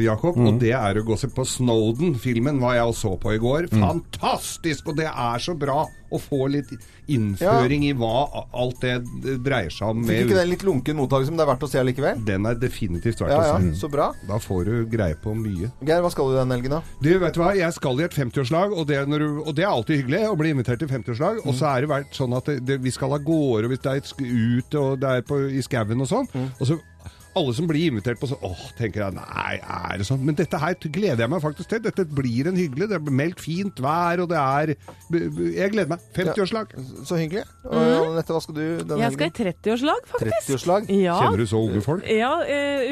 Jakob, 0.00 0.20
Jakob. 0.20 0.40
Og 0.46 0.60
det 0.60 0.72
er 0.76 1.00
å 1.00 1.04
gå 1.06 1.14
og 1.16 1.20
se 1.20 1.30
på 1.32 1.46
Snowden-filmen, 1.46 2.60
hva 2.62 2.76
jeg 2.78 2.96
så 2.98 3.14
på 3.20 3.34
i 3.34 3.40
går. 3.42 3.70
Fantastisk! 3.72 4.90
Og 4.90 4.98
det 5.00 5.08
er 5.10 5.42
så 5.42 5.56
bra 5.58 5.84
å 6.10 6.18
få 6.18 6.48
litt 6.50 6.72
innføring 7.10 7.84
i 7.86 7.92
hva 7.94 8.42
alt 8.58 8.82
det 8.82 8.96
dreier 9.44 9.70
seg 9.70 9.92
om. 9.92 10.02
Fikk 10.06 10.24
ikke 10.26 10.38
den 10.40 10.50
litt 10.50 10.64
lunken 10.66 10.98
mottakelse, 10.98 11.30
men 11.32 11.38
det 11.40 11.44
er 11.46 11.50
verdt 11.52 11.66
å 11.66 11.70
se 11.70 11.84
likevel? 11.86 12.24
Den 12.26 12.48
er 12.50 12.58
definitivt 12.58 13.22
verdt 13.22 13.34
Ja, 13.34 13.44
ja, 13.46 13.58
å 13.58 13.62
se. 13.62 13.76
så 13.84 13.90
bra. 13.92 14.10
Da 14.28 14.40
får 14.42 14.64
du 14.66 14.74
greie 14.90 15.18
på 15.22 15.34
mye. 15.38 15.70
Geir, 15.86 16.02
hva 16.02 16.10
skal 16.12 16.32
du 16.32 16.38
den 16.38 16.54
helgen, 16.56 16.76
da? 16.78 16.82
Du, 16.98 17.10
vet 17.22 17.36
du 17.36 17.42
hva? 17.42 17.52
Jeg 17.58 17.76
skal 17.78 18.02
i 18.02 18.06
et 18.08 18.18
50-årslag, 18.18 18.74
og, 18.74 18.90
og 18.90 19.54
det 19.54 19.64
er 19.64 19.70
alltid 19.70 20.02
hyggelig 20.02 20.24
å 20.30 20.36
bli 20.40 20.54
invitert 20.56 20.82
til 20.82 20.90
50-årslag. 20.90 21.44
Og 21.46 21.54
så 21.58 21.70
er 21.70 21.86
det 21.86 21.92
vært 21.94 22.18
sånn 22.18 22.34
at 22.38 22.50
det, 22.50 22.58
det, 22.66 22.80
vi 22.82 22.94
skal 22.94 23.14
av 23.14 23.22
gårde, 23.26 23.68
og 23.70 23.74
hvis 23.74 23.84
det 23.86 23.94
er 23.94 24.02
ut, 24.20 24.80
og 24.82 24.98
det 25.02 25.14
er 25.20 25.26
på, 25.26 25.42
i 25.50 25.62
skauen 25.66 26.02
og 26.06 26.10
sånn. 26.10 26.30
Og 26.58 26.66
så 26.66 26.80
alle 27.40 27.54
som 27.56 27.68
blir 27.70 27.90
invitert 27.90 28.20
på 28.20 28.28
sånn, 28.30 28.42
åh, 28.46 28.62
tenker 28.78 29.06
jeg, 29.06 29.16
nei, 29.18 29.56
er 29.60 30.00
det 30.00 30.06
sånn? 30.08 30.22
Men 30.26 30.36
dette 30.38 30.60
her 30.60 30.76
gleder 30.80 31.24
jeg 31.24 31.32
meg 31.32 31.42
faktisk 31.44 31.70
til. 31.72 31.82
Dette 31.84 32.04
blir 32.06 32.50
en 32.50 32.58
hyggelig, 32.60 32.88
det 32.90 32.98
er 33.00 33.14
meldt 33.20 33.40
fint 33.42 33.80
vær, 33.82 34.22
og 34.24 34.30
det 34.32 34.38
er, 34.40 34.74
jeg 35.10 35.72
gleder 35.74 35.90
meg. 35.94 36.04
50-årslag. 36.16 36.76
Så 37.08 37.18
hyggelig. 37.20 37.46
Og 37.64 37.78
Mm. 37.80 38.10
Anette, 38.10 38.32
hva 38.34 38.40
skal 38.42 38.54
du 38.56 38.62
denne 38.82 38.98
Jeg 39.00 39.12
skal 39.14 39.28
i 39.28 39.32
30-årslag, 39.36 40.06
faktisk. 40.10 40.48
30-årslag? 40.50 40.88
Ja. 41.00 41.14
Kjenner 41.20 41.40
du 41.40 41.46
så 41.48 41.60
unge 41.64 41.80
folk? 41.84 42.06
Ja, 42.10 42.30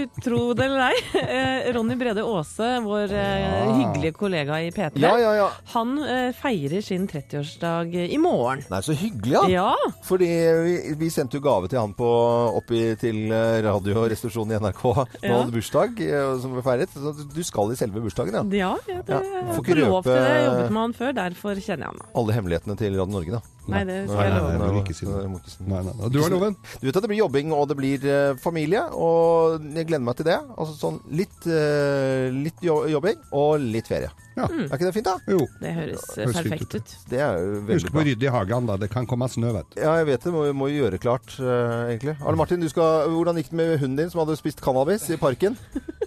utro 0.03 0.29
tro 0.29 0.41
det 0.57 0.65
eller 0.69 0.83
ei. 0.89 1.01
Eh, 1.19 1.69
Ronny 1.75 1.97
Brede 1.99 2.23
Aase, 2.25 2.69
vår 2.85 3.13
eh, 3.13 3.71
hyggelige 3.79 4.15
kollega 4.17 4.59
i 4.65 4.71
P3, 4.75 5.01
Ja, 5.03 5.13
ja, 5.21 5.33
ja. 5.37 5.49
han 5.75 5.95
eh, 6.05 6.31
feirer 6.37 6.83
sin 6.85 7.07
30-årsdag 7.11 7.95
i 8.09 8.19
morgen. 8.23 8.63
Nei, 8.71 8.81
så 8.85 8.95
hyggelig, 8.97 9.35
ja. 9.35 9.45
Ja. 9.59 9.93
Fordi 10.07 10.29
vi, 10.65 10.75
vi 11.01 11.11
sendte 11.13 11.39
jo 11.39 11.45
gave 11.45 11.69
til 11.73 11.81
han 11.81 11.95
på, 11.99 12.09
oppi 12.61 12.83
til 13.01 13.33
eh, 13.35 13.59
radioresepsjonen 14.39 14.53
i 14.53 14.59
NRK 14.59 14.83
nå 14.95 15.07
Ja. 15.23 15.39
hadde 15.43 15.53
bursdag, 15.53 16.01
eh, 16.01 16.41
som 16.41 16.53
ble 16.55 16.63
feiret. 16.63 16.89
Så 16.95 17.35
du 17.35 17.43
skal 17.43 17.73
i 17.73 17.77
selve 17.77 18.01
bursdagen, 18.03 18.33
ja. 18.33 18.43
Ja, 18.43 18.77
ja, 18.89 19.03
det, 19.03 19.09
Ja, 19.09 19.53
får 19.55 19.63
ikke 19.65 19.75
får 19.75 19.89
lov 19.89 20.03
til 20.05 20.13
det. 20.13 20.23
Jeg 20.23 20.49
røpe- 20.49 20.49
jobbet 20.49 20.71
med 20.71 20.81
han 20.83 20.93
før, 20.95 21.13
derfor 21.15 21.55
kjenner 21.55 21.79
jeg 21.79 21.87
han. 21.87 21.99
Alle 22.15 22.33
hemmelighetene 22.33 22.77
til 22.79 22.99
Radio 22.99 23.13
Norge, 23.13 23.31
da. 23.31 23.41
Nei, 23.69 23.83
det 23.85 23.97
skal 24.09 24.23
jeg 24.25 24.33
love. 24.35 24.53
Nei, 24.53 24.67
jeg 24.69 24.75
vil 24.75 24.83
ikke 24.85 24.97
si 24.99 25.07
det. 25.09 25.17
Nei, 25.69 25.83
nei, 25.83 25.95
nei. 25.99 26.09
Du 26.15 26.21
har 26.23 26.31
loven? 26.33 26.57
Du 26.81 26.87
vet 26.89 26.97
at 26.97 27.05
det 27.05 27.11
blir 27.13 27.21
jobbing, 27.23 27.53
og 27.53 27.67
det 27.69 27.77
blir 27.79 28.07
eh, 28.09 28.37
familie, 28.43 28.81
og 28.97 29.61
jeg 29.77 29.89
gleder 29.91 30.07
meg 30.09 30.17
til 30.21 30.29
det. 30.31 30.39
Altså 30.57 30.77
sånn 30.79 31.01
litt, 31.13 31.37
eh, 31.47 32.29
litt 32.33 32.65
jo 32.65 32.81
jobbing 32.89 33.21
og 33.37 33.61
litt 33.61 33.91
ferie. 33.91 34.09
Ja. 34.39 34.45
Er 34.47 34.71
ikke 34.77 34.87
det 34.87 34.93
fint, 34.95 35.09
da? 35.09 35.17
Jo. 35.27 35.41
Det 35.59 35.71
høres 35.75 36.03
eh, 36.15 36.21
Høres 36.23 36.37
fint 36.37 36.53
perfekt 36.53 36.75
ut. 36.79 36.93
Det 37.11 37.19
er 37.19 37.41
jo 37.43 37.55
veldig 37.67 37.75
Husk 37.81 37.89
på 37.89 37.97
bra. 37.97 38.03
å 38.05 38.07
rydde 38.07 38.27
i 38.29 38.31
hagen, 38.31 38.69
da. 38.71 38.77
Det 38.79 38.89
kan 38.93 39.09
komme 39.11 39.27
snø, 39.33 39.51
vet 39.57 39.73
du. 39.75 39.81
Ja, 39.83 39.97
jeg 39.99 40.07
vet 40.13 40.23
det. 40.29 40.33
Må, 40.37 40.45
må 40.55 40.69
jo 40.71 40.85
gjøre 40.85 41.01
klart, 41.03 41.35
eh, 41.43 41.73
egentlig. 41.97 42.15
Arne 42.23 42.39
Martin, 42.39 42.63
du 42.63 42.69
skal, 42.71 43.09
hvordan 43.11 43.41
gikk 43.43 43.51
det 43.51 43.59
med 43.59 43.73
hunden 43.83 43.97
din 43.99 44.13
som 44.15 44.23
hadde 44.23 44.37
spist 44.39 44.63
cannabis 44.63 45.09
i 45.11 45.19
parken? 45.19 45.59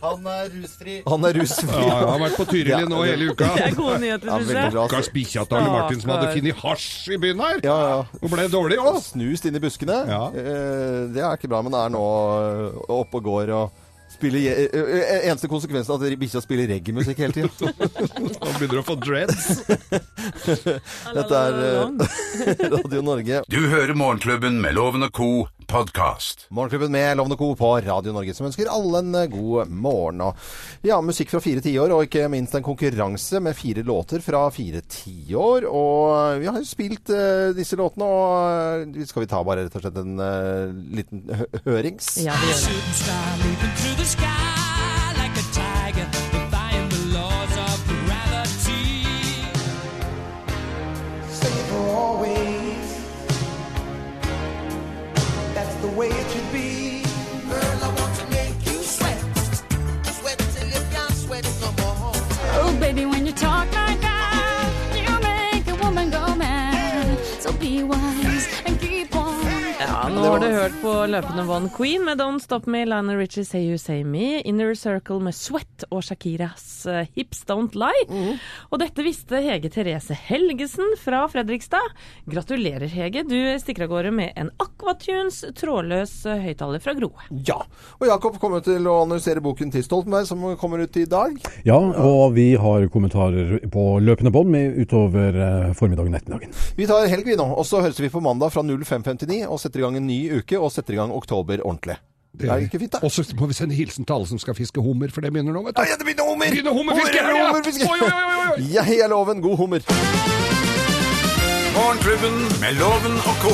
Han 0.02 0.24
er 0.32 0.48
rusfri. 0.56 0.96
Han 1.12 1.28
er 1.28 1.36
rusfri. 1.38 1.68
Ja, 1.76 1.98
jeg 2.00 2.08
har 2.10 2.22
vært 2.24 2.38
på 2.40 2.46
Tyrili 2.50 2.88
nå 2.90 3.02
hele 3.06 3.28
uka. 3.36 3.52
Det 3.54 3.66
er 3.68 3.76
gode 3.78 4.00
nyheter, 4.02 4.32
Ja, 4.32 4.38
syns 4.40 4.48
veldig 4.48 4.64
jeg. 4.64 4.72
bra. 4.78 4.86
Stakkars 4.88 5.12
bikkja 5.14 5.44
til 5.52 5.60
Arne 5.60 5.74
Martin 5.76 6.00
som 6.02 6.14
hadde 6.16 6.24
Stakkar. 6.32 6.40
funnet 6.40 6.64
hasj 6.64 7.12
i 7.12 7.20
byen 7.22 7.44
her. 7.52 7.62
Ja, 7.68 7.78
ja. 7.92 8.00
Og 8.22 8.34
ble 8.34 8.48
dårlig 8.52 8.80
òg. 8.82 8.98
Snust 9.06 9.48
inn 9.48 9.60
i 9.60 9.64
buskene. 9.64 10.02
Ja. 10.10 10.24
Eh, 10.32 10.98
det 11.14 11.24
er 11.24 11.38
ikke 11.38 11.52
bra, 11.52 11.62
men 11.66 11.78
er 11.78 11.94
nå 11.94 12.02
eh, 12.02 12.84
oppe 13.02 13.22
og 13.22 13.30
går 13.30 13.56
og 13.60 13.80
Spiller, 14.12 14.68
eh, 14.74 15.30
eneste 15.30 15.48
konsekvensen 15.48 15.96
er 15.96 16.12
at 16.12 16.20
bikkja 16.20 16.42
spiller 16.44 16.68
reggae-musikk 16.68 17.22
hele 17.24 17.32
tiden. 17.32 17.52
Han 18.44 18.58
begynner 18.60 18.82
å 18.82 18.84
få 18.84 18.98
dreads. 19.00 19.62
Dette 21.16 21.40
er 21.40 21.60
eh, 21.64 22.68
Radio 22.76 23.02
Norge. 23.08 23.40
Du 23.48 23.60
hører 23.72 23.96
Morgenklubben 23.96 24.60
med 24.62 24.76
Loven 24.76 25.08
og 25.08 25.16
Co. 25.16 25.30
podkast. 25.72 26.46
Morgenklubben 26.50 26.92
med 26.92 27.18
Lovende 27.18 27.38
Co. 27.38 27.56
på 27.56 27.82
Radio 27.82 28.12
Norge, 28.14 28.34
som 28.34 28.46
ønsker 28.50 28.68
alle 28.68 29.00
en 29.00 29.16
eh, 29.16 29.28
god 29.32 29.70
morgen. 29.72 30.22
Og 30.26 30.36
ja, 30.84 30.98
musikk 31.04 31.32
fra 31.32 31.40
fire 31.44 31.64
tiår, 31.64 31.94
og 31.96 32.04
ikke 32.08 32.28
minst 32.32 32.56
en 32.58 32.66
konkurranse 32.66 33.40
med 33.44 33.56
fire 33.56 33.84
låter 33.88 34.20
fra 34.26 34.44
fire 34.52 34.82
tiår. 34.84 35.68
Og 35.70 36.42
vi 36.42 36.50
har 36.50 36.60
jo 36.60 36.68
spilt 36.68 37.14
uh, 37.16 37.56
disse 37.56 37.80
låtene, 37.80 38.04
og 38.04 38.92
uh, 38.92 39.06
skal 39.08 39.24
vi 39.24 39.32
ta 39.32 39.40
bare 39.48 39.64
rett 39.68 39.78
og 39.80 39.86
slett 39.86 40.02
en 40.04 40.20
uh, 40.20 40.76
liten 40.98 41.24
hø 41.32 41.48
hørings? 41.70 42.18
Ja, 42.26 42.36
vi 42.42 42.52
gjør 42.52 42.60
det. 45.96 46.31
Way 56.02 56.08
it 56.10 56.32
should 56.32 56.51
Ja, 70.02 70.08
nå 70.10 70.22
har 70.26 70.40
du 70.42 70.48
hørt 70.50 70.78
på 70.82 70.92
løpende 71.06 71.44
bånd 71.46 71.70
Queen 71.76 72.02
med 72.02 72.18
Don't 72.18 72.42
Stop 72.42 72.66
Me, 72.66 72.80
Lionel 72.90 73.20
Richie 73.20 73.46
Say 73.46 73.68
You 73.70 73.78
Say 73.78 74.00
Me, 74.02 74.40
Inner 74.50 74.74
Circle 74.74 75.20
med 75.22 75.36
Sweat 75.38 75.84
og 75.94 76.02
Shakiras 76.02 76.88
eh, 76.90 77.12
Hips 77.14 77.44
Don't 77.46 77.76
Lie. 77.78 78.08
Mm. 78.10 78.40
Og 78.74 78.82
dette 78.82 79.06
visste 79.06 79.38
Hege 79.46 79.70
Therese 79.70 80.18
Helgesen 80.18 80.96
fra 80.98 81.20
Fredrikstad. 81.30 81.94
Gratulerer, 82.26 82.90
Hege. 82.90 83.22
Du 83.30 83.38
stikker 83.62 83.86
av 83.86 83.92
gårde 83.92 84.14
med 84.18 84.34
en 84.42 84.50
Aquatunes 84.64 85.38
trådløs 85.60 86.16
eh, 86.26 86.42
høyttaler 86.48 86.82
fra 86.82 86.98
Groe. 86.98 87.30
Ja. 87.46 87.60
Og 88.00 88.10
Jakob 88.10 88.42
kommer 88.42 88.66
til 88.66 88.90
å 88.90 89.04
annonsere 89.04 89.46
boken 89.46 89.70
til 89.78 89.86
Stoltenberg, 89.86 90.26
som 90.32 90.48
kommer 90.58 90.82
ut 90.82 90.98
i 90.98 91.06
dag. 91.06 91.38
Ja, 91.68 91.78
og 91.78 92.34
vi 92.40 92.56
har 92.58 92.90
kommentarer 92.90 93.60
på 93.70 93.86
løpende 94.02 94.34
bånd 94.34 94.50
med 94.58 94.82
utover 94.82 95.38
eh, 95.38 95.70
formiddagen 95.78 96.18
og 96.18 96.24
ettermiddagen. 96.24 96.60
Vi 96.82 96.90
tar 96.90 97.06
helg, 97.06 97.30
vi 97.30 97.38
nå. 97.38 97.52
Og 97.54 97.70
så 97.70 97.86
høres 97.86 98.02
vi 98.02 98.10
på 98.10 98.26
mandag 98.26 98.50
fra 98.58 98.66
05.59 98.66 99.46
og 99.46 99.62
setter 99.62 99.78
i 99.78 99.86
gang 99.86 99.91
en 100.00 100.08
ny 100.08 100.20
uke 100.40 100.60
og 100.60 100.72
setter 100.72 100.94
i 100.96 101.02
gang 101.02 101.12
oktober 101.16 101.64
ordentlig. 101.66 101.98
Det 102.32 102.48
er 102.50 102.64
ikke 102.64 102.80
fint, 102.80 102.94
da? 102.94 103.00
Og 103.04 103.12
så 103.12 103.26
må 103.40 103.46
vi 103.50 103.54
sende 103.58 103.76
hilsen 103.76 104.06
til 104.08 104.14
alle 104.16 104.28
som 104.30 104.40
skal 104.40 104.56
fiske 104.56 104.80
hummer, 104.82 105.12
for 105.12 105.22
det 105.22 105.34
begynner 105.34 105.52
nå, 105.52 105.66
vet 105.68 105.76
du. 105.76 105.82
Ja, 105.84 105.98
det 106.00 106.06
begynner 106.08 106.30
hummer! 106.30 106.48
Begynner 106.50 106.72
hummerfiske 106.72 107.20
Hummer, 107.28 107.48
hummerfiske! 107.52 107.84
Oi, 107.92 108.00
oi, 108.00 108.12
oi! 108.56 108.70
Jeg 108.78 109.00
er 109.04 109.12
loven. 109.12 109.42
God 109.44 109.58
hummer. 109.58 109.84
Morgenklubben 111.76 112.36
med 112.64 112.72
Loven 112.80 113.16
og 113.30 113.36
Co. 113.44 113.54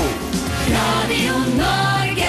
Radio 0.78 1.34
Norge. 1.62 2.27